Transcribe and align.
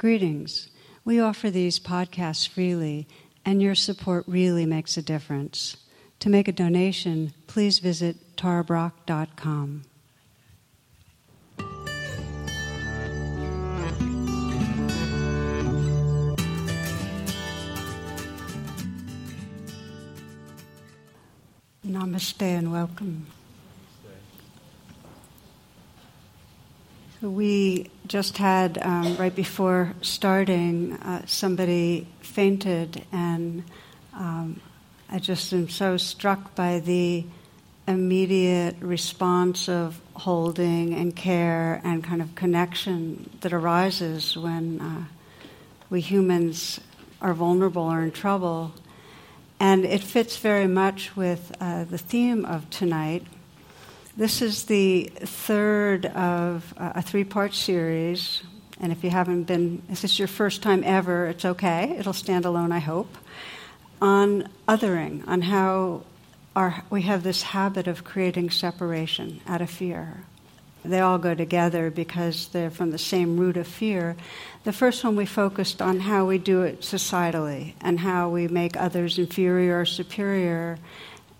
Greetings. 0.00 0.70
We 1.04 1.20
offer 1.20 1.50
these 1.50 1.78
podcasts 1.78 2.48
freely, 2.48 3.06
and 3.44 3.60
your 3.60 3.74
support 3.74 4.24
really 4.26 4.64
makes 4.64 4.96
a 4.96 5.02
difference. 5.02 5.76
To 6.20 6.30
make 6.30 6.48
a 6.48 6.52
donation, 6.52 7.34
please 7.46 7.80
visit 7.80 8.34
tarabrach.com. 8.34 9.82
Namaste 21.86 22.40
and 22.40 22.72
welcome. 22.72 23.26
We 27.22 27.90
just 28.06 28.38
had, 28.38 28.78
um, 28.80 29.16
right 29.18 29.34
before 29.34 29.92
starting, 30.00 30.94
uh, 30.94 31.26
somebody 31.26 32.06
fainted, 32.22 33.04
and 33.12 33.62
um, 34.14 34.58
I 35.10 35.18
just 35.18 35.52
am 35.52 35.68
so 35.68 35.98
struck 35.98 36.54
by 36.54 36.80
the 36.80 37.26
immediate 37.86 38.76
response 38.80 39.68
of 39.68 40.00
holding 40.14 40.94
and 40.94 41.14
care 41.14 41.82
and 41.84 42.02
kind 42.02 42.22
of 42.22 42.34
connection 42.36 43.28
that 43.42 43.52
arises 43.52 44.34
when 44.34 44.80
uh, 44.80 45.04
we 45.90 46.00
humans 46.00 46.80
are 47.20 47.34
vulnerable 47.34 47.82
or 47.82 48.00
in 48.00 48.12
trouble. 48.12 48.72
And 49.58 49.84
it 49.84 50.02
fits 50.02 50.38
very 50.38 50.66
much 50.66 51.16
with 51.16 51.54
uh, 51.60 51.84
the 51.84 51.98
theme 51.98 52.46
of 52.46 52.70
tonight 52.70 53.26
this 54.20 54.42
is 54.42 54.64
the 54.64 55.10
third 55.16 56.04
of 56.04 56.74
uh, 56.76 56.92
a 56.96 57.00
three 57.00 57.24
part 57.24 57.54
series. 57.54 58.42
And 58.78 58.92
if 58.92 59.02
you 59.02 59.08
haven't 59.08 59.44
been, 59.44 59.80
if 59.88 60.02
this 60.02 60.12
is 60.12 60.18
your 60.18 60.28
first 60.28 60.62
time 60.62 60.82
ever, 60.84 61.28
it's 61.28 61.46
okay. 61.46 61.96
It'll 61.98 62.12
stand 62.12 62.44
alone, 62.44 62.70
I 62.70 62.80
hope. 62.80 63.16
On 64.02 64.46
othering, 64.68 65.26
on 65.26 65.40
how 65.40 66.02
our, 66.54 66.84
we 66.90 67.00
have 67.02 67.22
this 67.22 67.40
habit 67.40 67.86
of 67.86 68.04
creating 68.04 68.50
separation 68.50 69.40
out 69.46 69.62
of 69.62 69.70
fear. 69.70 70.24
They 70.84 71.00
all 71.00 71.16
go 71.16 71.34
together 71.34 71.90
because 71.90 72.48
they're 72.48 72.70
from 72.70 72.90
the 72.90 72.98
same 72.98 73.38
root 73.38 73.56
of 73.56 73.66
fear. 73.66 74.16
The 74.64 74.72
first 74.74 75.02
one 75.02 75.16
we 75.16 75.24
focused 75.24 75.80
on 75.80 75.98
how 75.98 76.26
we 76.26 76.36
do 76.36 76.60
it 76.60 76.82
societally 76.82 77.72
and 77.80 77.98
how 77.98 78.28
we 78.28 78.48
make 78.48 78.76
others 78.76 79.18
inferior 79.18 79.80
or 79.80 79.86
superior 79.86 80.78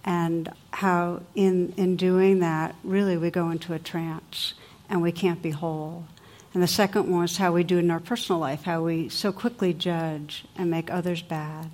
and 0.04 0.50
how 0.72 1.22
in, 1.34 1.72
in 1.76 1.96
doing 1.96 2.40
that, 2.40 2.74
really 2.82 3.16
we 3.16 3.30
go 3.30 3.50
into 3.50 3.74
a 3.74 3.78
trance 3.78 4.54
and 4.88 5.02
we 5.02 5.12
can't 5.12 5.42
be 5.42 5.50
whole. 5.50 6.06
And 6.52 6.62
the 6.62 6.68
second 6.68 7.08
one 7.10 7.24
is 7.24 7.36
how 7.36 7.52
we 7.52 7.62
do 7.62 7.78
in 7.78 7.90
our 7.90 8.00
personal 8.00 8.40
life, 8.40 8.64
how 8.64 8.82
we 8.82 9.08
so 9.08 9.30
quickly 9.30 9.72
judge 9.72 10.44
and 10.56 10.70
make 10.70 10.90
others 10.90 11.22
bad. 11.22 11.70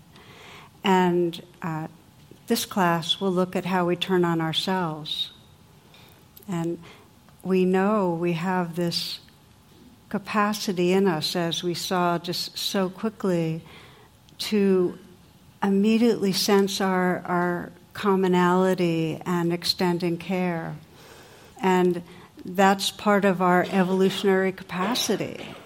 And 0.84 1.42
uh, 1.62 1.88
this 2.46 2.66
class 2.66 3.20
will 3.20 3.32
look 3.32 3.56
at 3.56 3.64
how 3.64 3.86
we 3.86 3.96
turn 3.96 4.24
on 4.24 4.40
ourselves. 4.40 5.32
And 6.46 6.78
we 7.42 7.64
know 7.64 8.12
we 8.12 8.34
have 8.34 8.76
this 8.76 9.20
capacity 10.08 10.92
in 10.92 11.06
us, 11.06 11.34
as 11.34 11.64
we 11.64 11.74
saw 11.74 12.18
just 12.18 12.56
so 12.58 12.88
quickly, 12.88 13.62
to 14.38 14.98
immediately 15.62 16.32
sense 16.32 16.80
our, 16.80 17.22
our 17.24 17.72
commonality 17.96 19.18
and 19.24 19.54
extending 19.54 20.18
care. 20.18 20.76
And 21.62 22.02
that's 22.44 22.90
part 22.90 23.24
of 23.24 23.40
our 23.40 23.66
evolutionary 23.70 24.52
capacity. 24.52 25.56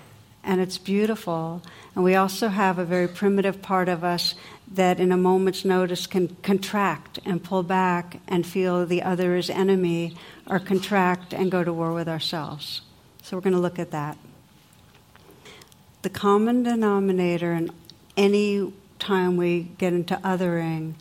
And 0.45 0.61
it's 0.61 0.79
beautiful. 0.79 1.61
And 1.95 2.05
we 2.05 2.15
also 2.15 2.47
have 2.47 2.79
a 2.79 2.85
very 2.85 3.09
primitive 3.09 3.61
part 3.61 3.89
of 3.89 4.05
us 4.05 4.37
that, 4.73 5.01
in 5.01 5.11
a 5.11 5.17
moment's 5.17 5.65
notice, 5.65 6.07
can 6.07 6.37
contract 6.43 7.19
and 7.27 7.43
pull 7.43 7.65
back 7.65 8.21
and 8.29 8.47
feel 8.47 8.87
the 8.87 9.03
other 9.03 9.35
is 9.35 9.51
enemy, 9.51 10.17
or 10.47 10.61
contract 10.61 11.35
and 11.35 11.51
go 11.51 11.65
to 11.65 11.73
war 11.73 11.93
with 11.93 12.09
ourselves. 12.09 12.83
So, 13.23 13.37
we're 13.37 13.43
going 13.43 13.55
to 13.55 13.61
look 13.61 13.81
at 13.81 13.91
that. 13.91 14.17
The 16.03 16.11
common 16.11 16.63
denominator 16.63 17.53
in 17.53 17.73
any 18.17 18.73
time 19.01 19.37
we 19.37 19.63
get 19.79 19.93
into 19.93 20.15
othering 20.23 20.95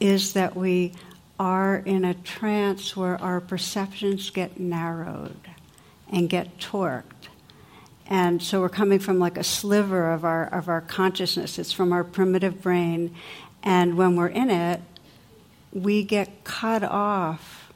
is 0.00 0.34
that 0.34 0.56
we 0.56 0.92
are 1.38 1.76
in 1.76 2.04
a 2.04 2.14
trance 2.14 2.96
where 2.96 3.20
our 3.20 3.40
perceptions 3.40 4.30
get 4.30 4.58
narrowed 4.58 5.40
and 6.10 6.28
get 6.28 6.58
torqued. 6.58 7.02
And 8.08 8.42
so 8.42 8.60
we're 8.60 8.68
coming 8.68 8.98
from 8.98 9.18
like 9.18 9.36
a 9.36 9.44
sliver 9.44 10.12
of 10.12 10.24
our, 10.24 10.46
of 10.46 10.68
our 10.68 10.80
consciousness. 10.80 11.58
It's 11.58 11.72
from 11.72 11.92
our 11.92 12.04
primitive 12.04 12.62
brain. 12.62 13.14
And 13.62 13.96
when 13.96 14.16
we're 14.16 14.28
in 14.28 14.50
it, 14.50 14.80
we 15.72 16.04
get 16.04 16.44
cut 16.44 16.84
off 16.84 17.72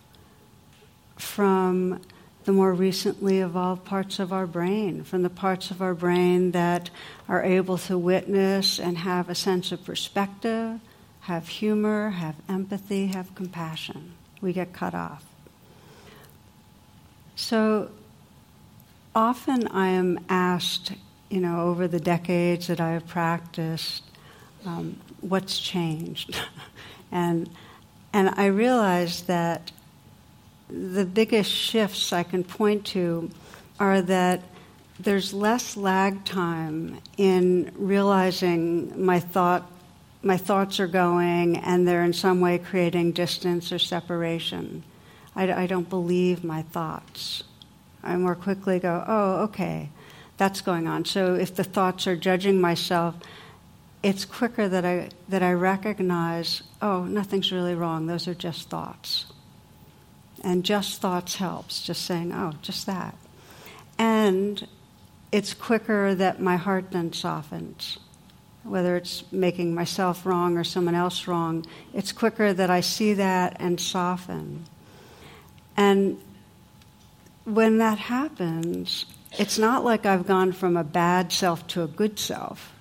from 1.17 2.01
the 2.45 2.53
more 2.53 2.73
recently 2.73 3.41
evolved 3.41 3.85
parts 3.85 4.19
of 4.19 4.33
our 4.33 4.47
brain, 4.47 5.05
from 5.05 5.23
the 5.23 5.31
parts 5.31 5.71
of 5.71 5.83
our 5.83 5.95
brain 5.95 6.53
that 6.53 6.89
are 7.29 7.43
able 7.43 7.77
to 7.77 7.99
witness 7.99 8.79
and 8.79 8.99
have 8.99 9.29
a 9.29 9.35
sense 9.35 9.73
of 9.73 9.85
perspective, 9.85 10.81
have 11.21 11.49
humor, 11.49 12.11
have 12.11 12.37
empathy, 12.49 13.09
have 13.09 13.35
compassion. 13.35 14.13
We 14.41 14.53
get 14.53 14.73
cut 14.73 14.95
off. 14.95 15.25
So 17.37 17.91
often 19.15 19.67
I 19.69 19.89
am 19.89 20.21
asked, 20.29 20.93
you 21.29 21.41
know, 21.41 21.63
over 21.69 21.89
the 21.89 22.01
decades 22.01 22.67
that 22.69 22.81
I 22.81 22.93
have 22.93 23.07
practiced, 23.07 24.03
um, 24.65 24.99
what's 25.21 25.59
changed? 25.59 26.41
and, 27.13 27.49
and 28.13 28.31
I 28.37 28.47
realize 28.47 29.23
that 29.23 29.73
the 30.69 31.05
biggest 31.05 31.51
shifts 31.51 32.13
I 32.13 32.23
can 32.23 32.45
point 32.45 32.87
to 32.87 33.31
are 33.79 34.03
that 34.03 34.43
there's 34.99 35.33
less 35.33 35.77
lag 35.77 36.25
time 36.25 36.99
in 37.17 37.73
realizing 37.75 39.05
my 39.05 39.19
thought 39.19 39.71
my 40.23 40.37
thoughts 40.37 40.81
are 40.81 40.87
going 40.87 41.57
and 41.57 41.87
they're 41.87 42.05
in 42.05 42.13
some 42.13 42.41
way 42.41 42.59
creating 42.59 43.13
distance 43.13 43.73
or 43.73 43.79
separation. 43.79 44.85
I, 45.35 45.53
I, 45.53 45.67
don't 45.67 45.89
believe 45.89 46.45
my 46.45 46.63
thoughts. 46.63 47.43
I 48.03 48.17
more 48.17 48.35
quickly 48.35 48.79
go, 48.79 49.05
oh, 49.07 49.45
okay, 49.45 49.89
that's 50.37 50.61
going 50.61 50.87
on. 50.87 51.05
So 51.05 51.35
if 51.35 51.55
the 51.55 51.65
thoughts 51.65 52.07
are 52.07 52.17
judging 52.17 52.61
myself, 52.61 53.15
it's 54.03 54.25
quicker 54.25 54.69
that 54.69 54.85
I, 54.85 55.11
that 55.29 55.43
I 55.43 55.53
recognize, 55.53 56.63
oh, 56.83 57.05
nothing's 57.05 57.53
really 57.53 57.75
wrong. 57.75 58.07
Those 58.07 58.29
are 58.29 58.35
just 58.35 58.69
thoughts. 58.69 59.27
And 60.43 60.65
just 60.65 61.01
thoughts 61.01 61.37
helps, 61.37 61.83
just 61.83 62.05
saying, 62.05 62.33
oh, 62.33 62.55
just 62.63 62.87
that. 62.87 63.15
And 63.99 64.67
it's 65.33 65.53
quicker 65.53 66.15
that 66.15 66.41
my 66.41 66.57
heart 66.57 66.91
then 66.91 67.13
softens 67.13 67.99
whether 68.63 68.97
it's 68.97 69.25
making 69.33 69.75
myself 69.75 70.27
wrong 70.27 70.57
or 70.57 70.65
someone 70.65 70.95
else 70.95 71.27
wrong, 71.27 71.65
it's 71.95 72.13
quicker 72.13 72.53
that 72.53 72.71
I 72.71 72.81
see 72.81 73.15
that 73.15 73.57
and 73.59 73.81
soften. 73.81 74.65
And 75.77 76.21
when 77.45 77.79
that 77.79 77.99
happens, 77.99 79.07
it's 79.39 79.59
not 79.59 79.85
like 79.85 80.07
I've 80.07 80.27
gone 80.27 80.53
from 80.53 80.77
a 80.77 80.85
bad 80.85 81.33
self 81.33 81.67
to 81.69 81.83
a 81.83 81.87
good 81.87 82.19
self. 82.19 82.73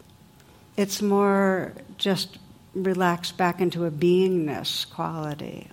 It's 0.76 1.02
more 1.02 1.74
just 1.98 2.38
relaxed 2.74 3.38
back 3.38 3.62
into 3.62 3.86
a 3.86 3.92
beingness 3.92 4.90
quality. 4.90 5.68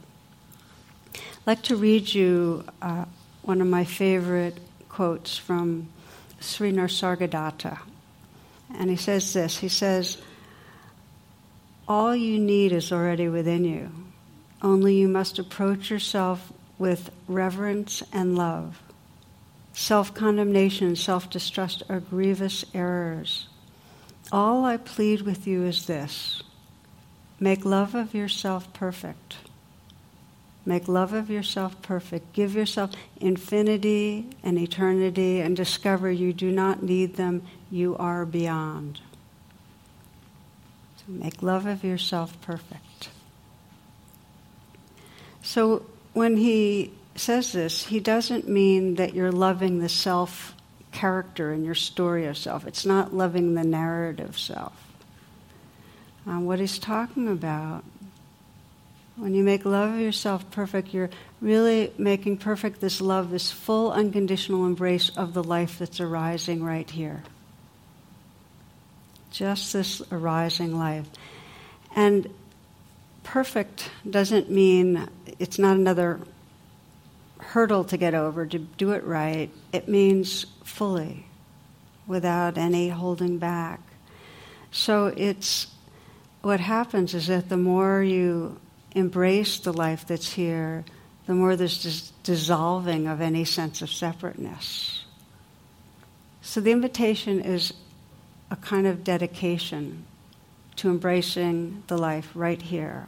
I'd 1.14 1.46
like 1.46 1.62
to 1.62 1.76
read 1.76 2.12
you 2.12 2.64
uh, 2.82 3.04
one 3.42 3.60
of 3.60 3.66
my 3.66 3.84
favorite 3.84 4.58
quotes 4.88 5.36
from 5.36 5.88
Sri 6.40 6.72
Nisargadatta. 6.72 7.78
And 8.74 8.90
he 8.90 8.96
says 8.96 9.32
this 9.32 9.58
He 9.58 9.68
says, 9.68 10.18
All 11.86 12.14
you 12.14 12.38
need 12.38 12.72
is 12.72 12.92
already 12.92 13.28
within 13.28 13.64
you. 13.64 13.90
Only 14.62 14.94
you 14.94 15.08
must 15.08 15.38
approach 15.38 15.90
yourself 15.90 16.52
with 16.78 17.10
reverence 17.28 18.02
and 18.12 18.36
love. 18.36 18.82
Self 19.72 20.14
condemnation 20.14 20.96
self 20.96 21.28
distrust 21.28 21.82
are 21.88 22.00
grievous 22.00 22.64
errors. 22.74 23.48
All 24.32 24.64
I 24.64 24.76
plead 24.76 25.22
with 25.22 25.46
you 25.46 25.64
is 25.64 25.86
this 25.86 26.42
make 27.38 27.64
love 27.64 27.94
of 27.94 28.14
yourself 28.14 28.72
perfect. 28.72 29.36
Make 30.66 30.88
love 30.88 31.12
of 31.12 31.30
yourself 31.30 31.80
perfect. 31.80 32.32
Give 32.32 32.56
yourself 32.56 32.90
infinity 33.20 34.26
and 34.42 34.58
eternity 34.58 35.40
and 35.40 35.56
discover 35.56 36.10
you 36.10 36.32
do 36.32 36.50
not 36.50 36.82
need 36.82 37.14
them. 37.14 37.42
You 37.70 37.96
are 37.98 38.26
beyond. 38.26 39.00
So 40.96 41.04
make 41.12 41.40
love 41.40 41.66
of 41.66 41.84
yourself 41.84 42.38
perfect. 42.40 43.10
So 45.40 45.86
when 46.14 46.36
he 46.36 46.90
says 47.14 47.52
this, 47.52 47.84
he 47.84 48.00
doesn't 48.00 48.48
mean 48.48 48.96
that 48.96 49.14
you're 49.14 49.30
loving 49.30 49.78
the 49.78 49.88
self 49.88 50.56
character 50.90 51.52
in 51.52 51.64
your 51.64 51.76
story 51.76 52.26
of 52.26 52.36
self. 52.36 52.66
It's 52.66 52.84
not 52.84 53.14
loving 53.14 53.54
the 53.54 53.62
narrative 53.62 54.36
self. 54.36 54.72
Um, 56.26 56.44
what 56.44 56.58
he's 56.58 56.80
talking 56.80 57.28
about 57.28 57.84
when 59.16 59.34
you 59.34 59.42
make 59.42 59.64
love 59.64 59.94
of 59.94 60.00
yourself 60.00 60.50
perfect, 60.50 60.92
you're 60.92 61.10
really 61.40 61.92
making 61.96 62.36
perfect 62.36 62.80
this 62.80 63.00
love, 63.00 63.30
this 63.30 63.50
full 63.50 63.90
unconditional 63.90 64.66
embrace 64.66 65.10
of 65.16 65.32
the 65.32 65.42
life 65.42 65.78
that's 65.78 66.00
arising 66.00 66.62
right 66.62 66.88
here. 66.90 67.22
Just 69.30 69.72
this 69.72 70.02
arising 70.12 70.78
life. 70.78 71.08
And 71.94 72.28
perfect 73.24 73.90
doesn't 74.08 74.50
mean 74.50 75.08
it's 75.38 75.58
not 75.58 75.76
another 75.76 76.20
hurdle 77.38 77.84
to 77.84 77.96
get 77.96 78.14
over 78.14 78.44
to 78.44 78.58
do 78.58 78.92
it 78.92 79.04
right. 79.04 79.50
It 79.72 79.88
means 79.88 80.44
fully, 80.62 81.26
without 82.06 82.58
any 82.58 82.90
holding 82.90 83.38
back. 83.38 83.80
So 84.70 85.06
it's 85.16 85.68
what 86.42 86.60
happens 86.60 87.14
is 87.14 87.28
that 87.28 87.48
the 87.48 87.56
more 87.56 88.02
you 88.02 88.60
embrace 88.96 89.58
the 89.58 89.72
life 89.72 90.06
that's 90.06 90.32
here, 90.32 90.84
the 91.26 91.34
more 91.34 91.54
there's 91.54 91.82
this 91.82 92.12
dissolving 92.22 93.06
of 93.06 93.20
any 93.20 93.44
sense 93.44 93.82
of 93.82 93.90
separateness. 93.90 95.04
So 96.40 96.60
the 96.60 96.72
invitation 96.72 97.40
is 97.40 97.74
a 98.50 98.56
kind 98.56 98.86
of 98.86 99.04
dedication 99.04 100.06
to 100.76 100.88
embracing 100.88 101.82
the 101.88 101.98
life 101.98 102.30
right 102.34 102.60
here. 102.60 103.06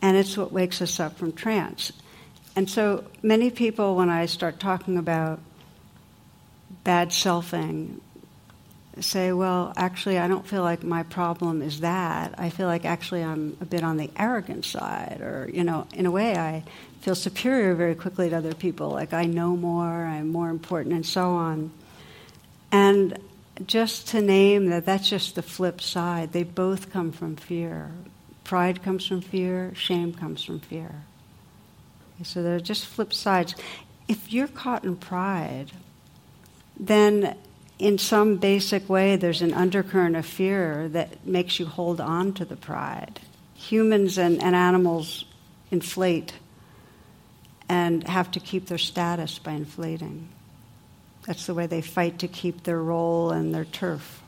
And 0.00 0.16
it's 0.16 0.36
what 0.36 0.52
wakes 0.52 0.80
us 0.80 0.98
up 0.98 1.18
from 1.18 1.32
trance. 1.32 1.92
And 2.54 2.70
so 2.70 3.04
many 3.22 3.50
people, 3.50 3.96
when 3.96 4.08
I 4.08 4.26
start 4.26 4.58
talking 4.58 4.96
about 4.96 5.40
bad 6.84 7.10
selfing, 7.10 8.00
say, 9.00 9.32
well, 9.32 9.72
actually, 9.76 10.18
I 10.18 10.26
don't 10.26 10.46
feel 10.46 10.62
like 10.62 10.82
my 10.82 11.02
problem 11.02 11.62
is 11.62 11.80
that. 11.80 12.34
I 12.38 12.50
feel 12.50 12.66
like 12.66 12.84
actually 12.84 13.22
I'm 13.22 13.56
a 13.60 13.64
bit 13.64 13.82
on 13.82 13.96
the 13.96 14.10
arrogant 14.16 14.64
side, 14.64 15.20
or, 15.20 15.50
you 15.52 15.64
know, 15.64 15.86
in 15.92 16.06
a 16.06 16.10
way, 16.10 16.36
I 16.36 16.64
feel 17.02 17.14
superior 17.14 17.74
very 17.74 17.94
quickly 17.94 18.30
to 18.30 18.36
other 18.36 18.54
people, 18.54 18.90
like 18.90 19.12
I 19.12 19.26
know 19.26 19.56
more, 19.56 20.06
I'm 20.06 20.28
more 20.28 20.50
important, 20.50 20.94
and 20.94 21.06
so 21.06 21.30
on. 21.30 21.70
And 22.72 23.18
just 23.66 24.08
to 24.08 24.20
name 24.20 24.70
that, 24.70 24.86
that's 24.86 25.08
just 25.08 25.34
the 25.34 25.42
flip 25.42 25.80
side. 25.80 26.32
They 26.32 26.42
both 26.42 26.90
come 26.90 27.12
from 27.12 27.36
fear. 27.36 27.90
Pride 28.44 28.82
comes 28.82 29.06
from 29.06 29.20
fear, 29.20 29.72
shame 29.74 30.12
comes 30.12 30.42
from 30.42 30.60
fear. 30.60 31.02
So 32.22 32.42
they're 32.42 32.60
just 32.60 32.86
flip 32.86 33.12
sides. 33.12 33.54
If 34.08 34.32
you're 34.32 34.48
caught 34.48 34.84
in 34.84 34.96
pride, 34.96 35.72
then 36.78 37.36
in 37.78 37.98
some 37.98 38.36
basic 38.36 38.88
way, 38.88 39.16
there's 39.16 39.42
an 39.42 39.52
undercurrent 39.52 40.16
of 40.16 40.24
fear 40.24 40.88
that 40.88 41.26
makes 41.26 41.60
you 41.60 41.66
hold 41.66 42.00
on 42.00 42.32
to 42.34 42.44
the 42.44 42.56
pride. 42.56 43.20
Humans 43.54 44.18
and, 44.18 44.42
and 44.42 44.54
animals 44.54 45.26
inflate 45.70 46.32
and 47.68 48.06
have 48.06 48.30
to 48.30 48.40
keep 48.40 48.66
their 48.66 48.78
status 48.78 49.38
by 49.38 49.52
inflating. 49.52 50.28
That's 51.26 51.46
the 51.46 51.54
way 51.54 51.66
they 51.66 51.82
fight 51.82 52.20
to 52.20 52.28
keep 52.28 52.62
their 52.62 52.80
role 52.80 53.30
and 53.30 53.54
their 53.54 53.64
turf. 53.64 54.22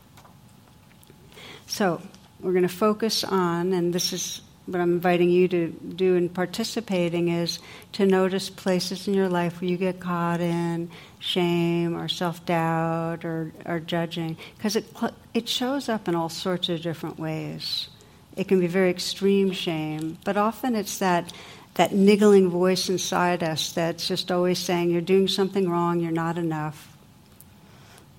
So, 1.65 2.01
we're 2.41 2.51
going 2.51 2.63
to 2.63 2.69
focus 2.69 3.23
on, 3.23 3.73
and 3.73 3.93
this 3.93 4.13
is 4.13 4.41
what 4.71 4.81
I'm 4.81 4.93
inviting 4.93 5.31
you 5.31 5.47
to 5.47 5.67
do 5.67 6.15
in 6.15 6.29
participating 6.29 7.29
is 7.29 7.59
to 7.93 8.05
notice 8.05 8.49
places 8.49 9.07
in 9.07 9.15
your 9.15 9.27
life 9.27 9.61
where 9.61 9.69
you 9.69 9.77
get 9.77 9.99
caught 9.99 10.41
in 10.41 10.91
shame 11.19 11.97
or 11.97 12.07
self 12.07 12.45
doubt 12.45 13.25
or, 13.25 13.51
or 13.65 13.79
judging, 13.79 14.37
because 14.57 14.75
it, 14.75 14.85
it 15.33 15.49
shows 15.49 15.89
up 15.89 16.07
in 16.07 16.15
all 16.15 16.29
sorts 16.29 16.69
of 16.69 16.81
different 16.81 17.17
ways. 17.17 17.89
It 18.35 18.47
can 18.47 18.59
be 18.59 18.67
very 18.67 18.91
extreme 18.91 19.51
shame, 19.51 20.19
but 20.23 20.37
often 20.37 20.75
it's 20.75 20.99
that, 20.99 21.33
that 21.73 21.93
niggling 21.93 22.49
voice 22.49 22.89
inside 22.89 23.43
us 23.43 23.71
that's 23.71 24.07
just 24.07 24.31
always 24.31 24.59
saying, 24.59 24.91
You're 24.91 25.01
doing 25.01 25.27
something 25.27 25.69
wrong, 25.69 25.99
you're 25.99 26.11
not 26.11 26.37
enough. 26.37 26.95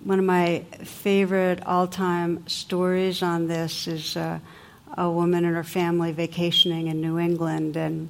One 0.03 0.19
of 0.19 0.25
my 0.25 0.65
favorite 0.83 1.65
all 1.65 1.87
time 1.87 2.49
stories 2.49 3.23
on 3.23 3.47
this 3.47 3.87
is. 3.87 4.17
Uh, 4.17 4.41
a 4.97 5.11
woman 5.11 5.45
and 5.45 5.55
her 5.55 5.65
family 5.65 6.13
vacationing 6.13 6.89
in 6.89 7.01
New 7.01 7.19
England, 7.19 7.77
and 7.77 8.09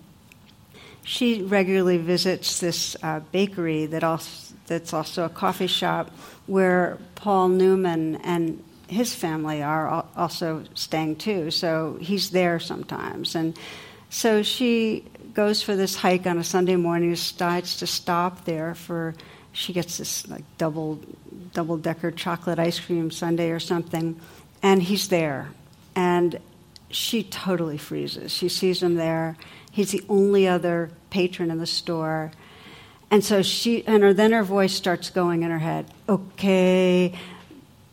she 1.02 1.42
regularly 1.42 1.98
visits 1.98 2.60
this 2.60 2.96
uh, 3.02 3.20
bakery 3.32 3.86
that 3.86 4.04
also, 4.04 4.54
that's 4.66 4.92
also 4.92 5.24
a 5.24 5.28
coffee 5.28 5.66
shop 5.66 6.10
where 6.46 6.98
Paul 7.14 7.48
Newman 7.48 8.16
and 8.16 8.62
his 8.88 9.14
family 9.14 9.62
are 9.62 10.04
also 10.16 10.64
staying 10.74 11.16
too. 11.16 11.50
So 11.50 11.98
he's 12.00 12.30
there 12.30 12.58
sometimes, 12.58 13.34
and 13.34 13.58
so 14.08 14.42
she 14.42 15.04
goes 15.34 15.62
for 15.62 15.76
this 15.76 15.94
hike 15.94 16.26
on 16.26 16.38
a 16.38 16.44
Sunday 16.44 16.76
morning. 16.76 17.10
Decides 17.10 17.76
to 17.78 17.86
stop 17.86 18.44
there 18.44 18.74
for. 18.74 19.14
She 19.52 19.72
gets 19.72 19.98
this 19.98 20.28
like 20.28 20.44
double 20.58 21.00
double 21.52 21.76
decker 21.76 22.12
chocolate 22.12 22.60
ice 22.60 22.78
cream 22.78 23.10
sundae 23.10 23.50
or 23.50 23.58
something, 23.58 24.20
and 24.62 24.80
he's 24.80 25.08
there. 25.08 25.50
And 25.96 26.38
she 26.90 27.22
totally 27.22 27.78
freezes. 27.78 28.32
She 28.32 28.48
sees 28.48 28.82
him 28.82 28.96
there. 28.96 29.36
He's 29.70 29.92
the 29.92 30.04
only 30.08 30.48
other 30.48 30.90
patron 31.10 31.50
in 31.50 31.58
the 31.58 31.66
store. 31.66 32.32
And 33.10 33.24
so 33.24 33.42
she, 33.42 33.84
and 33.86 34.02
her, 34.02 34.12
then 34.12 34.32
her 34.32 34.44
voice 34.44 34.72
starts 34.72 35.10
going 35.10 35.42
in 35.42 35.50
her 35.50 35.58
head. 35.58 35.86
Okay, 36.08 37.12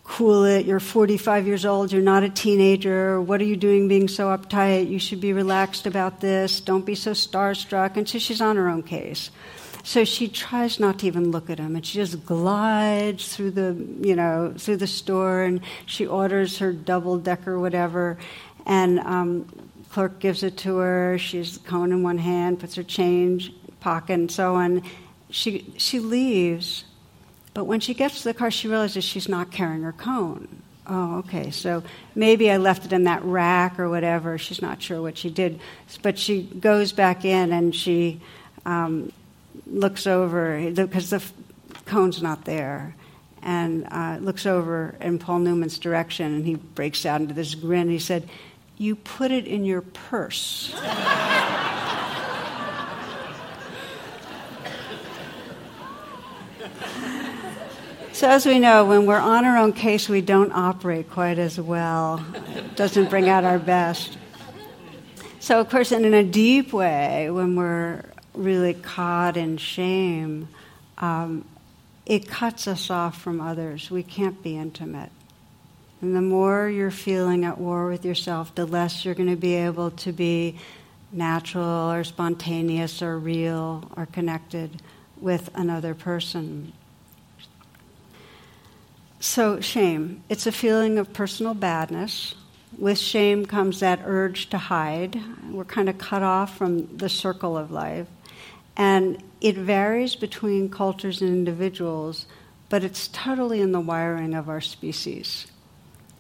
cool 0.04 0.44
it. 0.44 0.66
You're 0.66 0.80
45 0.80 1.48
years 1.48 1.66
old. 1.66 1.92
You're 1.92 2.02
not 2.02 2.24
a 2.24 2.30
teenager. 2.30 3.20
What 3.22 3.42
are 3.42 3.46
you 3.46 3.58
doing 3.58 3.88
being 3.88 4.08
so 4.08 4.28
uptight? 4.28 4.90
You 4.90 5.00
should 5.00 5.22
be 5.22 5.34
relaxed 5.34 5.86
about 5.86 6.22
this. 6.22 6.60
Don't 6.62 6.86
be 6.86 6.96
so 6.96 7.12
starstruck. 7.12 7.98
And 7.98 8.08
so 8.08 8.20
she's 8.20 8.42
on 8.42 8.56
her 8.56 8.70
own 8.70 8.84
case. 8.84 9.32
So 9.84 10.04
she 10.04 10.28
tries 10.28 10.82
not 10.82 11.00
to 11.00 11.08
even 11.08 11.32
look 11.32 11.50
at 11.50 11.60
him, 11.60 11.78
and 11.78 11.86
she 11.86 11.94
just 11.98 12.26
glides 12.26 13.34
through 13.34 13.52
the, 13.52 13.88
you 14.02 14.18
know, 14.18 14.54
through 14.58 14.78
the 14.78 14.88
store, 14.88 15.44
and 15.44 15.62
she 15.86 16.06
orders 16.06 16.58
her 16.58 16.74
double 16.74 17.18
decker, 17.18 17.58
whatever, 17.58 18.18
and 18.68 19.00
um, 19.00 19.70
clerk 19.90 20.20
gives 20.20 20.44
it 20.44 20.58
to 20.58 20.78
her. 20.78 21.18
She's 21.18 21.58
cone 21.58 21.92
in 21.92 22.04
one 22.04 22.20
hand, 22.20 22.60
puts 22.60 22.76
her 22.76 22.84
change 22.84 23.52
pocket, 23.80 24.14
and 24.14 24.32
so 24.32 24.56
on. 24.56 24.84
She 25.32 25.74
she 25.78 26.00
leaves, 26.00 26.84
but 27.56 27.64
when 27.64 27.80
she 27.80 27.96
gets 27.96 28.20
to 28.20 28.26
the 28.26 28.34
car, 28.36 28.52
she 28.52 28.68
realizes 28.68 29.04
she's 29.04 29.28
not 29.28 29.52
carrying 29.52 29.82
her 29.82 29.94
cone. 29.94 30.62
Oh, 30.86 31.18
okay. 31.18 31.50
So 31.52 31.84
maybe 32.16 32.50
I 32.52 32.58
left 32.58 32.86
it 32.86 32.94
in 32.94 33.06
that 33.06 33.24
rack 33.24 33.80
or 33.80 33.90
whatever. 33.90 34.38
She's 34.38 34.62
not 34.62 34.82
sure 34.82 35.02
what 35.02 35.18
she 35.18 35.30
did, 35.30 35.60
but 36.02 36.18
she 36.18 36.44
goes 36.44 36.94
back 36.94 37.26
in 37.26 37.52
and 37.52 37.76
she 37.76 38.22
um, 38.66 39.12
looks 39.66 40.08
over 40.08 40.72
because 40.72 41.10
the 41.10 41.22
cone's 41.86 42.22
not 42.22 42.46
there 42.46 42.96
and 43.42 43.88
uh, 43.92 44.18
looks 44.20 44.46
over 44.46 44.96
in 45.00 45.20
Paul 45.20 45.40
Newman's 45.40 45.80
direction, 45.80 46.34
and 46.34 46.46
he 46.46 46.56
breaks 46.56 47.06
out 47.06 47.22
into 47.22 47.34
this 47.34 47.56
grin. 47.56 47.90
He 47.90 48.00
said, 48.00 48.28
you 48.78 48.96
put 48.96 49.32
it 49.32 49.48
in 49.48 49.66
your 49.66 49.82
purse. 49.82 50.74
so, 58.14 58.30
as 58.30 58.46
we 58.46 58.60
know, 58.60 58.86
when 58.86 59.06
we're 59.06 59.18
on 59.18 59.46
our 59.46 59.58
own 59.58 59.74
case, 59.74 60.08
we 60.08 60.22
don't 60.22 60.52
operate 60.52 61.10
quite 61.10 61.40
as 61.40 61.60
well. 61.60 62.24
It 62.56 62.76
doesn't 62.76 63.10
bring 63.10 63.30
out 63.30 63.44
our 63.44 63.60
best. 63.60 64.18
So, 65.40 65.60
of 65.60 65.70
course, 65.70 65.92
in 65.92 66.14
a 66.14 66.24
deep 66.24 66.72
way, 66.74 67.30
when 67.32 67.56
we're 67.56 68.04
really 68.34 68.76
caught 68.76 69.38
in 69.38 69.58
shame, 69.58 70.50
um, 71.00 71.46
it 72.06 72.28
cuts 72.28 72.68
us 72.68 72.90
off 72.90 73.20
from 73.20 73.42
others. 73.42 73.90
We 73.90 74.04
can't 74.04 74.42
be 74.44 74.56
intimate. 74.56 75.12
And 76.02 76.16
the 76.16 76.22
more 76.22 76.70
you're 76.70 76.92
feeling 76.92 77.44
at 77.44 77.58
war 77.58 77.88
with 77.90 78.06
yourself, 78.06 78.54
the 78.54 78.66
less 78.66 79.04
you're 79.04 79.16
going 79.16 79.30
to 79.30 79.36
be 79.36 79.56
able 79.56 79.92
to 79.92 80.12
be 80.12 80.58
natural 81.12 81.92
or 81.92 82.04
spontaneous 82.04 83.02
or 83.02 83.18
real 83.18 83.90
or 83.98 84.06
connected 84.06 84.82
with 85.20 85.50
another 85.56 85.96
person. 85.96 86.74
So, 89.20 89.60
shame. 89.60 90.24
It's 90.30 90.46
a 90.46 90.52
feeling 90.52 91.00
of 91.00 91.12
personal 91.14 91.56
badness. 91.56 92.36
With 92.78 93.00
shame 93.00 93.48
comes 93.48 93.80
that 93.80 94.02
urge 94.06 94.50
to 94.52 94.58
hide. 94.60 95.20
We're 95.50 95.66
kind 95.66 95.90
of 95.90 95.98
cut 95.98 96.22
off 96.22 96.56
from 96.58 96.96
the 96.98 97.10
circle 97.10 97.58
of 97.58 97.72
life. 97.72 98.08
And 98.76 99.24
it 99.42 99.56
varies 99.56 100.16
between 100.16 100.70
cultures 100.70 101.22
and 101.22 101.32
individuals, 101.32 102.28
but 102.70 102.84
it's 102.84 103.08
totally 103.08 103.62
in 103.62 103.72
the 103.72 103.80
wiring 103.80 104.36
of 104.36 104.50
our 104.50 104.62
species. 104.62 105.48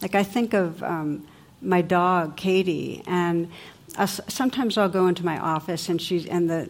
Like 0.01 0.15
I 0.15 0.23
think 0.23 0.53
of 0.53 0.83
um, 0.83 1.27
my 1.61 1.81
dog, 1.81 2.37
Katie, 2.37 3.03
and 3.07 3.49
sometimes 4.05 4.77
I'll 4.77 4.89
go 4.89 5.07
into 5.07 5.25
my 5.25 5.37
office 5.39 5.89
and 5.89 6.01
she's 6.01 6.25
and 6.25 6.49
the 6.49 6.69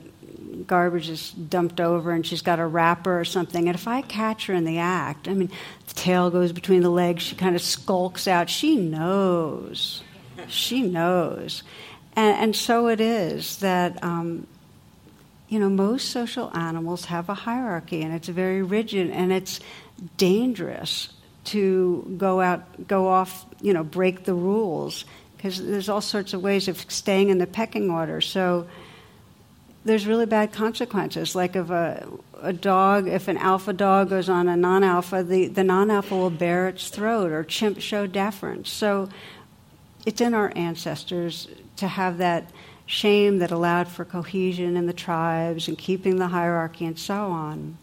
garbage 0.65 1.09
is 1.09 1.31
dumped 1.31 1.79
over 1.79 2.11
and 2.11 2.25
she's 2.25 2.41
got 2.41 2.59
a 2.59 2.65
wrapper 2.65 3.19
or 3.19 3.25
something. 3.25 3.67
And 3.67 3.75
if 3.75 3.87
I 3.87 4.01
catch 4.01 4.47
her 4.47 4.53
in 4.53 4.65
the 4.65 4.79
act, 4.79 5.27
I 5.27 5.33
mean, 5.33 5.49
the 5.87 5.93
tail 5.93 6.29
goes 6.29 6.51
between 6.51 6.81
the 6.81 6.89
legs, 6.89 7.23
she 7.23 7.35
kind 7.35 7.55
of 7.55 7.61
skulks 7.61 8.27
out. 8.27 8.49
She 8.49 8.75
knows. 8.75 10.03
She 10.47 10.81
knows. 10.81 11.63
And, 12.15 12.37
and 12.37 12.55
so 12.55 12.87
it 12.87 12.99
is 12.99 13.57
that, 13.57 14.03
um, 14.03 14.47
you 15.49 15.59
know, 15.59 15.69
most 15.69 16.09
social 16.09 16.55
animals 16.55 17.05
have 17.05 17.29
a 17.29 17.33
hierarchy 17.33 18.01
and 18.01 18.13
it's 18.13 18.27
very 18.27 18.61
rigid 18.61 19.09
and 19.11 19.31
it's 19.31 19.59
dangerous 20.17 21.09
to 21.47 22.15
go 22.17 22.41
out, 22.41 22.87
go 22.87 23.07
off, 23.07 23.45
you 23.61 23.73
know, 23.73 23.83
break 23.83 24.23
the 24.23 24.33
rules 24.33 25.05
because 25.35 25.63
there's 25.63 25.89
all 25.89 26.01
sorts 26.01 26.33
of 26.33 26.41
ways 26.41 26.67
of 26.67 26.79
staying 26.89 27.29
in 27.29 27.37
the 27.37 27.47
pecking 27.47 27.89
order. 27.89 28.21
So 28.21 28.67
there's 29.85 30.05
really 30.05 30.25
bad 30.25 30.51
consequences. 30.51 31.35
Like 31.35 31.55
if 31.55 31.69
a, 31.69 32.07
a 32.41 32.53
dog, 32.53 33.07
if 33.07 33.27
an 33.27 33.37
alpha 33.37 33.73
dog 33.73 34.09
goes 34.09 34.29
on 34.29 34.47
a 34.47 34.57
non 34.57 34.83
alpha, 34.83 35.23
the, 35.23 35.47
the 35.47 35.63
non 35.63 35.89
alpha 35.89 36.15
will 36.15 36.29
bare 36.29 36.67
its 36.67 36.89
throat 36.89 37.31
or 37.31 37.43
chimp 37.43 37.79
show 37.79 38.07
deference. 38.07 38.69
So 38.69 39.09
it's 40.05 40.21
in 40.21 40.33
our 40.33 40.51
ancestors 40.55 41.47
to 41.77 41.87
have 41.87 42.17
that 42.17 42.49
shame 42.85 43.39
that 43.39 43.51
allowed 43.51 43.87
for 43.87 44.05
cohesion 44.05 44.75
in 44.75 44.87
the 44.87 44.93
tribes 44.93 45.67
and 45.67 45.77
keeping 45.77 46.17
the 46.17 46.27
hierarchy 46.27 46.85
and 46.85 46.97
so 46.97 47.15
on. 47.15 47.77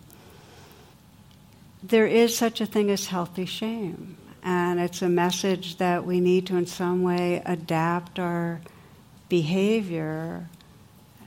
There 1.86 2.06
is 2.06 2.34
such 2.34 2.62
a 2.62 2.66
thing 2.66 2.90
as 2.90 3.08
healthy 3.08 3.44
shame. 3.44 4.16
And 4.42 4.80
it's 4.80 5.02
a 5.02 5.08
message 5.08 5.76
that 5.76 6.06
we 6.06 6.18
need 6.18 6.46
to, 6.46 6.56
in 6.56 6.66
some 6.66 7.02
way, 7.02 7.42
adapt 7.44 8.18
our 8.18 8.62
behavior, 9.28 10.48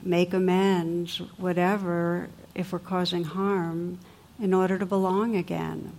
make 0.02 0.34
amends, 0.34 1.18
whatever, 1.36 2.28
if 2.56 2.72
we're 2.72 2.80
causing 2.80 3.22
harm, 3.22 4.00
in 4.40 4.52
order 4.52 4.78
to 4.78 4.86
belong 4.86 5.36
again. 5.36 5.92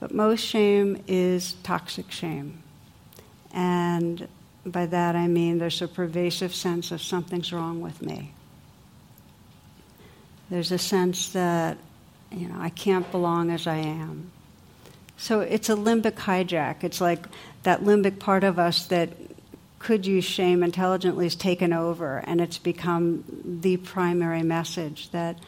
But 0.00 0.12
most 0.12 0.44
shame 0.44 1.02
is 1.06 1.54
toxic 1.62 2.10
shame. 2.10 2.62
And 3.52 4.26
by 4.64 4.86
that 4.86 5.14
I 5.16 5.28
mean 5.28 5.58
there's 5.58 5.82
a 5.82 5.88
pervasive 5.88 6.54
sense 6.54 6.90
of 6.90 7.00
something's 7.00 7.52
wrong 7.52 7.80
with 7.80 8.02
me. 8.02 8.32
There's 10.50 10.72
a 10.72 10.78
sense 10.78 11.32
that, 11.32 11.78
you 12.30 12.48
know, 12.48 12.56
I 12.58 12.70
can't 12.70 13.10
belong 13.10 13.50
as 13.50 13.66
I 13.66 13.76
am. 13.76 14.30
So 15.16 15.40
it's 15.40 15.68
a 15.68 15.74
limbic 15.74 16.12
hijack. 16.12 16.84
It's 16.84 17.00
like 17.00 17.26
that 17.64 17.82
limbic 17.82 18.18
part 18.18 18.44
of 18.44 18.58
us 18.58 18.86
that 18.86 19.10
could 19.78 20.06
use 20.06 20.24
shame 20.24 20.62
intelligently 20.62 21.26
is 21.26 21.36
taken 21.36 21.72
over, 21.72 22.18
and 22.18 22.40
it's 22.40 22.58
become 22.58 23.24
the 23.44 23.76
primary 23.76 24.42
message 24.42 25.10
that 25.10 25.38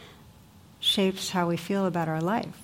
shapes 0.79 1.31
how 1.31 1.49
we 1.49 1.57
feel 1.57 1.87
about 1.87 2.09
our 2.09 2.21
life. 2.21 2.57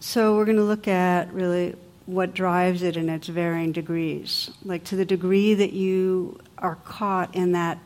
So 0.00 0.36
we're 0.36 0.44
going 0.44 0.56
to 0.56 0.64
look 0.64 0.88
at 0.88 1.32
really 1.32 1.74
what 2.06 2.34
drives 2.34 2.82
it 2.82 2.96
in 2.96 3.08
its 3.08 3.28
varying 3.28 3.72
degrees. 3.72 4.50
Like 4.64 4.84
to 4.84 4.96
the 4.96 5.04
degree 5.04 5.54
that 5.54 5.72
you 5.72 6.38
are 6.56 6.76
caught 6.76 7.34
in 7.34 7.52
that 7.52 7.78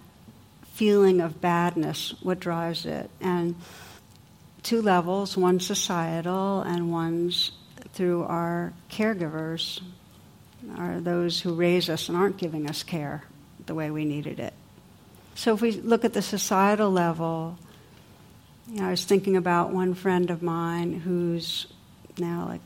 feeling 0.82 1.20
of 1.20 1.40
badness, 1.40 2.12
what 2.24 2.40
drives 2.40 2.86
it. 2.86 3.08
And 3.20 3.54
two 4.64 4.82
levels 4.82 5.36
one 5.36 5.60
societal 5.60 6.62
and 6.62 6.90
one's 6.90 7.52
through 7.92 8.24
our 8.24 8.72
caregivers, 8.90 9.80
are 10.76 10.98
those 10.98 11.40
who 11.40 11.54
raise 11.54 11.88
us 11.88 12.08
and 12.08 12.18
aren't 12.18 12.36
giving 12.36 12.68
us 12.68 12.82
care 12.82 13.22
the 13.66 13.76
way 13.76 13.92
we 13.92 14.04
needed 14.04 14.40
it. 14.40 14.54
So 15.36 15.54
if 15.54 15.62
we 15.62 15.70
look 15.70 16.04
at 16.04 16.14
the 16.14 16.22
societal 16.22 16.90
level, 16.90 17.56
you 18.66 18.80
know, 18.80 18.88
I 18.88 18.90
was 18.90 19.04
thinking 19.04 19.36
about 19.36 19.70
one 19.70 19.94
friend 19.94 20.32
of 20.32 20.42
mine 20.42 20.94
who's 20.94 21.68
now 22.18 22.46
like 22.48 22.60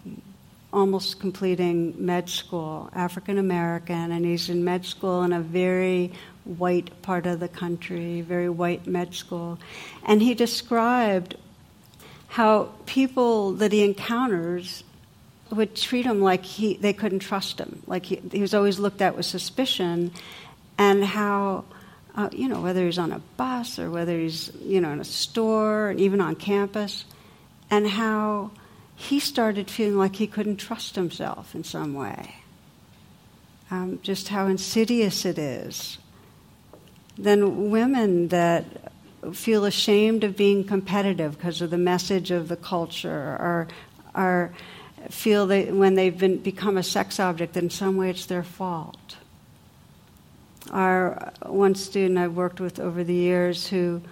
almost 0.73 1.21
completing 1.21 1.95
med 1.99 2.31
school, 2.31 2.89
African 2.95 3.37
American, 3.37 4.11
and 4.11 4.25
he's 4.25 4.49
in 4.49 4.65
med 4.65 4.87
school 4.87 5.23
in 5.23 5.35
a 5.35 5.41
very 5.43 6.13
white 6.47 7.03
part 7.03 7.27
of 7.27 7.41
the 7.41 7.49
country, 7.49 8.21
very 8.21 8.49
white 8.49 8.87
med 8.87 9.15
school. 9.15 9.59
And 10.05 10.23
he 10.23 10.35
described 10.35 11.37
how 12.29 12.71
people 12.87 13.53
that 13.53 13.73
he 13.73 13.85
encounters 13.85 14.85
would 15.51 15.77
treat 15.77 16.05
him 16.05 16.21
like 16.21 16.45
he, 16.45 16.75
they 16.75 16.93
couldn't 16.93 17.21
trust 17.21 17.59
him, 17.59 17.83
like 17.87 18.07
he, 18.07 18.21
he 18.33 18.41
was 18.41 18.55
always 18.55 18.79
looked 18.79 19.01
at 19.01 19.17
with 19.17 19.27
suspicion, 19.27 20.13
and 20.77 21.05
how, 21.05 21.65
uh, 22.17 22.29
you 22.33 22.49
know, 22.49 22.61
whether 22.61 22.85
he's 22.85 22.99
on 22.99 23.13
a 23.13 23.21
bus 23.37 23.79
or 23.79 23.91
whether 23.91 24.19
he's, 24.19 24.53
you 24.61 24.81
know, 24.81 24.91
in 24.91 25.01
a 25.01 25.05
store, 25.05 25.91
and 25.91 26.01
even 26.01 26.21
on 26.21 26.35
campus, 26.35 27.05
and 27.71 27.87
how 27.87 28.51
he 28.97 29.21
started 29.21 29.71
feeling 29.71 29.97
like 29.97 30.17
he 30.17 30.27
couldn't 30.27 30.57
trust 30.57 30.97
himself 30.97 31.55
in 31.55 31.63
some 31.63 31.95
way. 31.95 32.35
Um, 33.71 33.99
just 34.03 34.29
how 34.29 34.47
insidious 34.47 35.25
it 35.25 35.39
is. 35.39 35.99
Then 37.19 37.71
women 37.71 38.29
that 38.29 38.65
feel 39.33 39.65
ashamed 39.65 40.25
of 40.25 40.37
being 40.37 40.65
competitive 40.65 41.37
because 41.37 41.61
of 41.61 41.71
the 41.71 41.79
message 41.79 42.31
of 42.31 42.49
the 42.49 42.57
culture 42.57 43.69
or, 44.15 44.53
feel 45.11 45.47
that 45.47 45.73
when 45.73 45.95
they've 45.95 46.19
been, 46.19 46.39
become 46.39 46.77
a 46.77 46.83
sex 46.83 47.21
object 47.21 47.53
that 47.53 47.63
in 47.63 47.71
some 47.71 47.97
way 47.97 48.11
it's 48.11 48.27
their 48.27 48.43
fault. 48.43 49.17
Our 50.71 51.33
uh, 51.43 51.53
one 51.53 51.77
student 51.77 52.19
I've 52.19 52.35
worked 52.35 52.61
with 52.61 52.81
over 52.81 53.05
the 53.05 53.15
years 53.15 53.69
who 53.69 54.03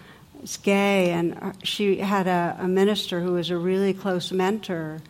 is 0.42 0.56
gay, 0.56 1.10
and 1.10 1.36
uh, 1.42 1.52
she 1.64 1.98
had 1.98 2.28
a, 2.28 2.56
a 2.60 2.68
minister 2.68 3.20
who 3.20 3.32
was 3.32 3.50
a 3.50 3.56
really 3.56 3.92
close 3.92 4.30
mentor, 4.30 5.00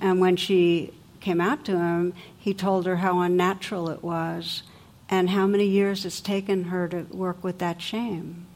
and 0.00 0.18
when 0.18 0.34
she 0.34 0.92
came 1.20 1.40
out 1.40 1.64
to 1.66 1.78
him, 1.78 2.14
he 2.36 2.52
told 2.52 2.86
her 2.86 2.96
how 2.96 3.20
unnatural 3.20 3.90
it 3.90 4.02
was 4.02 4.64
and 5.10 5.30
how 5.30 5.46
many 5.46 5.66
years 5.66 6.04
it's 6.04 6.20
taken 6.20 6.64
her 6.64 6.88
to 6.88 7.02
work 7.10 7.42
with 7.42 7.58
that 7.58 7.80
shame. 7.80 8.46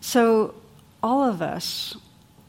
So, 0.00 0.54
all 1.02 1.22
of 1.22 1.40
us, 1.40 1.96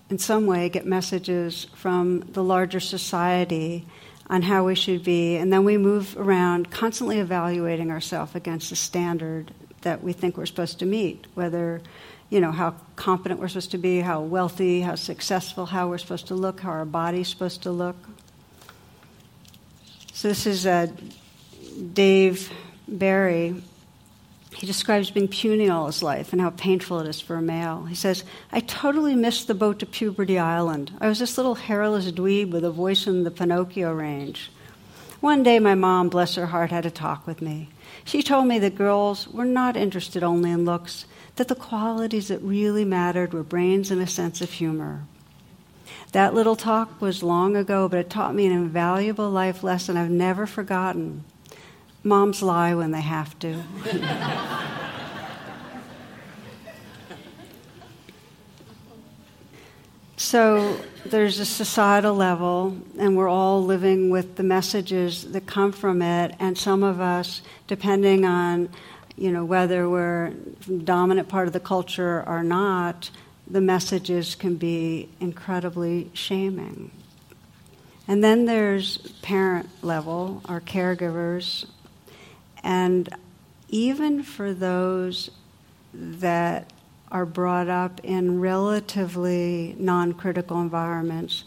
in 0.09 0.17
some 0.17 0.45
way, 0.45 0.69
get 0.69 0.85
messages 0.85 1.67
from 1.75 2.21
the 2.31 2.43
larger 2.43 2.79
society 2.79 3.85
on 4.29 4.41
how 4.41 4.65
we 4.65 4.75
should 4.75 5.03
be, 5.03 5.35
and 5.35 5.51
then 5.51 5.65
we 5.65 5.77
move 5.77 6.15
around 6.17 6.71
constantly 6.71 7.19
evaluating 7.19 7.91
ourselves 7.91 8.33
against 8.33 8.69
the 8.69 8.75
standard 8.75 9.51
that 9.81 10.03
we 10.03 10.13
think 10.13 10.37
we're 10.37 10.45
supposed 10.45 10.79
to 10.79 10.85
meet, 10.85 11.27
whether, 11.33 11.81
you 12.29 12.39
know, 12.39 12.51
how 12.51 12.75
competent 12.95 13.39
we're 13.39 13.49
supposed 13.49 13.71
to 13.71 13.77
be, 13.77 13.99
how 13.99 14.21
wealthy, 14.21 14.81
how 14.81 14.95
successful, 14.95 15.65
how 15.65 15.89
we're 15.89 15.97
supposed 15.97 16.27
to 16.27 16.35
look, 16.35 16.61
how 16.61 16.69
our 16.69 16.85
body's 16.85 17.27
supposed 17.27 17.63
to 17.63 17.71
look. 17.71 17.97
So, 20.13 20.29
this 20.29 20.45
is 20.45 20.65
uh, 20.65 20.87
Dave 21.93 22.51
Barry 22.87 23.61
he 24.61 24.67
describes 24.67 25.09
being 25.09 25.27
puny 25.27 25.69
all 25.69 25.87
his 25.87 26.03
life 26.03 26.33
and 26.33 26.41
how 26.41 26.51
painful 26.51 26.99
it 26.99 27.07
is 27.07 27.21
for 27.21 27.35
a 27.35 27.41
male. 27.41 27.85
He 27.85 27.95
says, 27.95 28.23
I 28.51 28.59
totally 28.59 29.15
missed 29.15 29.47
the 29.47 29.55
boat 29.55 29.79
to 29.79 29.85
Puberty 29.85 30.37
Island. 30.37 30.91
I 30.99 31.07
was 31.07 31.19
this 31.19 31.37
little 31.37 31.55
hairless 31.55 32.11
dweeb 32.11 32.51
with 32.51 32.65
a 32.65 32.71
voice 32.71 33.07
in 33.07 33.23
the 33.23 33.31
Pinocchio 33.31 33.93
range. 33.93 34.51
One 35.21 35.43
day, 35.43 35.59
my 35.59 35.75
mom, 35.75 36.09
bless 36.09 36.35
her 36.35 36.47
heart, 36.47 36.71
had 36.71 36.85
a 36.85 36.91
talk 36.91 37.25
with 37.25 37.41
me. 37.41 37.69
She 38.03 38.21
told 38.21 38.47
me 38.47 38.59
that 38.59 38.75
girls 38.75 39.27
were 39.27 39.45
not 39.45 39.77
interested 39.77 40.21
only 40.21 40.51
in 40.51 40.65
looks, 40.65 41.05
that 41.37 41.47
the 41.47 41.55
qualities 41.55 42.27
that 42.27 42.41
really 42.41 42.83
mattered 42.83 43.33
were 43.33 43.43
brains 43.43 43.89
and 43.89 44.01
a 44.01 44.07
sense 44.07 44.41
of 44.41 44.51
humor. 44.51 45.05
That 46.11 46.33
little 46.33 46.55
talk 46.55 46.99
was 46.99 47.23
long 47.23 47.55
ago, 47.55 47.87
but 47.87 47.99
it 47.99 48.09
taught 48.09 48.35
me 48.35 48.45
an 48.47 48.51
invaluable 48.51 49.29
life 49.29 49.63
lesson 49.63 49.95
I've 49.95 50.09
never 50.09 50.45
forgotten. 50.45 51.23
Moms 52.03 52.41
lie 52.41 52.73
when 52.73 52.89
they 52.91 53.01
have 53.01 53.37
to. 53.39 53.63
so 60.17 60.77
there's 61.05 61.39
a 61.39 61.45
societal 61.45 62.15
level, 62.15 62.75
and 62.97 63.15
we're 63.15 63.29
all 63.29 63.63
living 63.63 64.09
with 64.09 64.35
the 64.35 64.43
messages 64.43 65.31
that 65.31 65.45
come 65.45 65.71
from 65.71 66.01
it, 66.01 66.35
and 66.39 66.57
some 66.57 66.81
of 66.83 66.99
us, 66.99 67.43
depending 67.67 68.25
on 68.25 68.69
you 69.15 69.31
know 69.31 69.45
whether 69.45 69.87
we're 69.87 70.31
dominant 70.83 71.27
part 71.29 71.45
of 71.45 71.53
the 71.53 71.59
culture 71.59 72.23
or 72.25 72.41
not, 72.43 73.11
the 73.47 73.61
messages 73.61 74.33
can 74.33 74.55
be 74.55 75.07
incredibly 75.19 76.09
shaming. 76.13 76.89
And 78.07 78.23
then 78.23 78.45
there's 78.45 78.97
parent 79.21 79.69
level, 79.83 80.41
our 80.45 80.59
caregivers, 80.59 81.67
and 82.63 83.09
even 83.69 84.23
for 84.23 84.53
those 84.53 85.31
that 85.93 86.71
are 87.11 87.25
brought 87.25 87.67
up 87.67 87.99
in 88.03 88.39
relatively 88.39 89.75
non 89.77 90.13
critical 90.13 90.61
environments, 90.61 91.43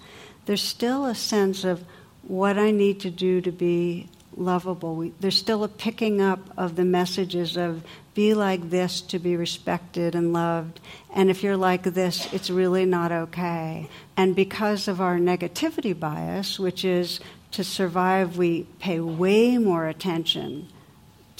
there's 0.46 0.62
still 0.62 1.06
a 1.06 1.14
sense 1.14 1.64
of 1.64 1.84
what 2.22 2.58
I 2.58 2.70
need 2.70 3.00
to 3.00 3.10
do 3.10 3.40
to 3.40 3.52
be 3.52 4.08
lovable. 4.36 4.96
We, 4.96 5.12
there's 5.20 5.36
still 5.36 5.64
a 5.64 5.68
picking 5.68 6.20
up 6.20 6.40
of 6.56 6.76
the 6.76 6.84
messages 6.84 7.56
of 7.56 7.84
be 8.14 8.34
like 8.34 8.70
this 8.70 9.00
to 9.00 9.18
be 9.18 9.36
respected 9.36 10.14
and 10.14 10.32
loved. 10.32 10.80
And 11.14 11.30
if 11.30 11.42
you're 11.42 11.56
like 11.56 11.82
this, 11.82 12.32
it's 12.32 12.50
really 12.50 12.84
not 12.84 13.10
okay. 13.10 13.88
And 14.16 14.36
because 14.36 14.88
of 14.88 15.00
our 15.00 15.18
negativity 15.18 15.98
bias, 15.98 16.58
which 16.58 16.84
is 16.84 17.20
to 17.52 17.64
survive, 17.64 18.36
we 18.36 18.64
pay 18.78 19.00
way 19.00 19.58
more 19.58 19.86
attention 19.86 20.68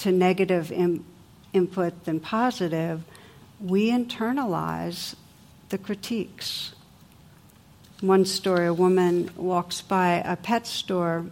to 0.05 0.13
negative 0.13 0.71
input 1.55 2.05
than 2.05 2.21
positive, 2.21 3.03
we 3.59 3.91
internalize 3.91 5.15
the 5.71 5.79
critiques. 5.79 6.75
One 8.03 8.27
story 8.27 8.67
a 8.67 8.75
woman 8.75 9.31
walks 9.35 9.81
by 9.81 10.17
a 10.17 10.37
pet 10.37 10.67
store, 10.67 11.25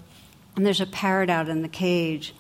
and 0.57 0.65
there's 0.65 0.81
a 0.81 0.87
parrot 0.87 1.29
out 1.29 1.51
in 1.51 1.61
the 1.61 1.69
cage. 1.69 2.35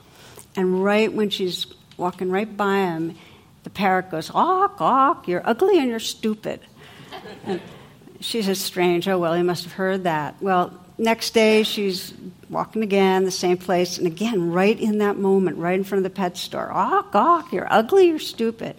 And 0.56 0.82
right 0.82 1.12
when 1.12 1.28
she's 1.28 1.66
walking 1.98 2.30
right 2.30 2.56
by 2.56 2.78
him, 2.78 3.14
the 3.64 3.70
parrot 3.70 4.10
goes, 4.10 4.30
Awk, 4.34 4.80
awk, 4.80 5.28
you're 5.28 5.46
ugly 5.46 5.78
and 5.78 5.90
you're 5.90 6.00
stupid. 6.00 6.60
And 7.44 7.60
she 8.20 8.40
says, 8.40 8.58
Strange, 8.58 9.06
oh, 9.06 9.18
well, 9.18 9.34
he 9.34 9.42
must 9.42 9.64
have 9.64 9.74
heard 9.74 10.04
that. 10.04 10.40
Well, 10.40 10.81
next 11.02 11.34
day 11.34 11.64
she's 11.64 12.14
walking 12.48 12.82
again, 12.82 13.24
the 13.24 13.30
same 13.30 13.58
place, 13.58 13.98
and 13.98 14.06
again, 14.06 14.52
right 14.52 14.78
in 14.78 14.98
that 14.98 15.18
moment, 15.18 15.58
right 15.58 15.74
in 15.74 15.84
front 15.84 16.04
of 16.06 16.10
the 16.10 16.16
pet 16.16 16.36
store, 16.36 16.70
Awk, 16.72 17.14
awk, 17.14 17.52
you're 17.52 17.70
ugly, 17.70 18.08
you're 18.08 18.18
stupid. 18.18 18.76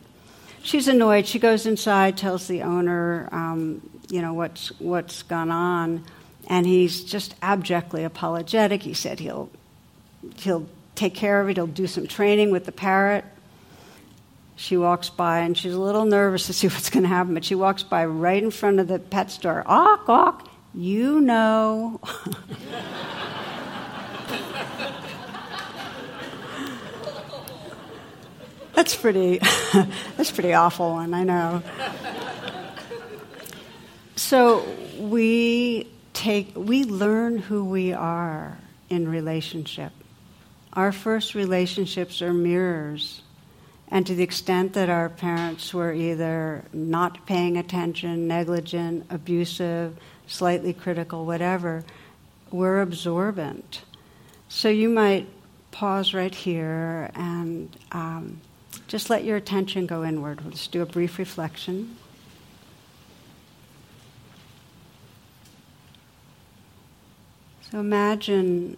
She's 0.63 0.87
annoyed. 0.87 1.27
She 1.27 1.39
goes 1.39 1.65
inside, 1.65 2.17
tells 2.17 2.47
the 2.47 2.61
owner, 2.61 3.27
um, 3.31 3.81
you 4.09 4.21
know, 4.21 4.33
what's, 4.33 4.69
what's 4.79 5.21
gone 5.23 5.51
on, 5.51 6.05
and 6.47 6.65
he's 6.65 7.03
just 7.03 7.35
abjectly 7.41 8.05
apologetic. 8.05 8.81
He 8.81 8.93
said 8.93 9.19
he'll, 9.19 9.49
he'll 10.37 10.67
take 10.95 11.13
care 11.13 11.41
of 11.41 11.49
it. 11.49 11.57
He'll 11.57 11.67
do 11.67 11.87
some 11.87 12.07
training 12.07 12.51
with 12.51 12.65
the 12.65 12.71
parrot. 12.71 13.25
She 14.55 14.77
walks 14.77 15.09
by 15.09 15.39
and 15.39 15.57
she's 15.57 15.73
a 15.73 15.79
little 15.79 16.05
nervous 16.05 16.45
to 16.47 16.53
see 16.53 16.67
what's 16.69 16.89
going 16.89 17.03
to 17.03 17.09
happen, 17.09 17.33
but 17.33 17.43
she 17.43 17.55
walks 17.55 17.83
by 17.83 18.05
right 18.05 18.41
in 18.41 18.51
front 18.51 18.79
of 18.79 18.87
the 18.87 18.99
pet 18.99 19.31
store. 19.31 19.63
Awk, 19.65 20.07
awk, 20.07 20.49
you 20.73 21.21
know. 21.21 21.99
that's 28.73 28.95
pretty 28.95 29.39
that's 30.17 30.31
pretty 30.31 30.53
awful 30.53 30.91
one, 30.91 31.13
I 31.13 31.23
know. 31.23 31.61
So 34.15 34.65
we 34.99 35.87
take 36.13 36.53
we 36.55 36.83
learn 36.83 37.37
who 37.37 37.65
we 37.65 37.93
are 37.93 38.57
in 38.89 39.07
relationship. 39.07 39.91
Our 40.73 40.91
first 40.91 41.35
relationships 41.35 42.21
are 42.21 42.33
mirrors. 42.33 43.21
And 43.89 44.07
to 44.07 44.15
the 44.15 44.23
extent 44.23 44.73
that 44.73 44.89
our 44.89 45.07
parents 45.07 45.71
were 45.71 45.93
either 45.93 46.65
not 46.73 47.27
paying 47.27 47.57
attention, 47.57 48.27
negligent, 48.27 49.05
abusive, 49.11 49.99
slightly 50.27 50.73
critical, 50.73 51.25
whatever, 51.25 51.83
we're 52.51 52.81
absorbent. 52.81 53.83
So 54.47 54.69
you 54.69 54.89
might 54.89 55.27
pause 55.71 56.13
right 56.13 56.33
here 56.33 57.09
and 57.15 57.75
um, 57.91 58.39
just 58.87 59.09
let 59.09 59.23
your 59.23 59.37
attention 59.37 59.87
go 59.87 60.03
inward. 60.03 60.39
Just 60.51 60.71
do 60.71 60.81
a 60.81 60.85
brief 60.85 61.17
reflection. 61.17 61.97
So 67.71 67.79
imagine 67.79 68.77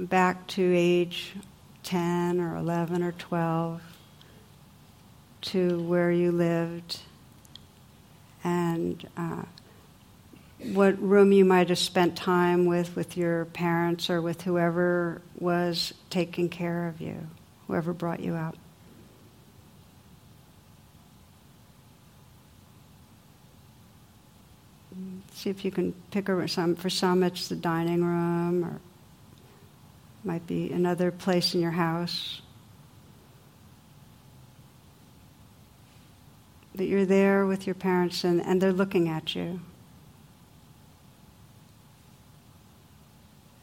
back 0.00 0.46
to 0.48 0.74
age 0.74 1.36
10 1.84 2.40
or 2.40 2.56
11 2.56 3.04
or 3.04 3.12
12 3.12 3.80
to 5.42 5.80
where 5.82 6.10
you 6.10 6.32
lived 6.32 6.98
and 8.42 9.06
uh, 9.16 9.42
what 10.58 11.00
room 11.00 11.32
you 11.32 11.44
might 11.44 11.68
have 11.68 11.78
spent 11.78 12.16
time 12.16 12.66
with 12.66 12.96
with 12.96 13.16
your 13.16 13.44
parents 13.46 14.08
or 14.08 14.22
with 14.22 14.42
whoever 14.42 15.20
was 15.38 15.92
taking 16.10 16.48
care 16.48 16.88
of 16.88 17.00
you, 17.00 17.26
whoever 17.66 17.92
brought 17.92 18.20
you 18.20 18.34
up. 18.34 18.56
See 25.34 25.50
if 25.50 25.64
you 25.64 25.70
can 25.70 25.92
pick 26.10 26.30
a 26.30 26.48
some. 26.48 26.74
For 26.74 26.88
some, 26.88 27.22
it's 27.22 27.48
the 27.48 27.56
dining 27.56 28.02
room 28.02 28.64
or 28.64 28.80
might 30.24 30.46
be 30.46 30.72
another 30.72 31.10
place 31.10 31.54
in 31.54 31.60
your 31.60 31.70
house. 31.70 32.40
That 36.74 36.86
you're 36.86 37.04
there 37.04 37.46
with 37.46 37.66
your 37.66 37.74
parents 37.74 38.24
and, 38.24 38.40
and 38.40 38.60
they're 38.60 38.72
looking 38.72 39.08
at 39.08 39.34
you. 39.34 39.60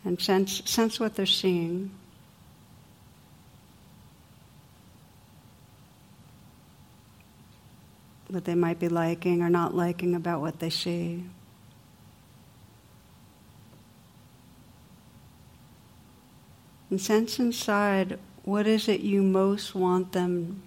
And 0.05 0.19
sense, 0.19 0.61
sense 0.65 0.99
what 0.99 1.15
they're 1.15 1.25
seeing. 1.25 1.91
What 8.27 8.45
they 8.45 8.55
might 8.55 8.79
be 8.79 8.89
liking 8.89 9.41
or 9.41 9.49
not 9.49 9.75
liking 9.75 10.15
about 10.15 10.41
what 10.41 10.59
they 10.59 10.69
see. 10.69 11.23
And 16.89 16.99
sense 16.99 17.39
inside 17.39 18.19
what 18.43 18.67
is 18.67 18.87
it 18.87 19.01
you 19.01 19.23
most 19.23 19.73
want 19.73 20.11
them 20.11 20.63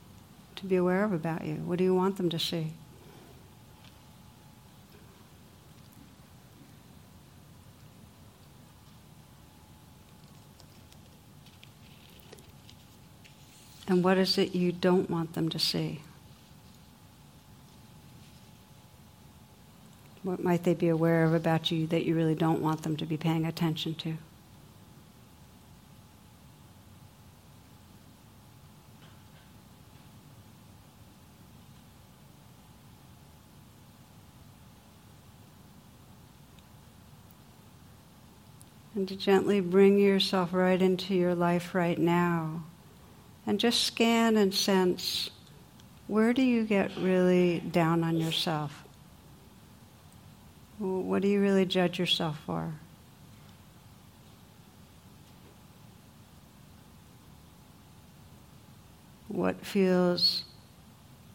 to 0.56 0.66
be 0.66 0.76
aware 0.76 1.04
of 1.04 1.12
about 1.12 1.44
you? 1.44 1.56
What 1.56 1.78
do 1.78 1.84
you 1.84 1.94
want 1.94 2.16
them 2.16 2.30
to 2.30 2.38
see? 2.38 2.72
And 13.88 14.02
what 14.02 14.18
is 14.18 14.36
it 14.36 14.54
you 14.54 14.72
don't 14.72 15.08
want 15.08 15.34
them 15.34 15.48
to 15.48 15.58
see? 15.58 16.00
What 20.24 20.42
might 20.42 20.64
they 20.64 20.74
be 20.74 20.88
aware 20.88 21.22
of 21.22 21.32
about 21.34 21.70
you 21.70 21.86
that 21.86 22.04
you 22.04 22.16
really 22.16 22.34
don't 22.34 22.60
want 22.60 22.82
them 22.82 22.96
to 22.96 23.06
be 23.06 23.16
paying 23.16 23.46
attention 23.46 23.94
to? 23.94 24.16
And 38.96 39.06
to 39.06 39.14
gently 39.14 39.60
bring 39.60 39.98
yourself 39.98 40.52
right 40.52 40.80
into 40.82 41.14
your 41.14 41.34
life 41.36 41.72
right 41.72 41.98
now. 41.98 42.64
And 43.46 43.60
just 43.60 43.84
scan 43.84 44.36
and 44.36 44.52
sense 44.52 45.30
where 46.08 46.32
do 46.32 46.42
you 46.42 46.64
get 46.64 46.96
really 46.96 47.60
down 47.60 48.04
on 48.04 48.16
yourself? 48.16 48.84
What 50.78 51.22
do 51.22 51.28
you 51.28 51.40
really 51.40 51.64
judge 51.64 51.98
yourself 51.98 52.38
for? 52.46 52.74
What 59.28 59.66
feels 59.66 60.44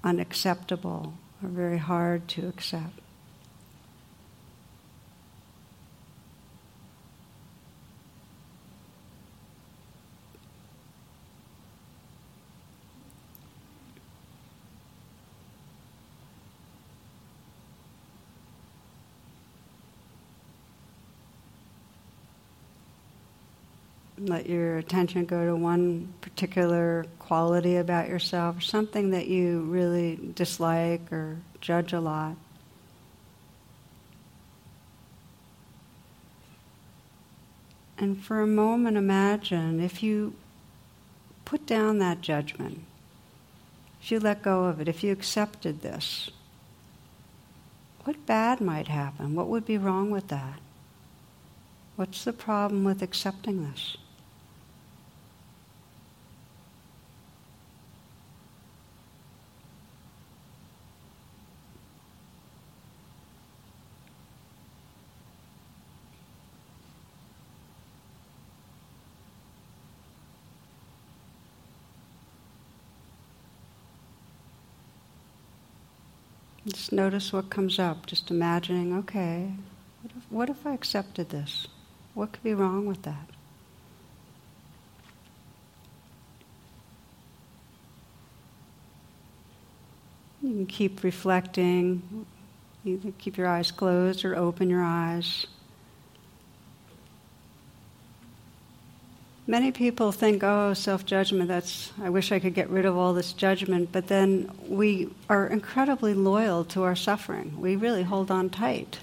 unacceptable 0.04 1.14
or 1.44 1.50
very 1.50 1.78
hard 1.78 2.28
to 2.30 2.48
accept? 2.48 3.01
Let 24.26 24.48
your 24.48 24.78
attention 24.78 25.26
go 25.26 25.46
to 25.46 25.56
one 25.56 26.14
particular 26.22 27.06
quality 27.20 27.78
about 27.78 28.08
yourself, 28.08 28.62
something 28.62 29.12
that 29.12 29.28
you 29.28 29.62
really 29.62 30.20
dislike 30.36 31.12
or 31.12 31.38
judge 31.60 31.94
a 31.94 32.00
lot. 32.00 32.36
And 37.98 38.22
for 38.22 38.42
a 38.42 38.48
moment, 38.48 38.98
imagine 38.98 39.80
if 39.80 40.02
you 40.02 40.34
put 41.46 41.66
down 41.66 42.00
that 42.00 42.22
judgment, 42.22 42.84
if 44.02 44.12
you 44.12 44.20
let 44.20 44.42
go 44.42 44.66
of 44.66 44.82
it, 44.82 44.88
if 44.88 45.04
you 45.04 45.12
accepted 45.12 45.82
this, 45.82 46.32
what 48.04 48.26
bad 48.26 48.60
might 48.60 48.88
happen? 48.88 49.36
What 49.36 49.48
would 49.48 49.66
be 49.66 49.78
wrong 49.78 50.10
with 50.10 50.30
that? 50.30 50.60
What's 51.96 52.24
the 52.24 52.34
problem 52.34 52.84
with 52.84 53.04
accepting 53.04 53.64
this? 53.64 53.98
Notice 76.94 77.32
what 77.32 77.50
comes 77.50 77.80
up, 77.80 78.06
just 78.06 78.30
imagining, 78.30 78.94
okay, 78.98 79.54
what 80.02 80.12
if, 80.18 80.32
what 80.32 80.50
if 80.50 80.68
I 80.68 80.74
accepted 80.74 81.30
this? 81.30 81.68
What 82.14 82.34
could 82.34 82.44
be 82.44 82.54
wrong 82.54 82.86
with 82.86 83.04
that? 83.04 83.30
You 90.44 90.50
can 90.50 90.66
keep 90.66 91.02
reflecting, 91.02 92.26
either 92.84 93.12
keep 93.18 93.38
your 93.38 93.48
eyes 93.48 93.72
closed 93.72 94.26
or 94.26 94.36
open 94.36 94.70
your 94.70 94.84
eyes. 94.84 95.48
Many 99.52 99.74
people 99.74 100.14
think, 100.14 100.46
oh, 100.46 100.74
self 100.74 101.06
judgment, 101.06 101.50
that's, 101.50 101.92
I 102.02 102.10
wish 102.10 102.32
I 102.32 102.40
could 102.40 102.54
get 102.54 102.70
rid 102.70 102.86
of 102.86 102.96
all 102.96 103.14
this 103.14 103.34
judgment, 103.34 103.92
but 103.92 104.08
then 104.08 104.50
we 104.70 105.10
are 105.30 105.46
incredibly 105.46 106.14
loyal 106.14 106.64
to 106.72 106.84
our 106.84 106.96
suffering. 106.96 107.60
We 107.60 107.76
really 107.76 108.04
hold 108.04 108.32
on 108.32 108.50
tight. 108.50 109.00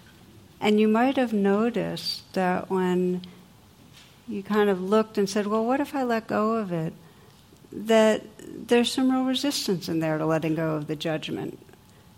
And 0.58 0.80
you 0.80 0.88
might 0.88 1.18
have 1.18 1.34
noticed 1.34 2.32
that 2.32 2.70
when 2.70 3.20
you 4.26 4.42
kind 4.42 4.70
of 4.70 4.80
looked 4.80 5.18
and 5.18 5.28
said, 5.28 5.46
well, 5.46 5.66
what 5.66 5.80
if 5.80 5.94
I 5.94 6.04
let 6.04 6.26
go 6.26 6.54
of 6.54 6.72
it? 6.72 6.94
That 7.70 8.22
there's 8.40 8.90
some 8.90 9.12
real 9.12 9.24
resistance 9.24 9.86
in 9.86 10.00
there 10.00 10.16
to 10.16 10.24
letting 10.24 10.54
go 10.54 10.76
of 10.76 10.86
the 10.86 10.96
judgment. 10.96 11.58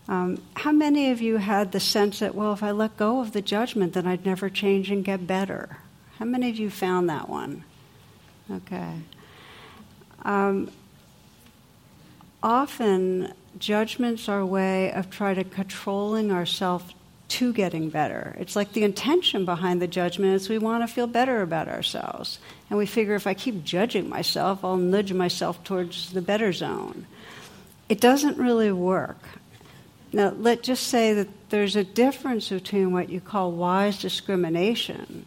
Um, 0.06 0.40
how 0.54 0.70
many 0.70 1.10
of 1.10 1.20
you 1.20 1.38
had 1.38 1.72
the 1.72 1.80
sense 1.80 2.20
that, 2.20 2.36
well, 2.36 2.52
if 2.52 2.62
I 2.62 2.70
let 2.70 2.96
go 2.96 3.20
of 3.22 3.32
the 3.32 3.42
judgment, 3.42 3.94
then 3.94 4.06
I'd 4.06 4.24
never 4.24 4.48
change 4.48 4.88
and 4.88 5.04
get 5.04 5.26
better? 5.26 5.78
How 6.20 6.26
many 6.26 6.48
of 6.48 6.60
you 6.60 6.70
found 6.70 7.10
that 7.10 7.28
one? 7.28 7.64
Okay. 8.50 8.92
Um, 10.22 10.70
often, 12.42 13.32
judgments 13.58 14.28
are 14.28 14.40
a 14.40 14.46
way 14.46 14.92
of 14.92 15.10
trying 15.10 15.36
to 15.36 15.44
controlling 15.44 16.32
ourselves 16.32 16.94
to 17.28 17.52
getting 17.52 17.90
better. 17.90 18.34
It's 18.40 18.56
like 18.56 18.72
the 18.72 18.82
intention 18.82 19.44
behind 19.44 19.80
the 19.80 19.86
judgment 19.86 20.34
is 20.34 20.48
we 20.48 20.58
want 20.58 20.82
to 20.82 20.92
feel 20.92 21.06
better 21.06 21.42
about 21.42 21.68
ourselves. 21.68 22.40
And 22.68 22.78
we 22.78 22.86
figure 22.86 23.14
if 23.14 23.26
I 23.26 23.34
keep 23.34 23.62
judging 23.62 24.08
myself, 24.08 24.64
I'll 24.64 24.76
nudge 24.76 25.12
myself 25.12 25.62
towards 25.62 26.10
the 26.12 26.22
better 26.22 26.52
zone. 26.52 27.06
It 27.88 28.00
doesn't 28.00 28.36
really 28.36 28.72
work. 28.72 29.18
Now, 30.12 30.30
let's 30.30 30.66
just 30.66 30.88
say 30.88 31.14
that 31.14 31.28
there's 31.50 31.76
a 31.76 31.84
difference 31.84 32.48
between 32.48 32.92
what 32.92 33.10
you 33.10 33.20
call 33.20 33.52
wise 33.52 33.98
discrimination, 34.00 35.24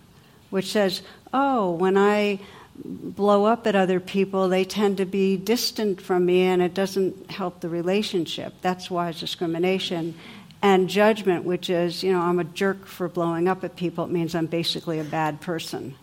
which 0.50 0.72
says, 0.72 1.04
oh, 1.34 1.72
when 1.72 1.98
I 1.98 2.40
blow 2.76 3.46
up 3.46 3.68
at 3.68 3.76
other 3.76 4.00
people, 4.00 4.50
they 4.50 4.66
tend 4.66 4.98
to 4.98 5.06
be 5.06 5.38
distant 5.38 6.02
from 6.02 6.26
me 6.26 6.42
and 6.42 6.62
it 6.62 6.74
doesn't 6.74 7.30
help 7.30 7.60
the 7.60 7.70
relationship. 7.70 8.54
That's 8.62 8.90
wise 8.90 9.20
discrimination. 9.20 10.16
And 10.62 10.90
judgment, 10.90 11.44
which 11.44 11.70
is, 11.70 12.04
you 12.04 12.12
know, 12.12 12.22
I'm 12.22 12.40
a 12.40 12.46
jerk 12.46 12.86
for 12.86 13.08
blowing 13.10 13.48
up 13.48 13.64
at 13.64 13.76
people, 13.76 14.06
it 14.06 14.12
means 14.12 14.34
I'm 14.34 14.46
basically 14.46 15.00
a 15.00 15.04
bad 15.04 15.42
person. 15.42 15.96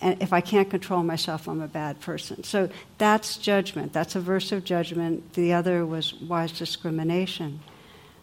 And 0.00 0.20
if 0.20 0.34
I 0.34 0.42
can't 0.42 0.68
control 0.68 1.02
myself, 1.02 1.48
I'm 1.48 1.62
a 1.62 1.68
bad 1.68 1.98
person. 2.00 2.44
So 2.44 2.68
that's 2.98 3.38
judgment. 3.38 3.94
That's 3.94 4.14
aversive 4.14 4.64
judgment. 4.64 5.32
The 5.32 5.54
other 5.54 5.86
was 5.86 6.12
wise 6.12 6.52
discrimination. 6.52 7.60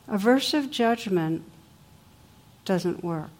Aversive 0.07 0.69
judgment 0.69 1.43
doesn't 2.65 3.03
work. 3.03 3.31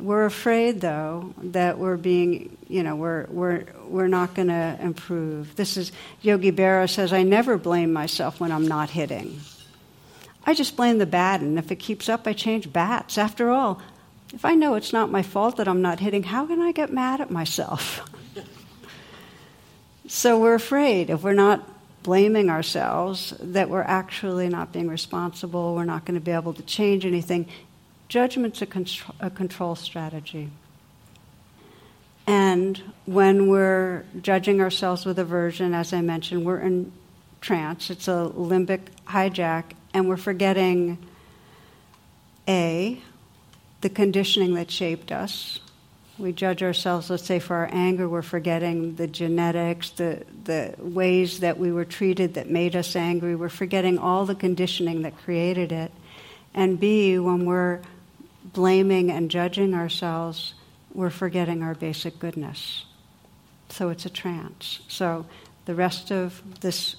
We're 0.00 0.24
afraid, 0.24 0.80
though, 0.80 1.34
that 1.42 1.78
we're 1.78 1.96
being, 1.96 2.56
you 2.68 2.82
know, 2.82 2.96
we're, 2.96 3.26
we're, 3.26 3.66
we're 3.86 4.08
not 4.08 4.34
going 4.34 4.48
to 4.48 4.78
improve. 4.80 5.54
This 5.56 5.76
is, 5.76 5.92
Yogi 6.22 6.52
Berra 6.52 6.88
says, 6.88 7.12
I 7.12 7.22
never 7.22 7.58
blame 7.58 7.92
myself 7.92 8.40
when 8.40 8.50
I'm 8.50 8.66
not 8.66 8.90
hitting. 8.90 9.40
I 10.46 10.54
just 10.54 10.76
blame 10.76 10.98
the 10.98 11.06
bat, 11.06 11.42
and 11.42 11.58
if 11.58 11.70
it 11.70 11.76
keeps 11.76 12.08
up, 12.08 12.26
I 12.26 12.32
change 12.32 12.72
bats. 12.72 13.18
After 13.18 13.50
all, 13.50 13.82
if 14.32 14.44
I 14.44 14.54
know 14.54 14.74
it's 14.74 14.92
not 14.92 15.10
my 15.10 15.22
fault 15.22 15.56
that 15.56 15.68
I'm 15.68 15.82
not 15.82 16.00
hitting, 16.00 16.22
how 16.22 16.46
can 16.46 16.62
I 16.62 16.72
get 16.72 16.92
mad 16.92 17.20
at 17.20 17.30
myself? 17.30 18.08
so 20.06 20.40
we're 20.40 20.54
afraid 20.54 21.10
if 21.10 21.22
we're 21.22 21.34
not 21.34 21.68
blaming 22.02 22.48
ourselves 22.48 23.34
that 23.40 23.68
we're 23.68 23.82
actually 23.82 24.48
not 24.48 24.72
being 24.72 24.88
responsible, 24.88 25.74
we're 25.74 25.84
not 25.84 26.04
going 26.04 26.18
to 26.18 26.24
be 26.24 26.30
able 26.30 26.54
to 26.54 26.62
change 26.62 27.04
anything. 27.04 27.46
Judgment's 28.10 28.60
a, 28.60 28.66
control, 28.66 29.14
a 29.20 29.30
control 29.30 29.76
strategy. 29.76 30.50
And 32.26 32.82
when 33.06 33.48
we're 33.48 34.04
judging 34.20 34.60
ourselves 34.60 35.06
with 35.06 35.20
aversion, 35.20 35.74
as 35.74 35.92
I 35.92 36.00
mentioned, 36.00 36.44
we're 36.44 36.58
in 36.58 36.90
trance. 37.40 37.88
It's 37.88 38.08
a 38.08 38.28
limbic 38.34 38.80
hijack, 39.06 39.74
and 39.94 40.08
we're 40.08 40.16
forgetting 40.16 40.98
A, 42.48 43.00
the 43.80 43.88
conditioning 43.88 44.54
that 44.54 44.72
shaped 44.72 45.12
us. 45.12 45.60
We 46.18 46.32
judge 46.32 46.64
ourselves, 46.64 47.10
let's 47.10 47.24
say, 47.24 47.38
for 47.38 47.54
our 47.54 47.70
anger, 47.72 48.08
we're 48.08 48.22
forgetting 48.22 48.96
the 48.96 49.06
genetics, 49.06 49.90
the, 49.90 50.24
the 50.44 50.74
ways 50.78 51.40
that 51.40 51.58
we 51.58 51.70
were 51.70 51.84
treated 51.84 52.34
that 52.34 52.50
made 52.50 52.74
us 52.74 52.96
angry. 52.96 53.36
We're 53.36 53.48
forgetting 53.48 53.98
all 53.98 54.26
the 54.26 54.34
conditioning 54.34 55.02
that 55.02 55.16
created 55.16 55.70
it. 55.70 55.92
And 56.52 56.80
B, 56.80 57.16
when 57.20 57.44
we're 57.44 57.80
blaming 58.52 59.10
and 59.10 59.30
judging 59.30 59.74
ourselves, 59.74 60.54
we're 60.94 61.10
forgetting 61.10 61.62
our 61.62 61.74
basic 61.74 62.18
goodness. 62.18 62.84
So 63.68 63.90
it's 63.90 64.06
a 64.06 64.10
trance. 64.10 64.80
So 64.88 65.26
the 65.64 65.74
rest 65.74 66.10
of 66.10 66.42
this, 66.60 66.96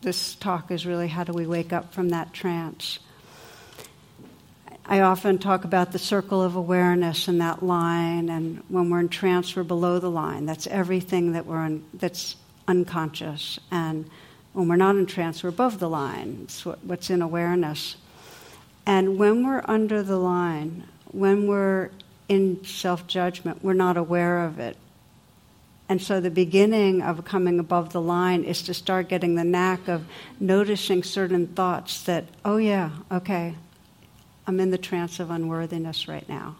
this 0.00 0.34
talk 0.36 0.70
is 0.70 0.86
really 0.86 1.08
how 1.08 1.24
do 1.24 1.32
we 1.32 1.46
wake 1.46 1.72
up 1.72 1.92
from 1.92 2.10
that 2.10 2.32
trance? 2.32 2.98
I 4.90 5.00
often 5.00 5.36
talk 5.36 5.64
about 5.64 5.92
the 5.92 5.98
circle 5.98 6.42
of 6.42 6.56
awareness 6.56 7.28
and 7.28 7.42
that 7.42 7.62
line, 7.62 8.30
and 8.30 8.62
when 8.68 8.88
we're 8.88 9.00
in 9.00 9.10
trance, 9.10 9.54
we're 9.54 9.62
below 9.62 9.98
the 9.98 10.10
line. 10.10 10.46
That's 10.46 10.66
everything 10.66 11.32
that 11.32 11.44
we're 11.44 11.66
in, 11.66 11.84
that's 11.92 12.36
unconscious. 12.66 13.60
And 13.70 14.08
when 14.54 14.66
we're 14.66 14.76
not 14.76 14.96
in 14.96 15.04
trance, 15.04 15.42
we're 15.42 15.50
above 15.50 15.78
the 15.78 15.90
line. 15.90 16.40
It's 16.44 16.64
what's 16.64 17.10
in 17.10 17.20
awareness. 17.20 17.96
And 18.88 19.18
when 19.18 19.46
we're 19.46 19.62
under 19.66 20.02
the 20.02 20.16
line, 20.16 20.84
when 21.12 21.46
we're 21.46 21.90
in 22.26 22.64
self 22.64 23.06
judgment, 23.06 23.62
we're 23.62 23.74
not 23.74 23.98
aware 23.98 24.44
of 24.46 24.58
it. 24.58 24.78
And 25.90 26.00
so 26.00 26.20
the 26.20 26.30
beginning 26.30 27.02
of 27.02 27.22
coming 27.26 27.60
above 27.60 27.92
the 27.92 28.00
line 28.00 28.44
is 28.44 28.62
to 28.62 28.72
start 28.72 29.08
getting 29.08 29.34
the 29.34 29.44
knack 29.44 29.88
of 29.88 30.06
noticing 30.40 31.02
certain 31.02 31.48
thoughts 31.48 32.02
that, 32.04 32.24
oh, 32.46 32.56
yeah, 32.56 32.90
okay, 33.12 33.56
I'm 34.46 34.58
in 34.58 34.70
the 34.70 34.78
trance 34.78 35.20
of 35.20 35.30
unworthiness 35.30 36.08
right 36.08 36.26
now. 36.26 36.56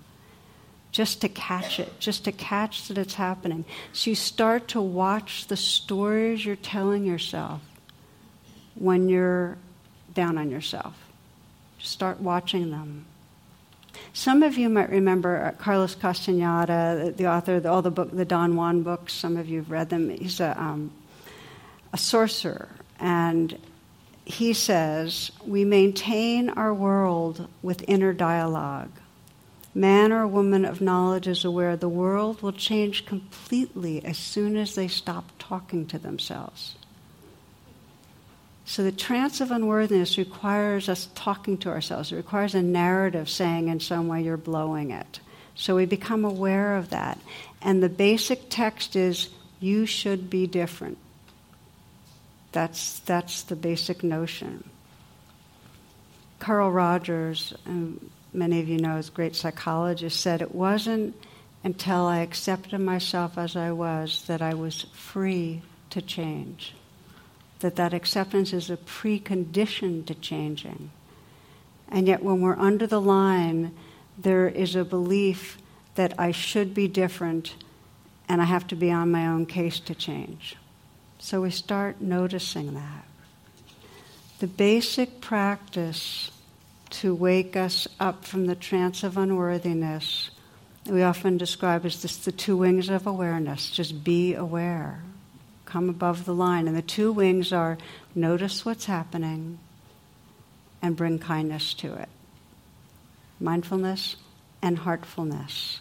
Just 0.93 1.23
to 1.23 1.31
catch 1.31 1.81
it, 1.81 1.99
just 1.99 2.25
to 2.25 2.33
catch 2.33 2.89
that 2.89 2.99
it's 2.99 3.15
happening. 3.15 3.65
So 3.95 4.11
you 4.11 4.17
start 4.17 4.69
to 4.69 4.83
watch 4.83 5.47
the 5.47 5.57
stories 5.57 6.45
you're 6.45 6.57
telling 6.57 7.07
yourself 7.07 7.63
when 8.75 9.09
you're 9.09 9.57
down 10.13 10.37
on 10.37 10.51
yourself. 10.51 11.08
Start 11.79 12.21
watching 12.21 12.71
them. 12.71 13.07
Some 14.13 14.43
of 14.43 14.59
you 14.59 14.69
might 14.69 14.91
remember 14.91 15.45
uh, 15.45 15.53
Carlos 15.53 15.95
Castaneda, 15.95 17.13
the 17.17 17.27
author 17.27 17.57
of 17.57 17.67
all 17.67 17.83
the 17.83 17.91
book, 17.91 18.11
the 18.13 18.25
Don 18.25 18.57
Juan 18.57 18.83
books. 18.83 19.13
Some 19.13 19.37
of 19.37 19.49
you 19.49 19.59
have 19.59 19.71
read 19.71 19.91
them. 19.91 20.11
He's 20.11 20.41
a, 20.41 20.61
um, 20.61 20.91
a 21.93 21.99
sorcerer, 21.99 22.69
and 22.99 23.59
he 24.25 24.53
says 24.53 25.31
we 25.47 25.65
maintain 25.65 26.51
our 26.51 26.75
world 26.75 27.49
with 27.63 27.85
inner 27.89 28.13
dialogue. 28.13 28.91
Man 29.75 30.13
or 30.13 30.27
woman 30.27 30.65
of 30.65 30.81
knowledge 30.81 31.29
is 31.29 31.45
aware 31.45 31.77
the 31.77 31.89
world 31.89 32.43
will 32.43 32.53
change 32.53 33.07
completely 33.07 34.05
as 34.05 34.19
soon 34.19 34.57
as 34.57 34.75
they 34.75 34.89
stop 34.89 35.31
talking 35.39 35.87
to 35.87 35.99
themselves. 35.99 36.75
So 38.69 38.85
the 38.85 38.93
trance 38.93 39.41
of 39.41 39.51
unworthiness 39.51 40.19
requires 40.19 40.91
us 40.91 41.09
talking 41.15 41.57
to 41.59 41.71
ourselves. 41.71 42.13
It 42.13 42.17
requires 42.17 42.55
a 42.55 42.61
narrative 42.61 43.31
saying 43.31 43.69
in 43.69 43.81
some 43.81 44.09
way 44.09 44.21
you're 44.21 44.37
blowing 44.37 44.91
it. 44.91 45.21
So 45.55 45.75
we 45.75 45.87
become 45.87 46.27
aware 46.27 46.77
of 46.77 46.91
that. 46.91 47.19
And 47.63 47.83
the 47.83 47.89
basic 47.89 48.51
text 48.51 48.95
is 48.95 49.31
you 49.59 49.87
should 49.87 50.29
be 50.29 50.47
different. 50.47 50.99
That's, 52.53 52.99
that's 53.01 53.41
the 53.45 53.57
basic 53.57 54.05
notion. 54.05 54.69
Carl 56.39 56.71
Rogers, 56.71 57.55
um, 57.65 58.11
many 58.35 58.61
of 58.61 58.69
you 58.69 58.77
know, 58.77 58.99
is 58.99 59.09
a 59.09 59.13
great 59.13 59.35
psychologist, 59.35 60.21
said 60.21 60.43
it 60.43 60.55
wasn't 60.55 61.17
until 61.65 62.05
I 62.05 62.19
accepted 62.19 62.81
myself 62.81 63.39
as 63.39 63.57
I 63.57 63.73
was 63.73 64.25
that 64.27 64.43
I 64.43 64.53
was 64.53 64.83
free 64.93 65.63
to 65.89 66.03
change 66.03 66.75
that 67.61 67.77
that 67.77 67.95
acceptance 67.95 68.53
is 68.53 68.71
a 68.71 68.77
precondition 68.77 70.05
to 70.07 70.15
changing. 70.15 70.91
And 71.89 72.07
yet, 72.07 72.23
when 72.23 72.41
we're 72.41 72.59
under 72.59 72.87
the 72.87 73.01
line, 73.01 73.75
there 74.17 74.49
is 74.49 74.77
a 74.77 74.85
belief 74.85 75.59
that 75.95 76.15
I 76.19 76.33
should 76.33 76.75
be 76.75 76.89
different 76.89 77.55
and 78.29 78.43
I 78.43 78.45
have 78.45 78.67
to 78.69 78.77
be 78.77 78.91
on 78.91 79.11
my 79.11 79.27
own 79.27 79.47
case 79.47 79.81
to 79.81 79.95
change. 79.95 80.57
So 81.19 81.41
we 81.41 81.51
start 81.51 82.01
noticing 82.01 82.75
that. 82.75 83.05
the 84.39 84.47
basic 84.47 85.21
practice 85.21 86.31
to 86.91 87.15
wake 87.15 87.57
us 87.57 87.89
up 87.99 88.25
from 88.25 88.47
the 88.47 88.55
trance 88.55 89.03
of 89.03 89.17
unworthiness 89.19 90.31
we 90.87 91.03
often 91.03 91.37
describe 91.37 91.85
as 91.85 92.03
this 92.03 92.17
the 92.19 92.33
two 92.33 92.57
wings 92.57 92.89
of 92.89 93.07
awareness 93.07 93.71
just 93.71 94.05
be 94.05 94.35
aware 94.35 95.03
come 95.69 95.89
above 95.89 96.25
the 96.25 96.35
line. 96.35 96.67
And 96.67 96.77
the 96.77 96.83
two 96.83 97.13
wings 97.13 97.53
are 97.53 97.79
notice 98.15 98.65
what's 98.65 98.87
happening 98.87 99.59
and 100.81 100.97
bring 100.97 101.19
kindness 101.19 101.75
to 101.75 101.95
it. 101.95 102.09
Mindfulness 103.39 104.17
and 104.63 104.79
heartfulness. 104.79 105.81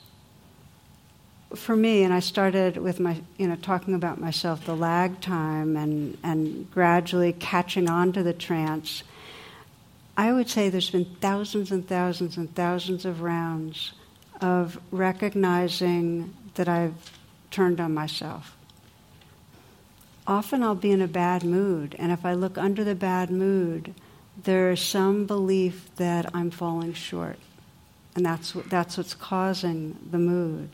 For 1.55 1.75
me, 1.75 2.03
and 2.03 2.13
I 2.13 2.19
started 2.19 2.75
with 2.75 2.99
my, 2.99 3.21
you 3.37 3.47
know, 3.47 3.55
talking 3.55 3.93
about 3.93 4.19
myself, 4.19 4.65
the 4.65 4.75
lag 4.75 5.21
time 5.21 5.77
and, 5.77 6.17
and 6.21 6.69
gradually 6.69 7.31
catching 7.31 7.89
on 7.89 8.11
to 8.11 8.21
the 8.21 8.33
trance, 8.33 9.03
I 10.17 10.33
would 10.33 10.49
say 10.49 10.69
there's 10.69 10.89
been 10.89 11.05
thousands 11.21 11.71
and 11.71 11.87
thousands 11.87 12.35
and 12.35 12.53
thousands 12.53 13.05
of 13.05 13.21
rounds 13.21 13.93
of 14.41 14.77
recognizing 14.91 16.33
that 16.55 16.67
I've 16.67 17.11
turned 17.49 17.79
on 17.79 17.93
myself. 17.93 18.56
Often 20.27 20.61
I'll 20.63 20.75
be 20.75 20.91
in 20.91 21.01
a 21.01 21.07
bad 21.07 21.45
mood, 21.45 21.95
and 21.97 22.11
if 22.11 22.25
I 22.25 22.33
look 22.33 22.57
under 22.57 22.83
the 22.83 22.95
bad 22.95 23.31
mood, 23.31 23.95
there 24.43 24.71
is 24.71 24.81
some 24.81 25.25
belief 25.25 25.89
that 25.95 26.29
I'm 26.35 26.51
falling 26.51 26.93
short. 26.93 27.39
And 28.15 28.25
that's, 28.25 28.51
that's 28.67 28.97
what's 28.97 29.13
causing 29.13 29.97
the 30.11 30.17
mood 30.17 30.69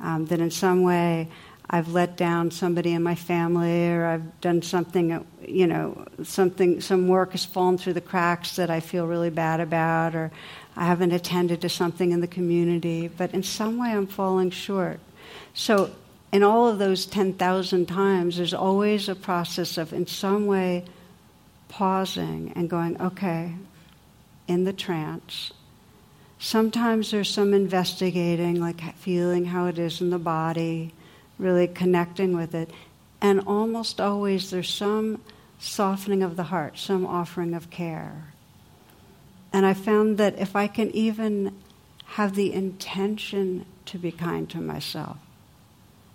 um, 0.00 0.24
that 0.26 0.40
in 0.40 0.50
some 0.50 0.82
way 0.82 1.28
I've 1.68 1.88
let 1.88 2.16
down 2.16 2.50
somebody 2.50 2.92
in 2.92 3.02
my 3.02 3.14
family 3.14 3.90
or 3.90 4.06
I've 4.06 4.40
done 4.40 4.62
something, 4.62 5.26
you 5.46 5.66
know, 5.66 6.06
something, 6.22 6.80
some 6.80 7.06
work 7.06 7.32
has 7.32 7.44
fallen 7.44 7.76
through 7.76 7.92
the 7.92 8.00
cracks 8.00 8.56
that 8.56 8.70
I 8.70 8.80
feel 8.80 9.06
really 9.06 9.30
bad 9.30 9.60
about 9.60 10.14
or 10.14 10.32
I 10.74 10.86
haven't 10.86 11.12
attended 11.12 11.60
to 11.60 11.68
something 11.68 12.12
in 12.12 12.20
the 12.20 12.26
community, 12.26 13.08
but 13.08 13.34
in 13.34 13.42
some 13.42 13.76
way 13.76 13.90
I'm 13.90 14.06
falling 14.06 14.50
short. 14.50 15.00
So 15.54 15.90
in 16.32 16.42
all 16.42 16.68
of 16.68 16.78
those 16.78 17.06
10,000 17.06 17.86
times, 17.86 18.36
there's 18.36 18.54
always 18.54 19.08
a 19.08 19.14
process 19.14 19.78
of 19.78 19.92
in 19.92 20.06
some 20.06 20.46
way 20.46 20.84
pausing 21.68 22.52
and 22.54 22.68
going, 22.70 23.00
okay, 23.00 23.54
in 24.46 24.64
the 24.64 24.72
trance, 24.72 25.52
Sometimes 26.42 27.10
there's 27.10 27.28
some 27.28 27.52
investigating, 27.52 28.58
like 28.60 28.96
feeling 28.96 29.44
how 29.44 29.66
it 29.66 29.78
is 29.78 30.00
in 30.00 30.08
the 30.08 30.18
body, 30.18 30.94
really 31.38 31.68
connecting 31.68 32.34
with 32.34 32.54
it. 32.54 32.70
And 33.20 33.40
almost 33.46 34.00
always 34.00 34.48
there's 34.48 34.72
some 34.72 35.20
softening 35.58 36.22
of 36.22 36.36
the 36.36 36.44
heart, 36.44 36.78
some 36.78 37.04
offering 37.04 37.52
of 37.52 37.68
care. 37.68 38.32
And 39.52 39.66
I 39.66 39.74
found 39.74 40.16
that 40.16 40.38
if 40.38 40.56
I 40.56 40.66
can 40.66 40.90
even 40.92 41.54
have 42.06 42.34
the 42.34 42.54
intention 42.54 43.66
to 43.84 43.98
be 43.98 44.10
kind 44.10 44.48
to 44.48 44.62
myself, 44.62 45.18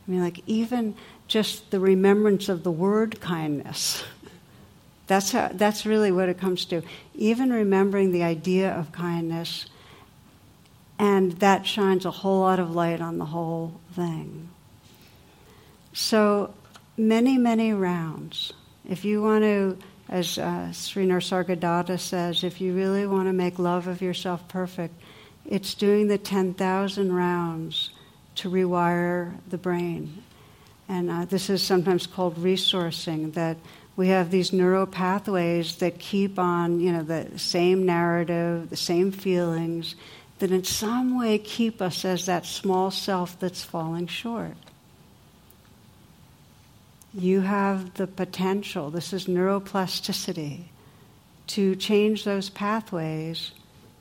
I 0.07 0.11
mean, 0.11 0.21
like 0.21 0.41
even 0.45 0.95
just 1.27 1.71
the 1.71 1.79
remembrance 1.79 2.49
of 2.49 2.63
the 2.63 2.71
word 2.71 3.19
kindness. 3.21 4.03
That's, 5.07 5.31
how, 5.33 5.51
that's 5.53 5.85
really 5.85 6.11
what 6.11 6.29
it 6.29 6.39
comes 6.39 6.65
to. 6.65 6.81
Even 7.13 7.51
remembering 7.51 8.11
the 8.11 8.23
idea 8.23 8.73
of 8.73 8.91
kindness 8.91 9.67
and 10.97 11.33
that 11.33 11.65
shines 11.65 12.05
a 12.05 12.11
whole 12.11 12.41
lot 12.41 12.59
of 12.59 12.73
light 12.73 13.01
on 13.01 13.17
the 13.17 13.25
whole 13.25 13.79
thing. 13.93 14.49
So, 15.93 16.53
many, 16.97 17.37
many 17.37 17.73
rounds. 17.73 18.53
If 18.87 19.03
you 19.03 19.21
want 19.21 19.43
to, 19.43 19.77
as 20.09 20.37
uh, 20.37 20.71
Sri 20.71 21.07
says, 21.19 22.43
if 22.43 22.61
you 22.61 22.73
really 22.73 23.07
want 23.07 23.27
to 23.27 23.33
make 23.33 23.59
love 23.59 23.87
of 23.87 24.01
yourself 24.01 24.47
perfect, 24.47 24.93
it's 25.45 25.73
doing 25.73 26.07
the 26.07 26.17
10,000 26.17 27.13
rounds 27.13 27.89
to 28.35 28.49
rewire 28.49 29.33
the 29.49 29.57
brain. 29.57 30.23
And 30.87 31.09
uh, 31.09 31.25
this 31.25 31.49
is 31.49 31.63
sometimes 31.63 32.05
called 32.05 32.35
resourcing, 32.37 33.33
that 33.33 33.57
we 33.95 34.09
have 34.09 34.29
these 34.29 34.51
neural 34.51 34.85
pathways 34.85 35.77
that 35.77 35.99
keep 35.99 36.37
on, 36.37 36.79
you 36.79 36.91
know, 36.91 37.03
the 37.03 37.39
same 37.39 37.85
narrative, 37.85 38.69
the 38.69 38.75
same 38.75 39.11
feelings, 39.11 39.95
that 40.39 40.51
in 40.51 40.63
some 40.63 41.17
way 41.17 41.37
keep 41.37 41.81
us 41.81 42.03
as 42.03 42.25
that 42.25 42.45
small 42.45 42.91
self 42.91 43.39
that's 43.39 43.63
falling 43.63 44.07
short. 44.07 44.57
You 47.13 47.41
have 47.41 47.93
the 47.93 48.07
potential, 48.07 48.91
this 48.91 49.13
is 49.13 49.25
neuroplasticity, 49.25 50.65
to 51.47 51.75
change 51.77 52.25
those 52.25 52.49
pathways 52.49 53.51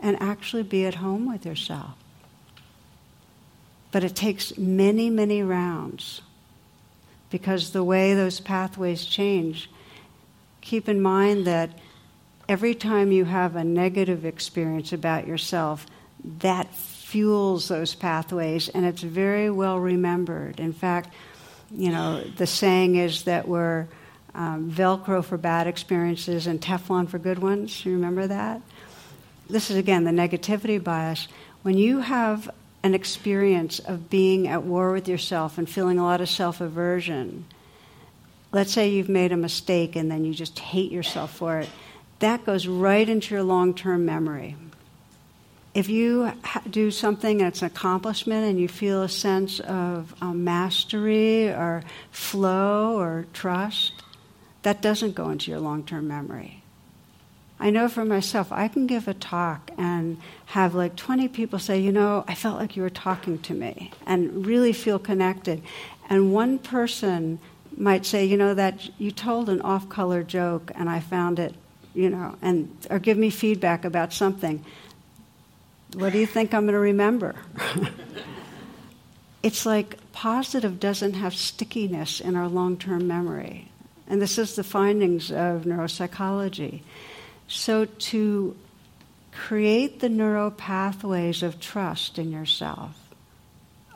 and 0.00 0.20
actually 0.20 0.64
be 0.64 0.84
at 0.86 0.96
home 0.96 1.30
with 1.30 1.46
yourself. 1.46 1.94
But 3.94 4.02
it 4.02 4.16
takes 4.16 4.58
many, 4.58 5.08
many 5.08 5.44
rounds 5.44 6.20
because 7.30 7.70
the 7.70 7.84
way 7.84 8.12
those 8.12 8.40
pathways 8.40 9.04
change, 9.04 9.70
keep 10.60 10.88
in 10.88 11.00
mind 11.00 11.46
that 11.46 11.70
every 12.48 12.74
time 12.74 13.12
you 13.12 13.24
have 13.24 13.54
a 13.54 13.62
negative 13.62 14.24
experience 14.24 14.92
about 14.92 15.28
yourself, 15.28 15.86
that 16.40 16.74
fuels 16.74 17.68
those 17.68 17.94
pathways, 17.94 18.68
and 18.68 18.84
it's 18.84 19.00
very 19.00 19.48
well 19.48 19.78
remembered. 19.78 20.58
In 20.58 20.72
fact, 20.72 21.14
you 21.70 21.92
know, 21.92 22.20
the 22.20 22.48
saying 22.48 22.96
is 22.96 23.22
that 23.22 23.46
we're 23.46 23.86
um, 24.34 24.72
Velcro 24.72 25.24
for 25.24 25.38
bad 25.38 25.68
experiences 25.68 26.48
and 26.48 26.60
Teflon 26.60 27.08
for 27.08 27.20
good 27.20 27.38
ones. 27.38 27.86
You 27.86 27.92
remember 27.92 28.26
that? 28.26 28.60
This 29.48 29.70
is 29.70 29.76
again 29.76 30.02
the 30.02 30.10
negativity 30.10 30.82
bias. 30.82 31.28
When 31.62 31.78
you 31.78 32.00
have 32.00 32.50
an 32.84 32.94
experience 32.94 33.78
of 33.78 34.10
being 34.10 34.46
at 34.46 34.62
war 34.62 34.92
with 34.92 35.08
yourself 35.08 35.56
and 35.56 35.68
feeling 35.68 35.98
a 35.98 36.04
lot 36.04 36.20
of 36.20 36.28
self 36.28 36.60
aversion, 36.60 37.46
let's 38.52 38.72
say 38.72 38.90
you've 38.90 39.08
made 39.08 39.32
a 39.32 39.36
mistake 39.36 39.96
and 39.96 40.10
then 40.10 40.24
you 40.24 40.34
just 40.34 40.58
hate 40.58 40.92
yourself 40.92 41.34
for 41.34 41.60
it, 41.60 41.68
that 42.18 42.44
goes 42.44 42.66
right 42.66 43.08
into 43.08 43.34
your 43.34 43.42
long 43.42 43.72
term 43.74 44.04
memory. 44.04 44.54
If 45.72 45.88
you 45.88 46.30
do 46.70 46.90
something 46.90 47.40
and 47.40 47.48
it's 47.48 47.62
an 47.62 47.66
accomplishment 47.66 48.46
and 48.46 48.60
you 48.60 48.68
feel 48.68 49.02
a 49.02 49.08
sense 49.08 49.58
of 49.60 50.14
um, 50.20 50.44
mastery 50.44 51.48
or 51.48 51.82
flow 52.12 53.00
or 53.00 53.26
trust, 53.32 53.94
that 54.62 54.82
doesn't 54.82 55.14
go 55.14 55.30
into 55.30 55.50
your 55.50 55.58
long 55.58 55.84
term 55.84 56.06
memory. 56.06 56.63
I 57.58 57.70
know 57.70 57.88
for 57.88 58.04
myself, 58.04 58.50
I 58.50 58.68
can 58.68 58.86
give 58.86 59.06
a 59.08 59.14
talk 59.14 59.70
and 59.78 60.20
have 60.46 60.74
like 60.74 60.96
20 60.96 61.28
people 61.28 61.58
say, 61.58 61.78
you 61.78 61.92
know, 61.92 62.24
I 62.26 62.34
felt 62.34 62.58
like 62.58 62.76
you 62.76 62.82
were 62.82 62.90
talking 62.90 63.38
to 63.40 63.54
me 63.54 63.92
and 64.06 64.44
really 64.44 64.72
feel 64.72 64.98
connected. 64.98 65.62
And 66.08 66.32
one 66.32 66.58
person 66.58 67.38
might 67.76 68.04
say, 68.04 68.24
you 68.24 68.36
know, 68.36 68.54
that 68.54 68.90
you 68.98 69.10
told 69.10 69.48
an 69.48 69.60
off 69.62 69.88
color 69.88 70.22
joke 70.22 70.72
and 70.74 70.90
I 70.90 71.00
found 71.00 71.38
it, 71.38 71.54
you 71.94 72.10
know, 72.10 72.36
and 72.42 72.76
or 72.90 72.98
give 72.98 73.16
me 73.16 73.30
feedback 73.30 73.84
about 73.84 74.12
something 74.12 74.64
what 75.94 76.12
do 76.12 76.18
you 76.18 76.26
think 76.26 76.52
I'm 76.52 76.62
going 76.62 76.74
to 76.74 76.78
remember? 76.78 77.34
it's 79.42 79.64
like 79.64 79.98
positive 80.12 80.80
doesn't 80.80 81.14
have 81.14 81.34
stickiness 81.34 82.20
in 82.20 82.36
our 82.36 82.48
long 82.48 82.76
term 82.76 83.06
memory. 83.06 83.68
And 84.06 84.20
this 84.20 84.36
is 84.36 84.56
the 84.56 84.64
findings 84.64 85.30
of 85.30 85.62
neuropsychology. 85.62 86.82
So, 87.46 87.84
to 87.84 88.56
create 89.32 90.00
the 90.00 90.08
neural 90.08 90.50
pathways 90.50 91.42
of 91.42 91.60
trust 91.60 92.18
in 92.18 92.32
yourself, 92.32 92.98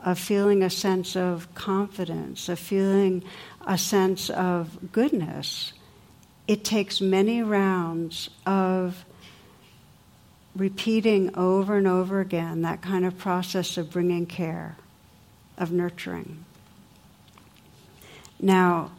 of 0.03 0.19
feeling 0.19 0.63
a 0.63 0.69
sense 0.69 1.15
of 1.15 1.53
confidence, 1.55 2.49
of 2.49 2.59
feeling 2.59 3.23
a 3.65 3.77
sense 3.77 4.29
of 4.29 4.91
goodness, 4.91 5.73
it 6.47 6.63
takes 6.63 7.01
many 7.01 7.41
rounds 7.43 8.29
of 8.45 9.05
repeating 10.55 11.35
over 11.35 11.77
and 11.77 11.87
over 11.87 12.19
again 12.19 12.63
that 12.63 12.81
kind 12.81 13.05
of 13.05 13.17
process 13.17 13.77
of 13.77 13.91
bringing 13.91 14.25
care, 14.25 14.77
of 15.57 15.71
nurturing. 15.71 16.43
Now, 18.39 18.91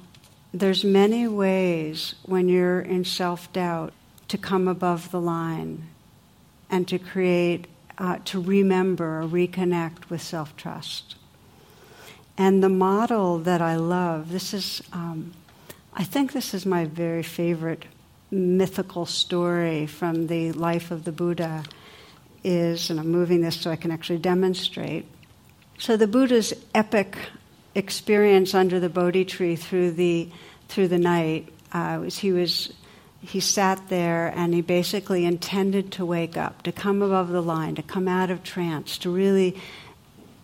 there's 0.53 0.85
many 0.85 1.27
ways 1.29 2.15
when 2.25 2.49
you're 2.49 2.81
in 2.81 3.05
self-doubt 3.05 3.93
to 4.31 4.39
come 4.39 4.69
above 4.69 5.11
the 5.11 5.21
line 5.21 5.89
and 6.71 6.87
to 6.87 6.99
create, 6.99 7.67
uh, 7.99 8.19
to 8.25 8.41
remember 8.41 9.23
or 9.23 9.25
reconnect 9.25 10.09
with 10.09 10.23
self-trust. 10.23 11.17
And 12.39 12.63
the 12.63 12.69
model 12.69 13.39
that 13.41 13.61
I 13.61 13.75
love, 13.75 14.31
this 14.31 14.55
is, 14.55 14.83
um, 14.93 15.33
I 15.95 16.05
think 16.05 16.33
this 16.33 16.55
is 16.55 16.65
my 16.65 16.85
very 16.85 17.25
favorite 17.25 17.87
mythical 18.31 19.05
story 19.05 19.87
from 19.87 20.29
the 20.29 20.53
life 20.53 20.93
of 20.93 21.03
the 21.03 21.13
Buddha 21.13 21.65
is, 22.45 22.89
and 22.89 23.01
I'm 23.01 23.11
moving 23.11 23.41
this 23.41 23.61
so 23.61 23.73
I 23.73 23.77
can 23.77 23.91
actually 23.91 24.21
demonstrate. 24.21 25.07
So 25.79 25.97
the 25.97 26.07
Buddha's 26.07 26.55
epic 26.73 27.19
experience 27.75 28.55
under 28.55 28.79
the 28.79 28.89
Bodhi 28.89 29.25
tree 29.25 29.57
through 29.57 29.93
the 29.93 30.29
through 30.69 30.87
the 30.87 30.99
night 30.99 31.49
uh, 31.73 31.99
was 32.01 32.19
he 32.19 32.31
was 32.31 32.73
he 33.21 33.41
sat 33.41 33.89
there 33.89 34.33
and 34.35 34.55
he 34.55 34.63
basically 34.63 35.25
intended 35.25 35.93
to 35.93 36.07
wake 36.07 36.37
up, 36.37 36.63
to 36.63 36.73
come 36.73 37.03
above 37.03 37.29
the 37.29 37.43
line, 37.43 37.75
to 37.75 37.83
come 37.83 38.09
out 38.09 38.31
of 38.31 38.43
trance, 38.43 38.97
to 38.99 39.11
really 39.11 39.57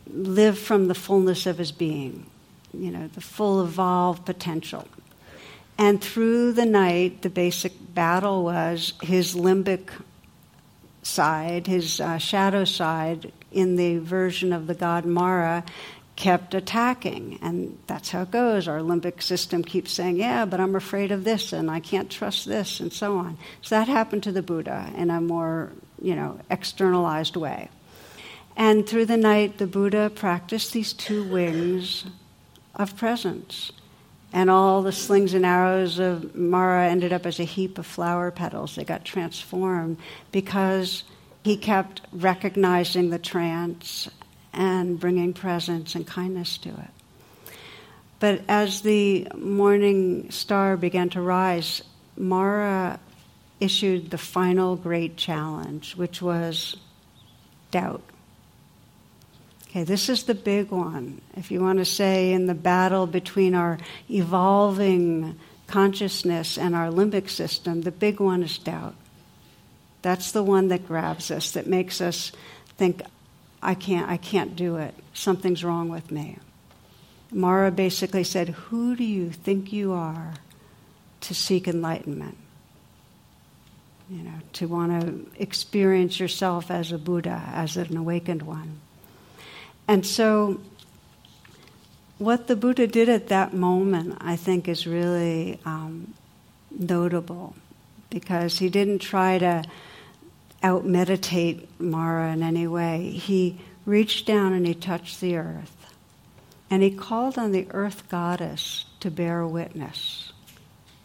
live 0.09 0.59
from 0.59 0.89
the 0.89 0.95
fullness 0.95 1.47
of 1.47 1.59
his 1.59 1.73
being, 1.73 2.27
you 2.73 2.91
know, 2.91 3.09
the 3.09 3.21
full 3.21 3.65
evolved 3.65 4.25
potential. 4.25 4.87
And 5.79 6.01
through 6.01 6.53
the 6.53 6.67
night, 6.67 7.23
the 7.23 7.31
basic 7.31 7.73
battle 7.95 8.45
was 8.45 8.95
his 9.03 9.35
limbic 9.35 9.91
side, 11.03 11.67
his 11.67 12.01
uh, 12.01 12.19
shadow 12.19 12.65
side, 12.65 13.33
in 13.53 13.77
the 13.77 13.99
version 13.99 14.53
of 14.53 14.67
the 14.67 14.75
god 14.75 15.05
Mara, 15.05 15.65
kept 16.17 16.55
attacking. 16.55 17.39
And 17.43 17.79
that's 17.87 18.11
how 18.11 18.23
it 18.23 18.31
goes. 18.31 18.67
Our 18.67 18.81
limbic 18.81 19.23
system 19.23 19.63
keeps 19.63 19.93
saying, 19.93 20.17
Yeah, 20.17 20.47
but 20.47 20.61
I'm 20.61 20.75
afraid 20.75 21.13
of 21.13 21.25
this 21.25 21.53
and 21.53 21.71
I 21.71 21.81
can't 21.81 22.11
trust 22.11 22.47
this, 22.47 22.81
and 22.81 22.93
so 22.93 23.19
on. 23.19 23.39
So 23.63 23.77
that 23.77 23.89
happened 23.89 24.23
to 24.25 24.33
the 24.33 24.43
Buddha 24.43 24.91
in 24.97 25.11
a 25.11 25.21
more, 25.21 25.73
you 26.01 26.17
know, 26.17 26.41
externalized 26.51 27.37
way. 27.37 27.69
And 28.57 28.89
through 28.89 29.05
the 29.07 29.19
night, 29.19 29.59
the 29.59 29.67
Buddha 29.67 30.11
practiced 30.15 30.73
these 30.73 30.95
two 30.95 31.23
wings 31.25 32.07
of 32.75 32.97
presence. 32.97 33.71
And 34.33 34.51
all 34.51 34.83
the 34.83 34.93
slings 34.93 35.35
and 35.35 35.47
arrows 35.47 35.99
of 35.99 36.35
Mara 36.35 36.89
ended 36.89 37.13
up 37.13 37.27
as 37.27 37.39
a 37.39 37.45
heap 37.45 37.79
of 37.79 37.87
flower 37.87 38.31
petals. 38.31 38.75
They 38.75 38.85
got 38.85 39.05
transformed 39.05 39.99
because 40.33 41.05
he 41.45 41.57
kept 41.57 42.01
recognizing 42.13 43.11
the 43.11 43.19
trance 43.19 44.09
and 44.57 44.99
bringing 44.99 45.33
presence 45.33 45.95
and 45.95 46.07
kindness 46.07 46.59
to 46.59 46.71
it. 46.71 47.53
But 48.19 48.43
as 48.49 48.81
the 48.81 49.29
morning 49.37 50.31
star 50.31 50.77
began 50.77 51.11
to 51.11 51.21
rise, 51.21 51.83
Mara 52.17 52.99
issued 53.61 54.11
the 54.11 54.19
final 54.19 54.77
great 54.77 55.17
challenge, 55.17 55.97
which 55.97 56.23
was 56.23 56.77
doubt. 57.71 58.03
Okay, 59.69 59.85
this 59.85 60.09
is 60.09 60.25
the 60.25 60.35
big 60.35 60.71
one. 60.71 61.21
If 61.37 61.51
you 61.51 61.61
want 61.61 61.79
to 61.79 61.85
say 61.85 62.33
in 62.33 62.47
the 62.47 62.55
battle 62.55 63.07
between 63.07 63.55
our 63.55 63.79
evolving 64.11 65.39
consciousness 65.67 66.57
and 66.57 66.75
our 66.75 66.89
limbic 66.89 67.29
system, 67.29 67.83
the 67.83 67.91
big 67.91 68.21
one 68.21 68.43
is 68.43 68.57
doubt. 68.57 68.95
That's 70.01 70.33
the 70.33 70.43
one 70.43 70.69
that 70.69 70.87
grabs 70.87 71.31
us, 71.31 71.51
that 71.53 71.67
makes 71.67 72.01
us 72.01 72.33
think, 72.79 73.03
I 73.67 73.75
can't, 73.75 74.09
I 74.09 74.17
can't 74.17 74.55
do 74.55 74.77
it. 74.77 74.95
Something's 75.13 75.65
wrong 75.65 75.89
with 75.89 76.13
me. 76.13 76.39
Mara 77.33 77.73
basically 77.73 78.23
said, 78.23 78.51
Who 78.51 78.95
do 78.95 79.03
you 79.03 79.31
think 79.31 79.73
you 79.73 79.93
are 79.93 80.35
to 81.23 81.35
seek 81.35 81.67
enlightenment? 81.67 82.37
You 84.09 84.23
know, 84.23 84.39
to 84.53 84.69
want 84.69 85.03
to 85.03 85.43
experience 85.43 86.21
yourself 86.21 86.71
as 86.71 86.93
a 86.93 86.99
Buddha, 86.99 87.43
as 87.53 87.77
an 87.77 87.97
awakened 87.97 88.43
one. 88.43 88.79
And 89.89 90.07
so, 90.07 90.61
what 92.19 92.47
the 92.47 92.55
Buddha 92.55 92.87
did 92.87 93.09
at 93.09 93.27
that 93.29 93.53
moment, 93.53 94.17
I 94.21 94.37
think, 94.37 94.69
is 94.69 94.87
really 94.87 95.59
um, 95.65 96.15
notable 96.71 97.57
because 98.11 98.61
he 98.61 98.69
didn't 98.69 99.01
try 99.01 99.39
to 99.39 99.65
out 100.67 100.85
meditate 100.85 101.81
Mara 101.81 102.33
in 102.33 102.43
any 102.43 102.67
way. 102.67 103.11
He 103.11 103.61
reached 103.85 104.27
down 104.27 104.53
and 104.53 104.67
he 104.67 104.75
touched 104.75 105.21
the 105.21 105.37
earth. 105.37 105.95
And 106.69 106.83
he 106.83 106.91
called 106.91 107.39
on 107.39 107.53
the 107.53 107.69
earth 107.71 108.09
goddess 108.09 108.85
to 108.99 109.09
bear 109.09 109.47
witness. 109.47 110.33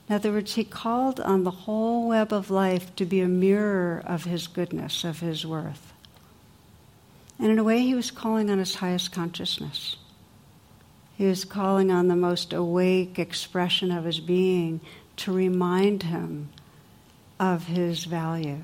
In 0.10 0.16
other 0.16 0.32
words, 0.32 0.56
he 0.56 0.64
called 0.64 1.20
on 1.20 1.44
the 1.44 1.52
whole 1.52 2.08
web 2.08 2.34
of 2.34 2.50
life 2.50 2.96
to 2.96 3.06
be 3.06 3.22
a 3.22 3.28
mirror 3.28 4.02
of 4.04 4.24
his 4.24 4.48
goodness, 4.48 5.04
of 5.04 5.20
his 5.20 5.46
worth. 5.46 5.94
And 7.38 7.52
in 7.52 7.60
a 7.60 7.64
way, 7.64 7.82
he 7.82 7.94
was 7.94 8.10
calling 8.10 8.50
on 8.50 8.58
his 8.58 8.74
highest 8.74 9.12
consciousness. 9.12 9.96
He 11.20 11.28
was 11.28 11.46
calling 11.46 11.92
on 11.92 12.08
the 12.08 12.16
most 12.16 12.52
awake 12.52 13.20
expression 13.20 13.92
of 13.92 14.06
his 14.06 14.20
being 14.20 14.82
to 15.18 15.32
remind 15.32 16.02
him 16.02 16.50
of 17.40 17.68
his 17.68 18.06
value. 18.06 18.62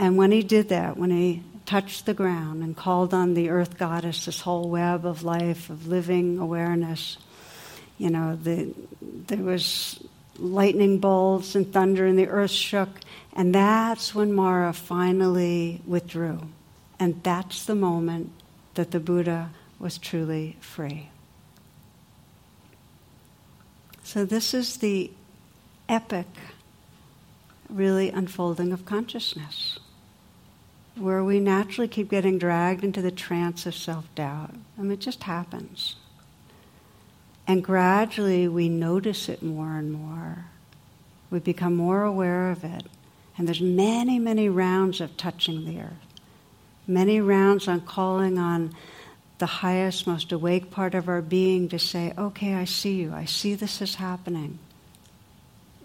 And 0.00 0.16
when 0.16 0.32
he 0.32 0.42
did 0.42 0.70
that, 0.70 0.96
when 0.96 1.10
he 1.10 1.42
touched 1.66 2.06
the 2.06 2.14
ground 2.14 2.62
and 2.62 2.74
called 2.74 3.12
on 3.12 3.34
the 3.34 3.50
earth 3.50 3.76
goddess, 3.76 4.24
this 4.24 4.40
whole 4.40 4.70
web 4.70 5.04
of 5.04 5.24
life, 5.24 5.68
of 5.68 5.86
living 5.86 6.38
awareness, 6.38 7.18
you 7.98 8.08
know, 8.08 8.34
the, 8.34 8.74
there 9.02 9.44
was 9.44 10.02
lightning 10.38 11.00
bolts 11.00 11.54
and 11.54 11.70
thunder, 11.70 12.06
and 12.06 12.18
the 12.18 12.28
earth 12.28 12.50
shook. 12.50 12.88
And 13.34 13.54
that's 13.54 14.14
when 14.14 14.32
Mara 14.32 14.72
finally 14.72 15.82
withdrew. 15.86 16.48
And 16.98 17.22
that's 17.22 17.66
the 17.66 17.74
moment 17.74 18.32
that 18.76 18.92
the 18.92 19.00
Buddha 19.00 19.50
was 19.78 19.98
truly 19.98 20.56
free. 20.60 21.10
So, 24.02 24.24
this 24.24 24.54
is 24.54 24.78
the 24.78 25.10
epic, 25.90 26.26
really 27.68 28.08
unfolding 28.08 28.72
of 28.72 28.86
consciousness 28.86 29.78
where 30.96 31.24
we 31.24 31.40
naturally 31.40 31.88
keep 31.88 32.10
getting 32.10 32.38
dragged 32.38 32.84
into 32.84 33.02
the 33.02 33.10
trance 33.10 33.66
of 33.66 33.74
self 33.74 34.12
doubt. 34.14 34.54
I 34.78 34.82
mean, 34.82 34.92
it 34.92 35.00
just 35.00 35.22
happens. 35.24 35.96
And 37.46 37.64
gradually 37.64 38.46
we 38.48 38.68
notice 38.68 39.28
it 39.28 39.42
more 39.42 39.76
and 39.76 39.92
more. 39.92 40.46
We 41.30 41.38
become 41.38 41.74
more 41.74 42.02
aware 42.02 42.50
of 42.50 42.64
it. 42.64 42.86
And 43.36 43.48
there's 43.48 43.60
many, 43.60 44.18
many 44.18 44.48
rounds 44.48 45.00
of 45.00 45.16
touching 45.16 45.64
the 45.64 45.80
earth, 45.80 46.20
many 46.86 47.20
rounds 47.20 47.68
on 47.68 47.80
calling 47.80 48.38
on 48.38 48.74
the 49.38 49.46
highest, 49.46 50.06
most 50.06 50.30
awake 50.32 50.70
part 50.70 50.94
of 50.94 51.08
our 51.08 51.22
being 51.22 51.68
to 51.70 51.78
say, 51.78 52.12
okay, 52.18 52.54
I 52.54 52.66
see 52.66 52.96
you. 52.96 53.12
I 53.12 53.24
see 53.24 53.54
this 53.54 53.80
is 53.80 53.94
happening. 53.94 54.58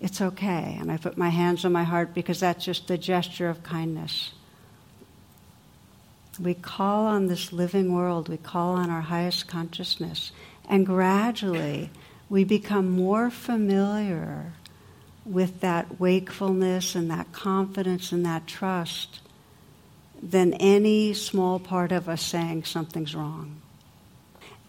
It's 0.01 0.19
okay. 0.21 0.77
And 0.79 0.91
I 0.91 0.97
put 0.97 1.17
my 1.17 1.29
hands 1.29 1.63
on 1.63 1.71
my 1.71 1.83
heart 1.83 2.13
because 2.13 2.41
that's 2.41 2.65
just 2.65 2.87
the 2.87 2.97
gesture 2.97 3.49
of 3.49 3.63
kindness. 3.63 4.31
We 6.39 6.53
call 6.53 7.05
on 7.05 7.27
this 7.27 7.53
living 7.53 7.93
world, 7.93 8.29
we 8.29 8.37
call 8.37 8.73
on 8.73 8.89
our 8.89 9.01
highest 9.01 9.47
consciousness, 9.47 10.31
and 10.67 10.85
gradually 10.85 11.89
we 12.29 12.43
become 12.43 12.89
more 12.89 13.29
familiar 13.29 14.53
with 15.25 15.61
that 15.61 15.99
wakefulness 15.99 16.95
and 16.95 17.09
that 17.09 17.31
confidence 17.31 18.11
and 18.11 18.25
that 18.25 18.47
trust 18.47 19.19
than 20.21 20.53
any 20.53 21.13
small 21.13 21.59
part 21.59 21.91
of 21.91 22.09
us 22.09 22.21
saying 22.21 22.63
something's 22.63 23.15
wrong. 23.15 23.61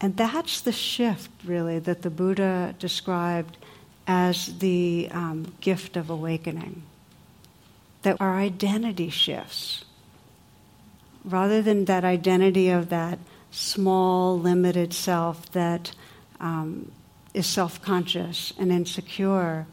And 0.01 0.17
that's 0.17 0.61
the 0.61 0.73
shift, 0.73 1.31
really, 1.45 1.79
that 1.81 2.03
the 2.03 2.11
Buddha 2.11 2.75
described 2.79 3.57
as 4.07 4.59
the 4.59 5.09
um, 5.11 5.55
gift 5.61 5.97
of 5.97 6.11
awakening. 6.11 6.83
That 8.03 8.21
our 8.21 8.37
identity 8.37 9.09
shifts 9.09 9.86
rather 11.27 11.61
than 11.61 11.85
that 11.87 12.05
identity 12.05 12.71
of 12.71 12.89
that 12.89 13.19
small, 13.51 14.39
limited 14.39 14.95
self 14.95 15.51
that 15.53 15.93
um, 16.41 16.91
is 17.35 17.47
self 17.47 17.83
conscious 17.83 18.53
and 18.59 18.73
insecure, 18.73 19.67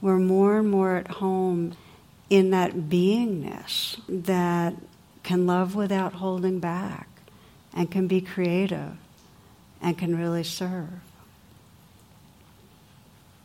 we're 0.00 0.18
more 0.18 0.58
and 0.58 0.70
more 0.70 0.96
at 0.96 1.08
home 1.08 1.76
in 2.28 2.50
that 2.50 2.72
beingness 2.72 4.00
that 4.08 4.74
can 5.22 5.46
love 5.46 5.74
without 5.74 6.14
holding 6.14 6.58
back 6.58 7.08
and 7.74 7.90
can 7.90 8.06
be 8.06 8.20
creative 8.20 8.96
and 9.80 9.98
can 9.98 10.16
really 10.16 10.42
serve. 10.42 11.00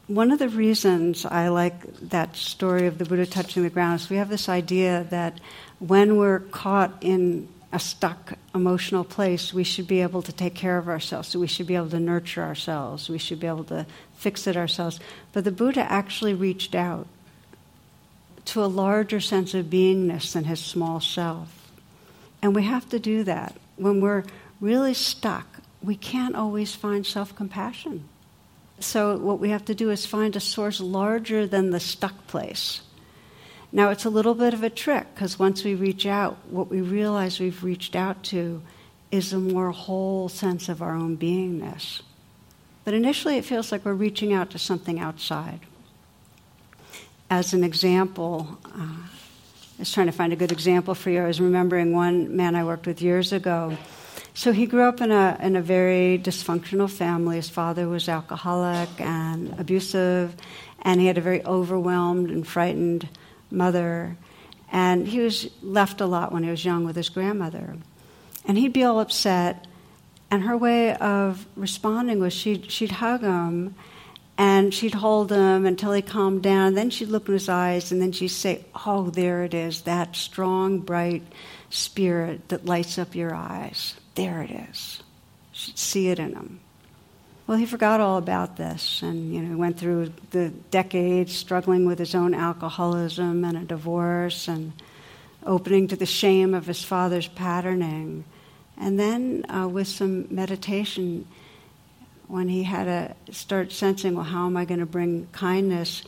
One 0.08 0.32
of 0.32 0.40
the 0.40 0.50
reasons 0.50 1.26
I 1.26 1.48
like 1.50 1.82
that 2.10 2.36
story 2.36 2.88
of 2.88 2.98
the 2.98 3.06
Buddha 3.06 3.26
touching 3.26 3.64
the 3.64 3.70
ground 3.70 4.02
is 4.02 4.10
we 4.10 4.18
have 4.18 4.30
this 4.30 4.50
idea 4.50 5.08
that 5.10 5.40
when 5.82 6.16
we're 6.16 6.40
caught 6.40 6.96
in 7.02 7.48
a 7.74 7.80
stuck 7.80 8.34
emotional 8.54 9.04
place, 9.04 9.52
we 9.52 9.64
should 9.64 9.88
be 9.88 10.02
able 10.02 10.22
to 10.22 10.32
take 10.32 10.54
care 10.54 10.78
of 10.78 10.88
ourselves. 10.88 11.30
So 11.30 11.40
we 11.40 11.48
should 11.48 11.66
be 11.66 11.76
able 11.76 11.90
to 11.90 12.00
nurture 12.00 12.44
ourselves. 12.44 13.10
We 13.10 13.18
should 13.18 13.40
be 13.40 13.48
able 13.48 13.64
to 13.66 13.88
fix 14.16 14.46
it 14.46 14.56
ourselves. 14.56 15.00
But 15.34 15.44
the 15.44 15.52
Buddha 15.52 15.82
actually 15.82 16.36
reached 16.36 16.76
out 16.76 17.08
to 18.46 18.64
a 18.64 18.66
larger 18.66 19.20
sense 19.20 19.56
of 19.56 19.68
beingness 19.68 20.34
than 20.34 20.44
his 20.44 20.60
small 20.60 21.00
self. 21.00 21.72
And 22.44 22.56
we 22.56 22.64
have 22.64 22.88
to 22.90 23.00
do 23.00 23.24
that. 23.24 23.56
When 23.78 24.02
we're 24.02 24.24
really 24.60 24.94
stuck, 24.94 25.48
we 25.82 25.96
can't 25.96 26.36
always 26.36 26.76
find 26.76 27.06
self 27.06 27.36
compassion. 27.36 28.04
So, 28.80 29.18
what 29.18 29.40
we 29.40 29.50
have 29.50 29.66
to 29.66 29.76
do 29.76 29.90
is 29.90 30.06
find 30.06 30.36
a 30.36 30.40
source 30.40 30.80
larger 30.80 31.48
than 31.48 31.70
the 31.70 31.80
stuck 31.80 32.28
place 32.28 32.82
now, 33.74 33.90
it's 33.90 34.04
a 34.04 34.10
little 34.10 34.36
bit 34.36 34.54
of 34.54 34.64
a 34.64 34.70
trick 34.70 35.08
because 35.16 35.40
once 35.40 35.64
we 35.64 35.76
reach 35.76 36.06
out, 36.06 36.38
what 36.50 36.70
we 36.70 36.82
realize 36.82 37.40
we've 37.40 37.64
reached 37.64 37.96
out 37.96 38.22
to 38.26 38.62
is 39.12 39.32
a 39.32 39.40
more 39.40 39.72
whole 39.72 40.28
sense 40.28 40.68
of 40.68 40.82
our 40.82 40.94
own 40.94 41.18
beingness. 41.18 42.02
But 42.84 42.94
initially, 42.94 43.38
it 43.38 43.46
feels 43.46 43.72
like 43.72 43.86
we're 43.86 43.94
reaching 43.94 44.34
out 44.34 44.50
to 44.52 44.60
something 44.60 45.00
outside. 45.00 45.62
as 47.30 47.54
an 47.54 47.64
example, 47.64 48.60
uh, 48.66 48.78
I 48.78 49.80
was 49.80 49.92
trying 49.92 50.08
to 50.08 50.12
find 50.12 50.34
a 50.34 50.36
good 50.36 50.52
example 50.52 50.94
for 50.94 51.10
you. 51.10 51.22
I 51.22 51.28
was 51.28 51.40
remembering 51.40 51.94
one 51.94 52.36
man 52.36 52.58
I 52.58 52.66
worked 52.66 52.86
with 52.86 53.02
years 53.02 53.32
ago. 53.32 53.78
So 54.34 54.52
he 54.52 54.66
grew 54.66 54.84
up 54.84 55.00
in 55.00 55.12
a, 55.12 55.38
in 55.42 55.56
a 55.56 55.62
very 55.62 56.20
dysfunctional 56.20 56.90
family. 56.90 57.38
His 57.38 57.48
father 57.48 57.88
was 57.88 58.10
alcoholic 58.10 58.90
and 59.00 59.58
abusive, 59.58 60.36
and 60.82 61.00
he 61.00 61.08
had 61.08 61.18
a 61.18 61.22
very 61.22 61.44
overwhelmed 61.46 62.30
and 62.32 62.46
frightened 62.46 63.08
mother. 63.52 64.18
And 64.72 65.08
he 65.08 65.20
was 65.20 65.50
left 65.62 66.02
a 66.02 66.06
lot 66.06 66.32
when 66.32 66.44
he 66.44 66.50
was 66.50 66.64
young 66.64 66.86
with 66.86 66.96
his 66.96 67.10
grandmother. 67.10 67.76
And 68.46 68.58
he'd 68.58 68.74
be 68.74 68.84
all 68.84 69.00
upset. 69.00 69.68
And 70.30 70.44
her 70.44 70.58
way 70.58 70.96
of 70.96 71.46
responding 71.56 72.20
was 72.20 72.34
she'd, 72.34 72.72
she'd 72.72 72.92
hug 72.92 73.22
him 73.22 73.76
and 74.38 74.74
she'd 74.74 74.96
hold 74.96 75.32
him 75.32 75.66
until 75.66 75.92
he 75.92 76.02
calmed 76.02 76.42
down. 76.42 76.74
Then 76.74 76.90
she'd 76.90 77.10
look 77.10 77.28
in 77.28 77.34
his 77.34 77.48
eyes, 77.48 77.92
and 77.92 78.02
then 78.02 78.12
she'd 78.12 78.30
say, 78.30 78.66
Oh, 78.88 79.12
there 79.12 79.44
it 79.44 79.54
is, 79.54 79.82
that 79.82 80.16
strong, 80.16 80.80
bright 80.80 81.22
spirit 81.70 82.50
that 82.50 82.66
lights 82.66 82.98
up 82.98 83.14
your 83.14 83.36
eyes. 83.36 83.96
There 84.16 84.42
it 84.42 84.50
is. 84.50 85.04
She'd 85.52 85.78
see 85.78 86.08
it 86.08 86.18
in 86.18 86.34
him. 86.34 86.60
Well, 87.52 87.60
he 87.60 87.66
forgot 87.66 88.00
all 88.00 88.18
about 88.18 88.56
this 88.56 89.02
and, 89.02 89.36
you 89.36 89.42
know, 89.42 89.58
went 89.58 89.78
through 89.78 90.14
the 90.30 90.52
decades 90.72 91.36
struggling 91.36 91.86
with 91.86 92.00
his 92.00 92.16
own 92.16 92.34
alcoholism 92.34 93.44
and 93.44 93.58
a 93.58 93.66
divorce 93.66 94.48
and 94.48 94.72
opening 95.46 95.90
to 95.90 95.98
the 95.98 96.06
shame 96.06 96.54
of 96.54 96.66
his 96.66 96.82
father's 96.82 97.28
patterning. 97.28 98.24
And 98.78 98.98
then, 98.98 99.46
uh, 99.54 99.68
with 99.68 99.90
some 99.90 100.34
meditation, 100.34 101.28
when 102.30 102.48
he 102.48 102.64
had 102.64 102.86
to 102.86 103.34
start 103.34 103.74
sensing, 103.74 104.16
well, 104.16 104.24
how 104.24 104.46
am 104.46 104.56
I 104.56 104.64
going 104.64 104.80
to 104.80 104.86
bring 104.86 105.28
kindness, 105.34 106.04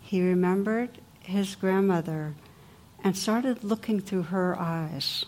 he 0.00 0.20
remembered 0.20 0.98
his 1.20 1.54
grandmother 1.54 2.34
and 3.04 3.16
started 3.16 3.62
looking 3.62 4.00
through 4.00 4.22
her 4.22 4.58
eyes. 4.58 5.26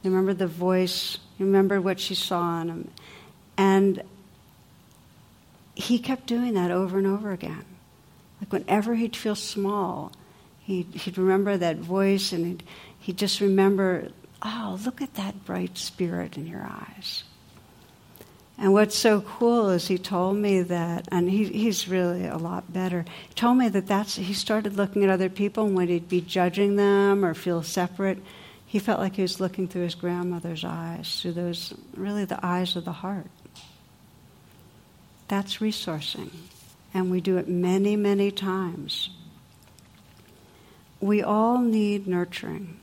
He 0.00 0.08
remembered 0.08 0.38
the 0.38 0.46
voice, 0.46 1.18
he 1.36 1.42
remembered 1.42 1.82
what 1.82 1.98
she 1.98 2.14
saw 2.14 2.60
in 2.60 2.68
him. 2.68 2.90
And 3.56 4.02
he 5.74 5.98
kept 5.98 6.26
doing 6.26 6.54
that 6.54 6.70
over 6.70 6.98
and 6.98 7.06
over 7.06 7.30
again. 7.30 7.64
Like 8.40 8.52
whenever 8.52 8.94
he'd 8.94 9.16
feel 9.16 9.34
small, 9.34 10.12
he'd, 10.60 10.92
he'd 10.94 11.18
remember 11.18 11.56
that 11.56 11.78
voice 11.78 12.32
and 12.32 12.46
he'd, 12.46 12.62
he'd 12.98 13.18
just 13.18 13.40
remember, 13.40 14.08
oh, 14.42 14.78
look 14.84 15.00
at 15.00 15.14
that 15.14 15.44
bright 15.44 15.78
spirit 15.78 16.36
in 16.36 16.46
your 16.46 16.62
eyes. 16.62 17.24
And 18.58 18.72
what's 18.72 18.96
so 18.96 19.22
cool 19.22 19.70
is 19.70 19.88
he 19.88 19.98
told 19.98 20.36
me 20.36 20.62
that, 20.62 21.08
and 21.10 21.28
he, 21.28 21.44
he's 21.46 21.88
really 21.88 22.26
a 22.26 22.36
lot 22.36 22.72
better. 22.72 23.04
He 23.28 23.34
told 23.34 23.58
me 23.58 23.68
that 23.70 23.86
that's, 23.86 24.16
he 24.16 24.34
started 24.34 24.76
looking 24.76 25.02
at 25.02 25.10
other 25.10 25.30
people 25.30 25.66
and 25.66 25.74
when 25.74 25.88
he'd 25.88 26.08
be 26.08 26.20
judging 26.20 26.76
them 26.76 27.24
or 27.24 27.34
feel 27.34 27.62
separate, 27.62 28.18
he 28.66 28.78
felt 28.78 29.00
like 29.00 29.16
he 29.16 29.22
was 29.22 29.40
looking 29.40 29.68
through 29.68 29.82
his 29.82 29.94
grandmother's 29.94 30.64
eyes, 30.64 31.20
through 31.20 31.32
those, 31.32 31.74
really 31.96 32.24
the 32.24 32.38
eyes 32.44 32.76
of 32.76 32.84
the 32.84 32.92
heart. 32.92 33.26
That's 35.28 35.58
resourcing. 35.58 36.30
And 36.94 37.10
we 37.10 37.20
do 37.20 37.38
it 37.38 37.48
many, 37.48 37.96
many 37.96 38.30
times. 38.30 39.10
We 41.00 41.22
all 41.22 41.58
need 41.58 42.06
nurturing. 42.06 42.78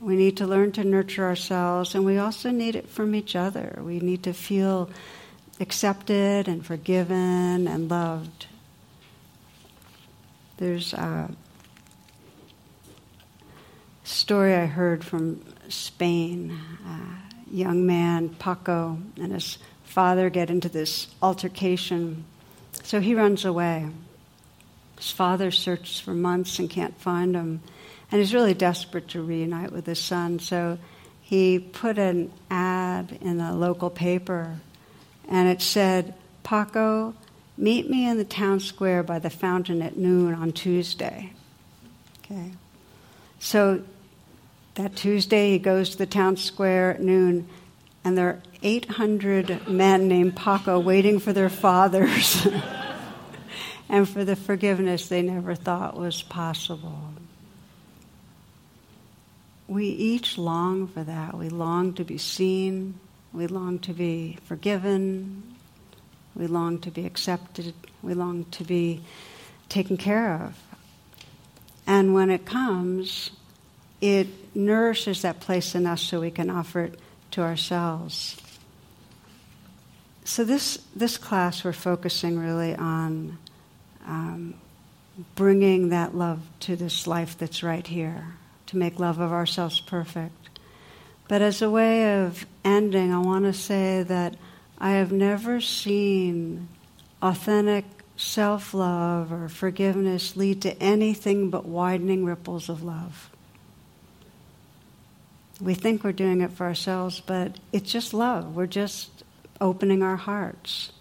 We 0.00 0.16
need 0.16 0.36
to 0.38 0.46
learn 0.46 0.72
to 0.72 0.84
nurture 0.84 1.24
ourselves, 1.24 1.94
and 1.94 2.04
we 2.04 2.18
also 2.18 2.50
need 2.50 2.76
it 2.76 2.88
from 2.88 3.14
each 3.14 3.34
other. 3.36 3.80
We 3.82 4.00
need 4.00 4.22
to 4.22 4.32
feel 4.32 4.90
accepted 5.60 6.46
and 6.48 6.64
forgiven 6.64 7.66
and 7.66 7.90
loved. 7.90 8.46
There's 10.56 10.92
a 10.94 11.30
story 14.04 14.54
I 14.54 14.66
heard 14.66 15.04
from 15.04 15.44
Spain. 15.68 16.58
A 16.86 17.54
young 17.54 17.86
man, 17.86 18.30
Paco, 18.30 18.98
and 19.20 19.32
his 19.32 19.58
father 19.98 20.30
get 20.30 20.48
into 20.48 20.68
this 20.68 21.08
altercation. 21.20 22.24
So 22.84 23.00
he 23.00 23.16
runs 23.16 23.44
away. 23.44 23.88
His 24.96 25.10
father 25.10 25.50
searches 25.50 25.98
for 25.98 26.14
months 26.14 26.60
and 26.60 26.70
can't 26.70 26.96
find 27.00 27.34
him. 27.34 27.60
And 28.12 28.20
he's 28.20 28.32
really 28.32 28.54
desperate 28.54 29.08
to 29.08 29.20
reunite 29.20 29.72
with 29.72 29.86
his 29.86 29.98
son. 29.98 30.38
So 30.38 30.78
he 31.20 31.58
put 31.58 31.98
an 31.98 32.30
ad 32.48 33.18
in 33.20 33.40
a 33.40 33.52
local 33.56 33.90
paper, 33.90 34.60
and 35.28 35.48
it 35.48 35.60
said, 35.60 36.14
Paco, 36.44 37.12
meet 37.56 37.90
me 37.90 38.08
in 38.08 38.18
the 38.18 38.24
town 38.24 38.60
square 38.60 39.02
by 39.02 39.18
the 39.18 39.30
fountain 39.30 39.82
at 39.82 39.96
noon 39.96 40.32
on 40.32 40.52
Tuesday. 40.52 41.32
Okay. 42.24 42.52
So 43.40 43.82
that 44.76 44.94
Tuesday, 44.94 45.50
he 45.50 45.58
goes 45.58 45.90
to 45.90 45.98
the 45.98 46.06
town 46.06 46.36
square 46.36 46.92
at 46.92 47.02
noon, 47.02 47.48
and 48.08 48.18
there 48.18 48.28
are 48.28 48.42
800 48.62 49.68
men 49.68 50.08
named 50.08 50.34
Paco 50.34 50.80
waiting 50.80 51.20
for 51.20 51.32
their 51.32 51.50
fathers 51.50 52.46
and 53.88 54.08
for 54.08 54.24
the 54.24 54.34
forgiveness 54.34 55.08
they 55.08 55.22
never 55.22 55.54
thought 55.54 55.96
was 55.96 56.22
possible 56.22 57.12
we 59.68 59.84
each 59.88 60.38
long 60.38 60.88
for 60.88 61.04
that. 61.04 61.36
We 61.36 61.50
long 61.50 61.92
to 61.94 62.04
be 62.04 62.18
seen. 62.18 62.98
We 63.32 63.46
long 63.46 63.78
to 63.80 63.92
be 63.92 64.38
forgiven. 64.44 65.54
We 66.34 66.46
long 66.46 66.78
to 66.80 66.90
be 66.90 67.04
accepted. 67.04 67.74
We 68.02 68.14
long 68.14 68.46
to 68.52 68.64
be 68.64 69.02
taken 69.68 69.98
care 69.98 70.34
of. 70.34 70.58
And 71.86 72.14
when 72.14 72.30
it 72.30 72.46
comes, 72.46 73.30
it 74.00 74.56
nourishes 74.56 75.22
that 75.22 75.40
place 75.40 75.74
in 75.74 75.86
us 75.86 76.00
so 76.00 76.20
we 76.20 76.30
can 76.30 76.48
offer 76.48 76.84
it 76.84 76.98
to 77.32 77.42
ourselves. 77.42 78.36
So, 80.24 80.44
this, 80.44 80.78
this 80.94 81.16
class, 81.16 81.64
we're 81.64 81.72
focusing 81.72 82.38
really 82.38 82.74
on 82.74 83.38
um, 84.06 84.54
bringing 85.34 85.88
that 85.88 86.14
love 86.14 86.40
to 86.60 86.76
this 86.76 87.06
life 87.06 87.38
that's 87.38 87.62
right 87.62 87.86
here 87.86 88.34
to 88.66 88.76
make 88.76 88.98
love 88.98 89.18
of 89.18 89.32
ourselves 89.32 89.80
perfect. 89.80 90.48
But 91.28 91.42
as 91.42 91.62
a 91.62 91.70
way 91.70 92.22
of 92.22 92.46
ending, 92.64 93.12
I 93.12 93.18
want 93.18 93.44
to 93.44 93.52
say 93.52 94.02
that 94.02 94.36
I 94.78 94.92
have 94.92 95.12
never 95.12 95.60
seen 95.60 96.68
authentic 97.20 97.84
self 98.16 98.74
love 98.74 99.32
or 99.32 99.48
forgiveness 99.48 100.36
lead 100.36 100.62
to 100.62 100.80
anything 100.82 101.50
but 101.50 101.64
widening 101.64 102.24
ripples 102.24 102.68
of 102.68 102.82
love. 102.82 103.30
We 105.60 105.74
think 105.74 106.04
we're 106.04 106.12
doing 106.12 106.40
it 106.40 106.52
for 106.52 106.66
ourselves, 106.66 107.20
but 107.20 107.58
it's 107.72 107.90
just 107.90 108.14
love. 108.14 108.54
We're 108.54 108.66
just 108.66 109.24
opening 109.60 110.02
our 110.02 110.16
hearts. 110.16 110.92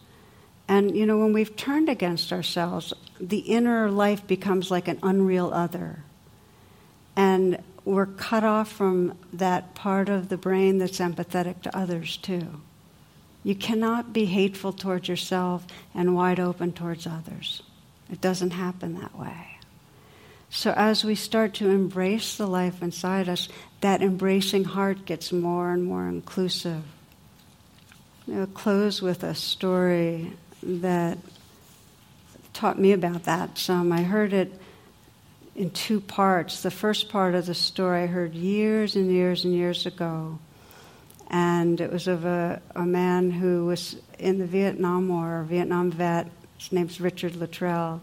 And, 0.68 0.96
you 0.96 1.06
know, 1.06 1.18
when 1.18 1.34
we've 1.34 1.56
turned 1.56 1.90
against 1.90 2.34
ourselves, 2.34 2.94
the 3.20 3.40
inner 3.40 3.90
life 3.90 4.26
becomes 4.28 4.70
like 4.70 4.88
an 4.88 5.00
unreal 5.04 5.54
other. 5.54 6.04
And 7.16 7.62
we're 7.86 8.06
cut 8.06 8.44
off 8.44 8.72
from 8.72 9.18
that 9.32 9.76
part 9.76 10.10
of 10.10 10.30
the 10.30 10.38
brain 10.38 10.78
that's 10.78 11.00
empathetic 11.00 11.62
to 11.62 11.78
others, 11.78 12.18
too. 12.18 12.62
You 13.44 13.56
cannot 13.56 14.12
be 14.12 14.26
hateful 14.26 14.74
towards 14.74 15.08
yourself 15.08 15.66
and 15.96 16.16
wide 16.16 16.40
open 16.40 16.74
towards 16.74 17.08
others. 17.08 17.64
It 18.12 18.20
doesn't 18.20 18.52
happen 18.52 19.00
that 19.00 19.18
way. 19.18 19.58
So, 20.50 20.72
as 20.72 21.04
we 21.04 21.16
start 21.16 21.54
to 21.56 21.70
embrace 21.70 22.38
the 22.38 22.48
life 22.48 22.82
inside 22.82 23.28
us, 23.30 23.50
that 23.82 24.02
embracing 24.02 24.64
heart 24.64 25.06
gets 25.06 25.32
more 25.32 25.72
and 25.72 25.84
more 25.84 26.08
inclusive. 26.08 26.84
I'll 28.34 28.48
close 28.48 29.02
with 29.02 29.24
a 29.24 29.36
story 29.36 30.34
that 30.62 31.18
taught 32.54 32.80
me 32.80 32.92
about 32.92 33.24
that 33.24 33.58
some. 33.58 33.92
I 33.92 34.04
heard 34.04 34.34
it 34.34 34.52
in 35.56 35.70
two 35.72 36.02
parts. 36.02 36.62
The 36.62 36.72
first 36.72 37.10
part 37.10 37.36
of 37.36 37.46
the 37.46 37.54
story 37.54 38.04
I 38.04 38.08
heard 38.08 38.34
years 38.36 38.96
and 38.96 39.12
years 39.12 39.46
and 39.46 39.54
years 39.54 39.86
ago. 39.86 40.40
And 41.30 41.80
it 41.80 41.92
was 41.92 42.08
of 42.08 42.26
a, 42.26 42.62
a 42.76 42.86
man 42.86 43.32
who 43.32 43.66
was 43.66 43.96
in 44.18 44.40
the 44.40 44.46
Vietnam 44.46 45.10
War, 45.10 45.42
a 45.42 45.46
Vietnam 45.46 45.92
vet. 45.92 46.30
His 46.58 46.72
name's 46.72 47.00
Richard 47.00 47.36
Luttrell. 47.36 48.02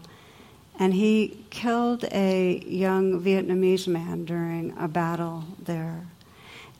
And 0.77 0.93
he 0.93 1.45
killed 1.49 2.03
a 2.11 2.61
young 2.65 3.21
Vietnamese 3.21 3.87
man 3.87 4.25
during 4.25 4.73
a 4.77 4.87
battle 4.87 5.45
there. 5.59 6.05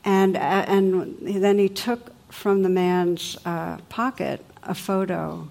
And, 0.04 0.36
uh, 0.36 0.66
and 0.68 1.18
then 1.22 1.58
he 1.58 1.70
took 1.70 2.12
from 2.32 2.64
the 2.64 2.70
man's 2.70 3.38
uh, 3.46 3.78
pocket 3.90 4.44
a 4.64 4.76
photo, 4.76 5.48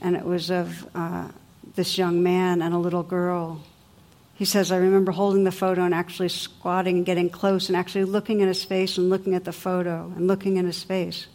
and 0.00 0.16
it 0.16 0.24
was 0.24 0.50
of 0.50 0.88
uh, 0.94 1.28
this 1.76 1.96
young 1.96 2.22
man 2.22 2.62
and 2.62 2.74
a 2.74 2.78
little 2.78 3.02
girl 3.02 3.62
he 4.34 4.44
says, 4.44 4.72
I 4.72 4.78
remember 4.78 5.12
holding 5.12 5.44
the 5.44 5.52
photo 5.52 5.82
and 5.82 5.94
actually 5.94 6.28
squatting 6.28 6.96
and 6.96 7.06
getting 7.06 7.30
close 7.30 7.68
and 7.68 7.76
actually 7.76 8.04
looking 8.04 8.40
in 8.40 8.48
his 8.48 8.64
face 8.64 8.98
and 8.98 9.08
looking 9.08 9.34
at 9.34 9.44
the 9.44 9.52
photo 9.52 10.12
and 10.16 10.26
looking 10.26 10.56
in 10.56 10.66
his 10.66 10.82
face. 10.82 11.28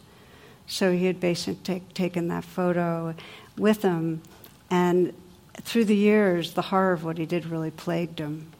So 0.66 0.92
he 0.92 1.06
had 1.06 1.18
basically 1.18 1.60
take, 1.64 1.94
taken 1.94 2.28
that 2.28 2.44
photo 2.44 3.14
with 3.56 3.82
him. 3.82 4.20
And 4.70 5.14
through 5.54 5.84
the 5.86 5.96
years, 5.96 6.52
the 6.52 6.62
horror 6.62 6.92
of 6.92 7.04
what 7.04 7.18
he 7.18 7.26
did 7.26 7.46
really 7.46 7.70
plagued 7.70 8.18
him. 8.18 8.52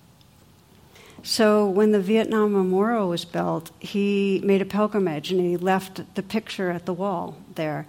So 1.22 1.68
when 1.68 1.92
the 1.92 2.00
Vietnam 2.00 2.52
Memorial 2.52 3.08
was 3.08 3.24
built, 3.24 3.70
he 3.78 4.40
made 4.44 4.62
a 4.62 4.66
pilgrimage 4.66 5.30
and 5.30 5.40
he 5.40 5.56
left 5.56 6.14
the 6.14 6.22
picture 6.22 6.70
at 6.70 6.86
the 6.86 6.94
wall 6.94 7.36
there. 7.54 7.86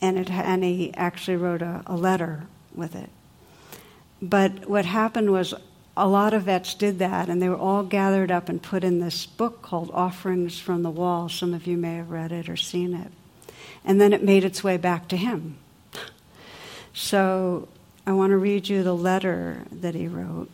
And, 0.00 0.18
it, 0.18 0.30
and 0.30 0.62
he 0.62 0.92
actually 0.94 1.36
wrote 1.36 1.62
a, 1.62 1.82
a 1.86 1.96
letter 1.96 2.44
with 2.74 2.94
it. 2.94 3.08
But 4.20 4.68
what 4.68 4.84
happened 4.84 5.30
was 5.30 5.54
a 5.96 6.08
lot 6.08 6.34
of 6.34 6.42
vets 6.42 6.74
did 6.74 6.98
that, 6.98 7.28
and 7.28 7.40
they 7.40 7.48
were 7.48 7.56
all 7.56 7.82
gathered 7.82 8.30
up 8.30 8.48
and 8.48 8.62
put 8.62 8.84
in 8.84 9.00
this 9.00 9.26
book 9.26 9.62
called 9.62 9.90
Offerings 9.94 10.58
from 10.58 10.82
the 10.82 10.90
Wall. 10.90 11.28
Some 11.28 11.54
of 11.54 11.66
you 11.66 11.76
may 11.76 11.96
have 11.96 12.10
read 12.10 12.32
it 12.32 12.48
or 12.48 12.56
seen 12.56 12.94
it. 12.94 13.12
And 13.84 14.00
then 14.00 14.12
it 14.12 14.22
made 14.22 14.44
its 14.44 14.64
way 14.64 14.76
back 14.76 15.08
to 15.08 15.16
him. 15.16 15.56
So 16.92 17.68
I 18.06 18.12
want 18.12 18.32
to 18.32 18.36
read 18.36 18.68
you 18.68 18.82
the 18.82 18.94
letter 18.94 19.62
that 19.72 19.94
he 19.94 20.08
wrote 20.08 20.50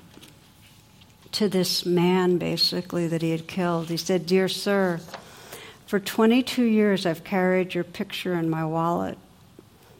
to 1.33 1.49
this 1.49 1.85
man, 1.85 2.39
basically, 2.39 3.09
that 3.09 3.23
he 3.23 3.33
had 3.33 3.49
killed. 3.49 3.89
He 3.89 3.97
said, 3.97 4.25
Dear 4.25 4.49
Sir, 4.49 5.01
for 5.87 5.99
22 5.99 6.63
years 6.63 7.07
I've 7.07 7.25
carried 7.25 7.75
your 7.75 7.83
picture 7.83 8.35
in 8.35 8.49
my 8.49 8.65
wallet. 8.65 9.19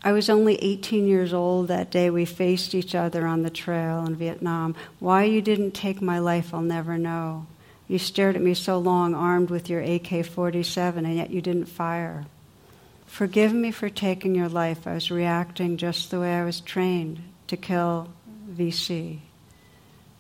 I 0.03 0.13
was 0.13 0.31
only 0.31 0.57
18 0.63 1.09
years 1.09 1.33
old 1.33 1.69
that 1.69 1.91
day 1.91 2.09
we 2.09 2.25
faced 2.25 2.73
each 2.75 2.95
other 2.95 3.27
on 3.27 3.43
the 3.43 3.51
trail 3.51 4.07
in 4.07 4.15
Vietnam. 4.15 4.77
Why 5.01 5.25
you 5.25 5.43
didn't 5.43 5.73
take 5.73 6.01
my 6.01 6.21
life, 6.21 6.55
I'll 6.55 6.63
never 6.63 6.97
know. 6.97 7.47
You 7.89 7.99
stared 7.99 8.37
at 8.37 8.43
me 8.43 8.55
so 8.55 8.79
long, 8.79 9.13
armed 9.15 9.51
with 9.51 9.69
your 9.69 9.81
AK 9.81 10.25
47, 10.25 11.05
and 11.05 11.17
yet 11.17 11.31
you 11.31 11.43
didn't 11.43 11.67
fire. 11.67 12.27
Forgive 13.07 13.53
me 13.53 13.73
for 13.73 13.89
taking 13.89 14.37
your 14.37 14.49
life. 14.49 14.87
I 14.87 14.95
was 14.95 15.11
reacting 15.11 15.77
just 15.77 16.13
the 16.13 16.21
way 16.21 16.35
I 16.35 16.45
was 16.45 16.61
trained 16.61 17.21
to 17.51 17.57
kill 17.57 18.09
VC. 18.51 19.21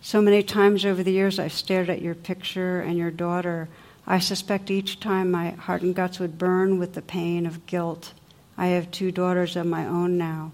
So 0.00 0.22
many 0.22 0.42
times 0.42 0.84
over 0.84 1.02
the 1.02 1.12
years, 1.12 1.38
I've 1.38 1.52
stared 1.52 1.90
at 1.90 2.02
your 2.02 2.14
picture 2.14 2.80
and 2.80 2.96
your 2.96 3.10
daughter. 3.10 3.68
I 4.06 4.18
suspect 4.18 4.70
each 4.70 5.00
time 5.00 5.30
my 5.30 5.50
heart 5.50 5.82
and 5.82 5.94
guts 5.94 6.20
would 6.20 6.38
burn 6.38 6.78
with 6.78 6.94
the 6.94 7.02
pain 7.02 7.46
of 7.46 7.66
guilt 7.66 8.12
I 8.60 8.66
have 8.66 8.90
two 8.90 9.10
daughters 9.10 9.56
of 9.56 9.64
my 9.64 9.86
own 9.86 10.18
now. 10.18 10.52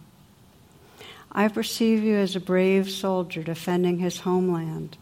I 1.32 1.48
perceive 1.48 2.04
you 2.04 2.14
as 2.14 2.36
a 2.36 2.40
brave 2.40 2.88
soldier 2.88 3.42
defending 3.42 3.98
his 3.98 4.20
homeland. 4.20 4.96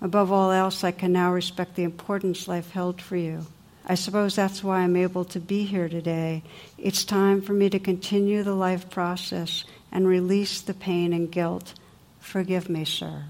Above 0.00 0.30
all 0.30 0.52
else, 0.52 0.84
I 0.84 0.92
can 0.92 1.12
now 1.12 1.32
respect 1.32 1.74
the 1.74 1.82
importance 1.82 2.46
life 2.46 2.70
held 2.70 3.02
for 3.02 3.16
you. 3.16 3.46
I 3.84 3.96
suppose 3.96 4.36
that's 4.36 4.62
why 4.62 4.78
I'm 4.78 4.94
able 4.94 5.24
to 5.24 5.40
be 5.40 5.64
here 5.64 5.88
today. 5.88 6.44
It's 6.78 7.04
time 7.04 7.42
for 7.42 7.52
me 7.52 7.68
to 7.70 7.80
continue 7.80 8.44
the 8.44 8.54
life 8.54 8.90
process 8.90 9.64
and 9.92 10.06
release 10.06 10.60
the 10.60 10.74
pain 10.74 11.12
and 11.12 11.30
guilt. 11.30 11.74
Forgive 12.20 12.68
me, 12.68 12.84
sir. 12.84 13.24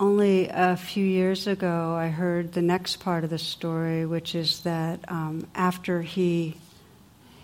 Only 0.00 0.48
a 0.48 0.76
few 0.76 1.06
years 1.06 1.46
ago, 1.46 1.94
I 1.94 2.08
heard 2.08 2.52
the 2.52 2.62
next 2.62 2.96
part 2.96 3.24
of 3.24 3.30
the 3.30 3.38
story, 3.38 4.04
which 4.04 4.34
is 4.34 4.60
that 4.60 5.00
um, 5.08 5.46
after 5.54 6.02
he, 6.02 6.56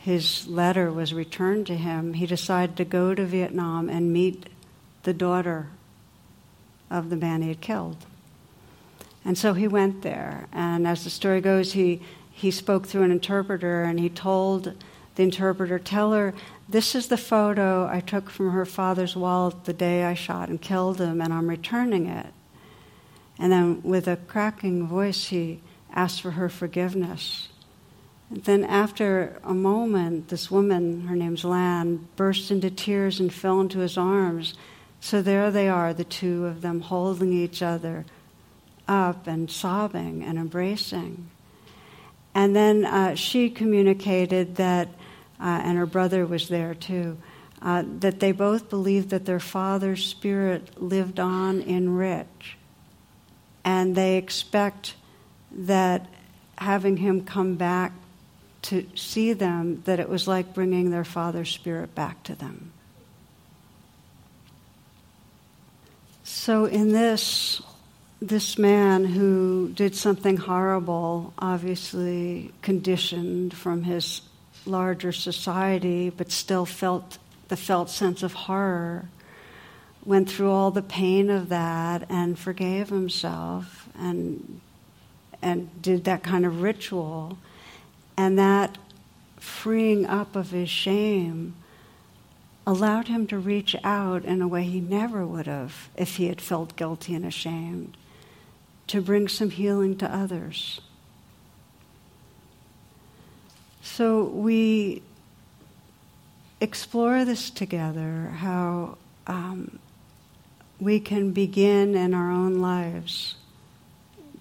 his 0.02 0.46
letter 0.46 0.92
was 0.92 1.14
returned 1.14 1.68
to 1.68 1.76
him, 1.76 2.12
he 2.12 2.26
decided 2.26 2.76
to 2.76 2.84
go 2.84 3.14
to 3.14 3.24
Vietnam 3.24 3.88
and 3.88 4.12
meet 4.12 4.48
the 5.04 5.14
daughter 5.14 5.68
of 6.90 7.08
the 7.08 7.16
man 7.16 7.42
he 7.42 7.48
had 7.48 7.60
killed. 7.60 7.96
And 9.24 9.38
so 9.38 9.54
he 9.54 9.68
went 9.68 10.02
there, 10.02 10.48
and 10.52 10.86
as 10.86 11.04
the 11.04 11.10
story 11.10 11.40
goes, 11.40 11.72
he, 11.72 12.02
he 12.40 12.50
spoke 12.50 12.86
through 12.86 13.02
an 13.02 13.10
interpreter 13.10 13.82
and 13.82 14.00
he 14.00 14.08
told 14.08 14.72
the 15.14 15.22
interpreter, 15.22 15.78
Tell 15.78 16.12
her, 16.12 16.32
this 16.66 16.94
is 16.94 17.08
the 17.08 17.18
photo 17.18 17.86
I 17.86 18.00
took 18.00 18.30
from 18.30 18.52
her 18.52 18.64
father's 18.64 19.14
wallet 19.14 19.64
the 19.64 19.74
day 19.74 20.04
I 20.04 20.14
shot 20.14 20.48
and 20.48 20.60
killed 20.60 21.00
him, 21.00 21.20
and 21.20 21.34
I'm 21.34 21.50
returning 21.50 22.06
it. 22.06 22.32
And 23.38 23.52
then, 23.52 23.82
with 23.82 24.08
a 24.08 24.16
cracking 24.16 24.86
voice, 24.86 25.26
he 25.26 25.60
asked 25.92 26.22
for 26.22 26.32
her 26.32 26.48
forgiveness. 26.48 27.48
And 28.30 28.44
then, 28.44 28.64
after 28.64 29.38
a 29.44 29.52
moment, 29.52 30.28
this 30.28 30.50
woman, 30.50 31.08
her 31.08 31.16
name's 31.16 31.44
Lan, 31.44 32.08
burst 32.16 32.50
into 32.50 32.70
tears 32.70 33.20
and 33.20 33.32
fell 33.32 33.60
into 33.60 33.80
his 33.80 33.98
arms. 33.98 34.54
So 35.00 35.20
there 35.20 35.50
they 35.50 35.68
are, 35.68 35.92
the 35.92 36.04
two 36.04 36.46
of 36.46 36.62
them 36.62 36.80
holding 36.80 37.32
each 37.32 37.60
other 37.62 38.06
up 38.88 39.26
and 39.26 39.50
sobbing 39.50 40.22
and 40.22 40.38
embracing. 40.38 41.29
And 42.34 42.54
then 42.54 42.84
uh, 42.84 43.14
she 43.14 43.50
communicated 43.50 44.56
that, 44.56 44.88
uh, 45.40 45.60
and 45.64 45.76
her 45.76 45.86
brother 45.86 46.26
was 46.26 46.48
there 46.48 46.74
too, 46.74 47.18
uh, 47.62 47.84
that 47.98 48.20
they 48.20 48.32
both 48.32 48.70
believed 48.70 49.10
that 49.10 49.26
their 49.26 49.40
father's 49.40 50.04
spirit 50.04 50.80
lived 50.80 51.18
on 51.18 51.60
in 51.60 51.94
Rich 51.94 52.56
and 53.64 53.94
they 53.94 54.16
expect 54.16 54.94
that 55.50 56.06
having 56.56 56.98
him 56.98 57.24
come 57.24 57.56
back 57.56 57.92
to 58.62 58.86
see 58.94 59.32
them, 59.32 59.82
that 59.86 59.98
it 59.98 60.08
was 60.08 60.28
like 60.28 60.54
bringing 60.54 60.90
their 60.90 61.04
father's 61.04 61.50
spirit 61.50 61.94
back 61.94 62.22
to 62.24 62.34
them. 62.34 62.72
So, 66.22 66.66
in 66.66 66.92
this, 66.92 67.60
this 68.20 68.58
man 68.58 69.04
who 69.04 69.70
did 69.74 69.96
something 69.96 70.36
horrible, 70.36 71.32
obviously 71.38 72.52
conditioned 72.60 73.54
from 73.54 73.84
his 73.84 74.20
larger 74.66 75.10
society, 75.10 76.10
but 76.10 76.30
still 76.30 76.66
felt 76.66 77.18
the 77.48 77.56
felt 77.56 77.88
sense 77.88 78.22
of 78.22 78.32
horror 78.32 79.08
went 80.04 80.30
through 80.30 80.50
all 80.50 80.70
the 80.70 80.82
pain 80.82 81.30
of 81.30 81.48
that 81.48 82.04
and 82.08 82.38
forgave 82.38 82.88
himself 82.88 83.88
and 83.98 84.60
and 85.42 85.82
did 85.82 86.04
that 86.04 86.22
kind 86.22 86.44
of 86.44 86.60
ritual. 86.60 87.38
And 88.16 88.38
that 88.38 88.76
freeing 89.38 90.04
up 90.04 90.36
of 90.36 90.50
his 90.50 90.68
shame 90.68 91.54
allowed 92.66 93.08
him 93.08 93.26
to 93.26 93.38
reach 93.38 93.74
out 93.82 94.26
in 94.26 94.42
a 94.42 94.48
way 94.48 94.64
he 94.64 94.80
never 94.80 95.26
would 95.26 95.46
have 95.46 95.88
if 95.96 96.16
he 96.16 96.26
had 96.26 96.42
felt 96.42 96.76
guilty 96.76 97.14
and 97.14 97.24
ashamed 97.24 97.96
to 98.90 99.00
bring 99.00 99.28
some 99.28 99.50
healing 99.50 99.96
to 99.96 100.12
others. 100.12 100.80
So 103.82 104.24
we 104.24 105.02
explore 106.60 107.24
this 107.24 107.50
together 107.50 108.32
how 108.38 108.98
um, 109.28 109.78
we 110.80 110.98
can 110.98 111.30
begin 111.30 111.94
in 111.94 112.14
our 112.14 112.32
own 112.32 112.58
lives 112.58 113.36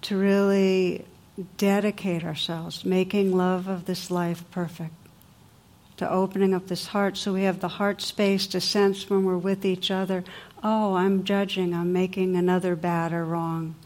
to 0.02 0.18
really 0.18 1.04
dedicate 1.56 2.24
ourselves, 2.24 2.84
making 2.84 3.36
love 3.36 3.68
of 3.68 3.84
this 3.84 4.10
life 4.10 4.42
perfect, 4.50 4.94
to 5.96 6.10
opening 6.10 6.54
up 6.54 6.66
this 6.66 6.88
heart 6.88 7.16
so 7.16 7.34
we 7.34 7.44
have 7.44 7.60
the 7.60 7.68
heart 7.68 8.02
space 8.02 8.48
to 8.48 8.60
sense 8.60 9.08
when 9.08 9.24
we're 9.24 9.38
with 9.38 9.64
each 9.64 9.92
other, 9.92 10.24
oh, 10.64 10.94
I'm 10.94 11.22
judging, 11.22 11.72
I'm 11.72 11.92
making 11.92 12.34
another 12.34 12.74
bad 12.74 13.12
or 13.12 13.24
wrong, 13.24 13.76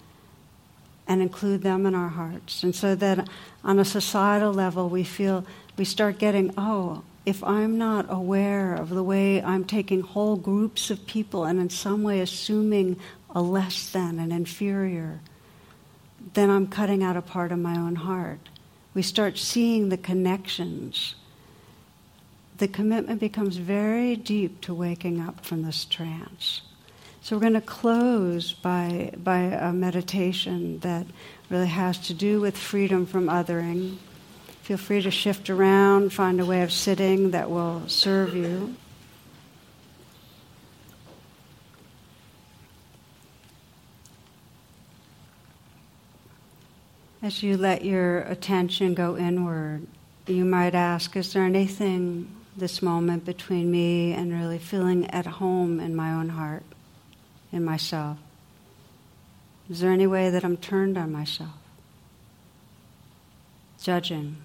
and 1.06 1.20
include 1.20 1.62
them 1.62 1.86
in 1.86 1.94
our 1.94 2.08
hearts. 2.08 2.62
And 2.62 2.74
so 2.74 2.94
that 2.94 3.28
on 3.62 3.78
a 3.78 3.84
societal 3.84 4.52
level, 4.52 4.88
we 4.88 5.04
feel, 5.04 5.44
we 5.76 5.84
start 5.84 6.18
getting, 6.18 6.52
oh, 6.56 7.02
if 7.26 7.42
I'm 7.42 7.78
not 7.78 8.06
aware 8.08 8.74
of 8.74 8.90
the 8.90 9.02
way 9.02 9.42
I'm 9.42 9.64
taking 9.64 10.00
whole 10.00 10.36
groups 10.36 10.90
of 10.90 11.06
people 11.06 11.44
and 11.44 11.58
in 11.58 11.70
some 11.70 12.02
way 12.02 12.20
assuming 12.20 12.98
a 13.30 13.40
less 13.40 13.90
than, 13.90 14.18
an 14.18 14.30
inferior, 14.30 15.20
then 16.34 16.50
I'm 16.50 16.66
cutting 16.66 17.02
out 17.02 17.16
a 17.16 17.22
part 17.22 17.52
of 17.52 17.58
my 17.58 17.76
own 17.76 17.96
heart. 17.96 18.48
We 18.92 19.02
start 19.02 19.38
seeing 19.38 19.88
the 19.88 19.96
connections. 19.96 21.14
The 22.58 22.68
commitment 22.68 23.20
becomes 23.20 23.56
very 23.56 24.16
deep 24.16 24.60
to 24.62 24.74
waking 24.74 25.20
up 25.20 25.44
from 25.44 25.62
this 25.62 25.84
trance. 25.84 26.62
So 27.24 27.34
we're 27.34 27.40
going 27.40 27.54
to 27.54 27.62
close 27.62 28.52
by, 28.52 29.10
by 29.16 29.38
a 29.38 29.72
meditation 29.72 30.78
that 30.80 31.06
really 31.48 31.68
has 31.68 31.96
to 32.06 32.14
do 32.14 32.38
with 32.38 32.56
freedom 32.56 33.06
from 33.06 33.26
othering 33.26 33.96
Feel 34.64 34.78
free 34.78 35.02
to 35.02 35.10
shift 35.10 35.50
around, 35.50 36.10
find 36.10 36.40
a 36.40 36.46
way 36.46 36.62
of 36.62 36.72
sitting 36.72 37.32
that 37.32 37.50
will 37.50 37.82
serve 37.86 38.34
you. 38.34 38.74
As 47.20 47.42
you 47.42 47.58
let 47.58 47.84
your 47.84 48.20
attention 48.20 48.94
go 48.94 49.18
inward, 49.18 49.86
you 50.26 50.46
might 50.46 50.74
ask 50.74 51.14
Is 51.14 51.34
there 51.34 51.44
anything 51.44 52.34
this 52.56 52.80
moment 52.80 53.26
between 53.26 53.70
me 53.70 54.14
and 54.14 54.32
really 54.32 54.58
feeling 54.58 55.10
at 55.10 55.26
home 55.26 55.78
in 55.78 55.94
my 55.94 56.10
own 56.10 56.30
heart, 56.30 56.62
in 57.54 57.64
myself? 57.64 58.18
Is 59.70 59.80
there 59.80 59.92
any 59.92 60.06
way 60.06 60.28
that 60.28 60.44
I'm 60.44 60.56
turned 60.56 60.98
on 60.98 61.12
myself? 61.12 61.50
Judging. 63.80 64.38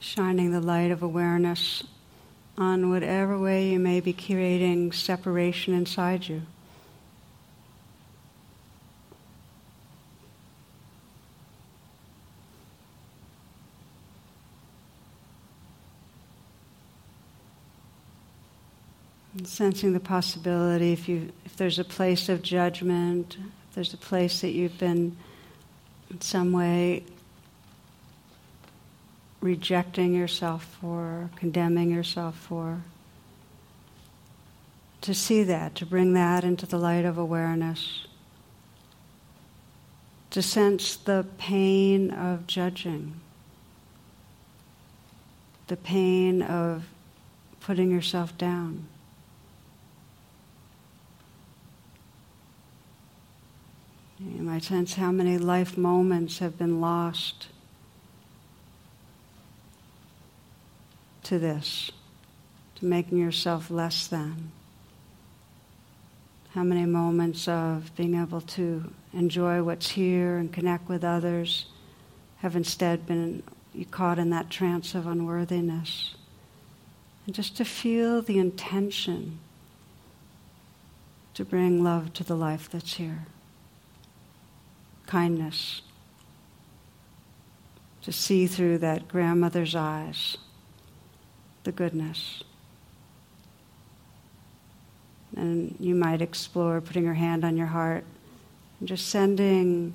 Shining 0.00 0.50
the 0.50 0.60
light 0.60 0.90
of 0.90 1.02
awareness 1.02 1.84
on 2.58 2.90
whatever 2.90 3.38
way 3.38 3.70
you 3.70 3.78
may 3.78 4.00
be 4.00 4.12
creating 4.12 4.92
separation 4.92 5.72
inside 5.72 6.28
you. 6.28 6.42
Sensing 19.46 19.92
the 19.92 20.00
possibility 20.00 20.92
if 20.92 21.08
you 21.08 21.32
if 21.44 21.56
there's 21.56 21.78
a 21.78 21.84
place 21.84 22.28
of 22.28 22.42
judgment, 22.42 23.36
if 23.68 23.74
there's 23.74 23.94
a 23.94 23.98
place 23.98 24.40
that 24.40 24.50
you've 24.50 24.78
been 24.78 25.16
in 26.10 26.20
some 26.20 26.52
way 26.52 27.04
rejecting 29.42 30.14
yourself 30.14 30.64
for, 30.80 31.28
condemning 31.36 31.90
yourself 31.90 32.36
for. 32.36 32.80
To 35.02 35.12
see 35.12 35.42
that, 35.42 35.74
to 35.74 35.84
bring 35.84 36.14
that 36.14 36.44
into 36.44 36.64
the 36.64 36.78
light 36.78 37.04
of 37.04 37.18
awareness. 37.18 38.06
To 40.30 40.40
sense 40.40 40.96
the 40.96 41.26
pain 41.36 42.10
of 42.12 42.46
judging, 42.46 43.20
the 45.66 45.76
pain 45.76 46.40
of 46.40 46.84
putting 47.60 47.90
yourself 47.90 48.38
down. 48.38 48.86
You 54.24 54.42
might 54.42 54.62
sense 54.62 54.94
how 54.94 55.10
many 55.10 55.36
life 55.36 55.76
moments 55.76 56.38
have 56.38 56.56
been 56.56 56.80
lost 56.80 57.48
to 61.24 61.38
this, 61.40 61.90
to 62.76 62.84
making 62.84 63.18
yourself 63.18 63.68
less 63.70 64.06
than? 64.06 64.52
How 66.50 66.62
many 66.62 66.84
moments 66.84 67.48
of 67.48 67.90
being 67.96 68.14
able 68.14 68.42
to 68.42 68.92
enjoy 69.12 69.62
what's 69.62 69.90
here 69.90 70.36
and 70.36 70.52
connect 70.52 70.88
with 70.88 71.02
others 71.02 71.66
have 72.38 72.54
instead 72.54 73.06
been 73.06 73.42
caught 73.90 74.18
in 74.18 74.30
that 74.30 74.50
trance 74.50 74.94
of 74.94 75.06
unworthiness? 75.06 76.14
And 77.26 77.34
just 77.34 77.56
to 77.56 77.64
feel 77.64 78.22
the 78.22 78.38
intention 78.38 79.40
to 81.34 81.44
bring 81.44 81.82
love 81.82 82.12
to 82.12 82.24
the 82.24 82.36
life 82.36 82.68
that's 82.70 82.94
here, 82.94 83.26
kindness, 85.12 85.82
to 88.00 88.10
see 88.10 88.46
through 88.46 88.78
that 88.78 89.08
grandmother's 89.08 89.74
eyes 89.74 90.38
the 91.64 91.72
goodness. 91.72 92.42
And 95.36 95.76
you 95.78 95.94
might 95.94 96.22
explore 96.22 96.80
putting 96.80 97.04
your 97.04 97.12
hand 97.12 97.44
on 97.44 97.58
your 97.58 97.66
heart 97.66 98.04
and 98.80 98.88
just 98.88 99.08
sending 99.08 99.92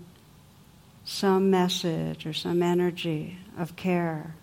some 1.04 1.50
message 1.50 2.28
or 2.28 2.34
some 2.34 2.62
energy 2.62 3.40
of 3.58 3.76
care 3.76 4.36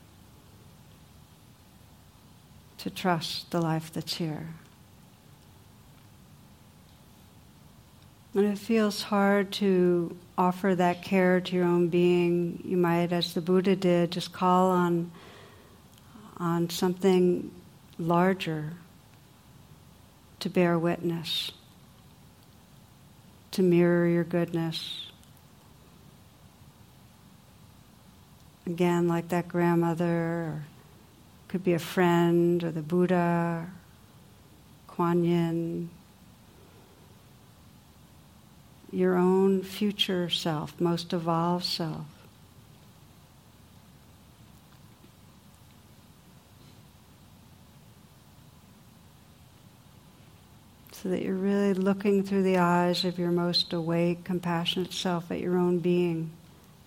to 2.78 2.90
trust 2.90 3.52
the 3.52 3.60
life 3.60 3.92
that's 3.92 4.16
here. 4.16 4.48
And 8.34 8.46
it 8.46 8.58
feels 8.58 9.00
hard 9.00 9.52
to 9.52 10.16
offer 10.36 10.74
that 10.74 11.02
care 11.02 11.40
to 11.40 11.54
your 11.54 11.66
own 11.66 11.88
being. 11.88 12.60
You 12.64 12.76
might, 12.76 13.12
as 13.12 13.32
the 13.32 13.40
Buddha 13.40 13.76
did, 13.76 14.10
just 14.10 14.32
call 14.32 14.70
on 14.70 15.12
on 16.36 16.68
something 16.68 17.48
larger 17.96 18.72
to 20.40 20.50
bear 20.50 20.76
witness, 20.76 21.52
to 23.52 23.62
mirror 23.62 24.08
your 24.08 24.24
goodness. 24.24 25.06
Again, 28.66 29.06
like 29.06 29.28
that 29.28 29.46
grandmother, 29.46 30.64
could 31.46 31.62
be 31.62 31.74
a 31.74 31.78
friend, 31.78 32.64
or 32.64 32.72
the 32.72 32.82
Buddha, 32.82 33.70
Kuan 34.88 35.22
Yin, 35.22 35.88
your 38.94 39.16
own 39.16 39.62
future 39.62 40.30
self, 40.30 40.80
most 40.80 41.12
evolved 41.12 41.64
self. 41.64 42.06
so 51.04 51.10
that 51.10 51.20
you're 51.20 51.34
really 51.34 51.74
looking 51.74 52.22
through 52.22 52.42
the 52.42 52.56
eyes 52.56 53.04
of 53.04 53.18
your 53.18 53.30
most 53.30 53.74
awake, 53.74 54.24
compassionate 54.24 54.90
self 54.90 55.30
at 55.30 55.38
your 55.38 55.58
own 55.58 55.78
being 55.78 56.30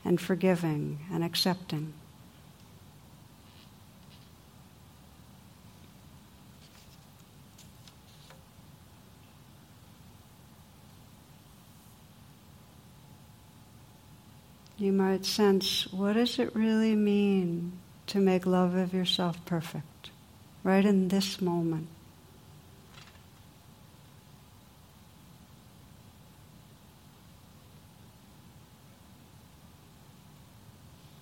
and 0.04 0.20
forgiving 0.20 0.98
and 1.12 1.24
accepting. 1.24 1.94
You 14.88 14.94
might 14.94 15.26
sense 15.26 15.86
what 15.92 16.14
does 16.14 16.40
it 16.40 16.56
really 16.56 16.96
mean 16.96 17.74
to 18.06 18.20
make 18.20 18.46
love 18.46 18.74
of 18.74 18.94
yourself 18.94 19.38
perfect 19.46 20.12
right 20.64 20.86
in 20.86 21.10
this 21.10 21.42
moment? 21.42 21.90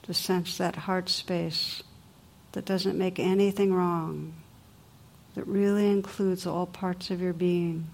to 0.04 0.14
sense 0.14 0.60
that 0.60 0.76
heart 0.76 1.10
space 1.10 1.82
that 2.52 2.66
doesn't 2.66 3.00
make 3.00 3.18
anything 3.18 3.74
wrong, 3.74 4.36
that 5.34 5.48
really 5.48 5.90
includes 5.90 6.46
all 6.46 6.68
parts 6.68 7.10
of 7.10 7.20
your 7.20 7.34
being. 7.34 7.88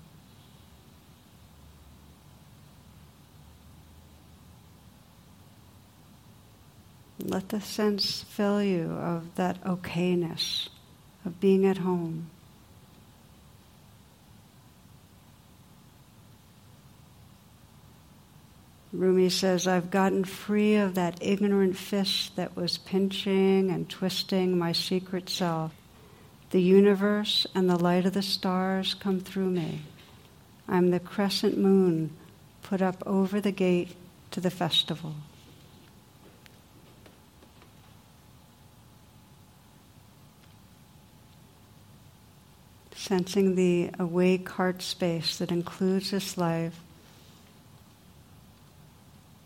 Let 7.24 7.50
the 7.50 7.62
sense 7.62 8.24
fill 8.24 8.64
you 8.64 8.92
of 8.92 9.36
that 9.36 9.64
okayness, 9.64 10.70
of 11.24 11.40
being 11.40 11.66
at 11.66 11.78
home. 11.78 12.30
Rumi 18.92 19.30
says, 19.30 19.68
I've 19.68 19.90
gotten 19.90 20.26
free 20.26 20.76
of 20.76 20.96
that 20.96 21.20
ignorant 21.22 21.78
fist 21.78 22.36
that 22.36 22.58
was 22.58 22.78
pinching 22.78 23.70
and 23.70 23.90
twisting 23.90 24.58
my 24.58 24.74
secret 24.74 25.30
self. 25.30 25.72
The 26.50 26.62
universe 26.62 27.48
and 27.56 27.70
the 27.70 27.78
light 27.78 28.06
of 28.06 28.14
the 28.14 28.22
stars 28.22 28.94
come 28.94 29.22
through 29.22 29.52
me. 29.52 29.82
I'm 30.68 30.90
the 30.90 31.00
crescent 31.00 31.58
moon 31.58 32.18
put 32.64 32.82
up 32.82 33.02
over 33.06 33.40
the 33.40 33.52
gate 33.52 33.96
to 34.32 34.42
the 34.42 34.52
festival. 34.52 35.14
Sensing 43.02 43.56
the 43.56 43.90
awake 43.98 44.48
heart 44.48 44.84
space 44.84 45.38
that 45.40 45.52
includes 45.52 46.12
this 46.12 46.38
life 46.38 46.80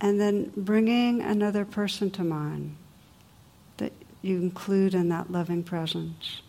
and 0.01 0.19
then 0.19 0.51
bringing 0.57 1.21
another 1.21 1.63
person 1.63 2.11
to 2.11 2.21
mind 2.21 2.75
that 3.77 3.93
you 4.21 4.41
include 4.41 4.93
in 4.93 5.07
that 5.07 5.31
loving 5.31 5.63
presence. 5.63 6.41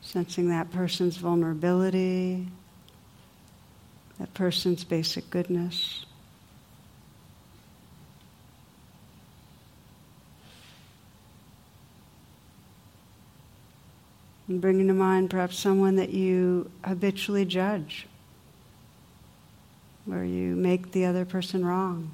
Sensing 0.00 0.48
that 0.48 0.70
person's 0.72 1.18
vulnerability, 1.18 2.48
that 4.18 4.32
person's 4.32 4.84
basic 4.84 5.28
goodness. 5.28 6.05
And 14.48 14.60
bringing 14.60 14.86
to 14.86 14.94
mind 14.94 15.30
perhaps 15.30 15.58
someone 15.58 15.96
that 15.96 16.10
you 16.10 16.70
habitually 16.84 17.44
judge, 17.44 18.06
where 20.04 20.24
you 20.24 20.54
make 20.54 20.92
the 20.92 21.04
other 21.04 21.24
person 21.24 21.64
wrong. 21.66 22.12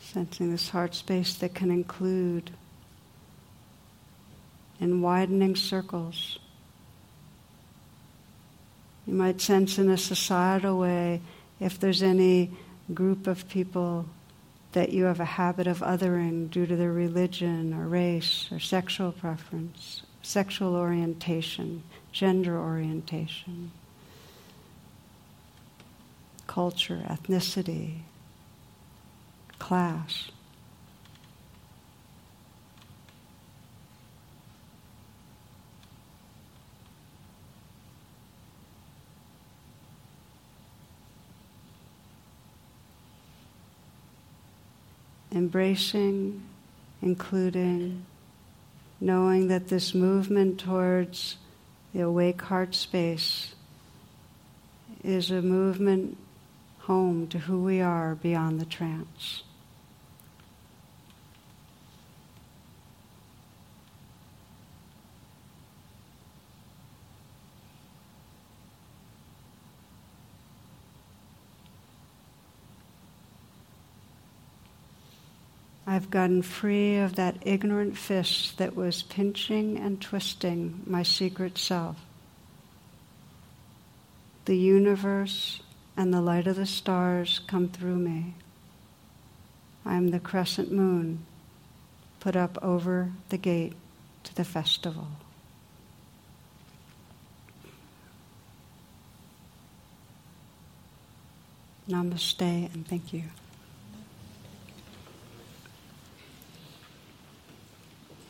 Sensing 0.00 0.52
this 0.52 0.70
heart 0.70 0.94
space 0.94 1.34
that 1.34 1.54
can 1.54 1.70
include 1.70 2.50
in 4.80 5.02
widening 5.02 5.56
circles. 5.56 6.38
You 9.06 9.14
might 9.14 9.40
sense 9.40 9.78
in 9.78 9.90
a 9.90 9.98
societal 9.98 10.78
way 10.78 11.20
if 11.60 11.78
there's 11.78 12.02
any 12.02 12.50
group 12.92 13.26
of 13.26 13.48
people 13.48 14.06
that 14.72 14.90
you 14.90 15.04
have 15.04 15.20
a 15.20 15.24
habit 15.24 15.66
of 15.66 15.78
othering 15.80 16.50
due 16.50 16.66
to 16.66 16.76
their 16.76 16.92
religion 16.92 17.72
or 17.72 17.86
race 17.86 18.48
or 18.50 18.58
sexual 18.58 19.12
preference, 19.12 20.02
sexual 20.22 20.74
orientation, 20.74 21.82
gender 22.12 22.58
orientation, 22.58 23.70
culture, 26.46 27.02
ethnicity, 27.08 27.98
class. 29.58 30.30
Embracing, 45.34 46.42
including, 47.02 48.04
knowing 49.00 49.48
that 49.48 49.68
this 49.68 49.94
movement 49.94 50.60
towards 50.60 51.36
the 51.92 52.00
awake 52.00 52.40
heart 52.42 52.74
space 52.74 53.54
is 55.02 55.30
a 55.30 55.42
movement 55.42 56.16
home 56.80 57.26
to 57.28 57.38
who 57.38 57.62
we 57.62 57.80
are 57.80 58.14
beyond 58.14 58.60
the 58.60 58.64
trance. 58.64 59.42
I've 76.04 76.10
gotten 76.10 76.42
free 76.42 76.98
of 76.98 77.16
that 77.16 77.36
ignorant 77.46 77.96
fist 77.96 78.58
that 78.58 78.76
was 78.76 79.02
pinching 79.04 79.78
and 79.78 79.98
twisting 79.98 80.82
my 80.84 81.02
secret 81.02 81.56
self. 81.56 81.96
The 84.44 84.54
universe 84.54 85.62
and 85.96 86.12
the 86.12 86.20
light 86.20 86.46
of 86.46 86.56
the 86.56 86.66
stars 86.66 87.40
come 87.46 87.70
through 87.70 87.96
me. 87.96 88.34
I 89.86 89.94
am 89.94 90.10
the 90.10 90.20
crescent 90.20 90.70
moon 90.70 91.24
put 92.20 92.36
up 92.36 92.58
over 92.60 93.12
the 93.30 93.38
gate 93.38 93.72
to 94.24 94.34
the 94.34 94.44
festival. 94.44 95.08
Namaste 101.88 102.74
and 102.74 102.86
thank 102.86 103.14
you. 103.14 103.22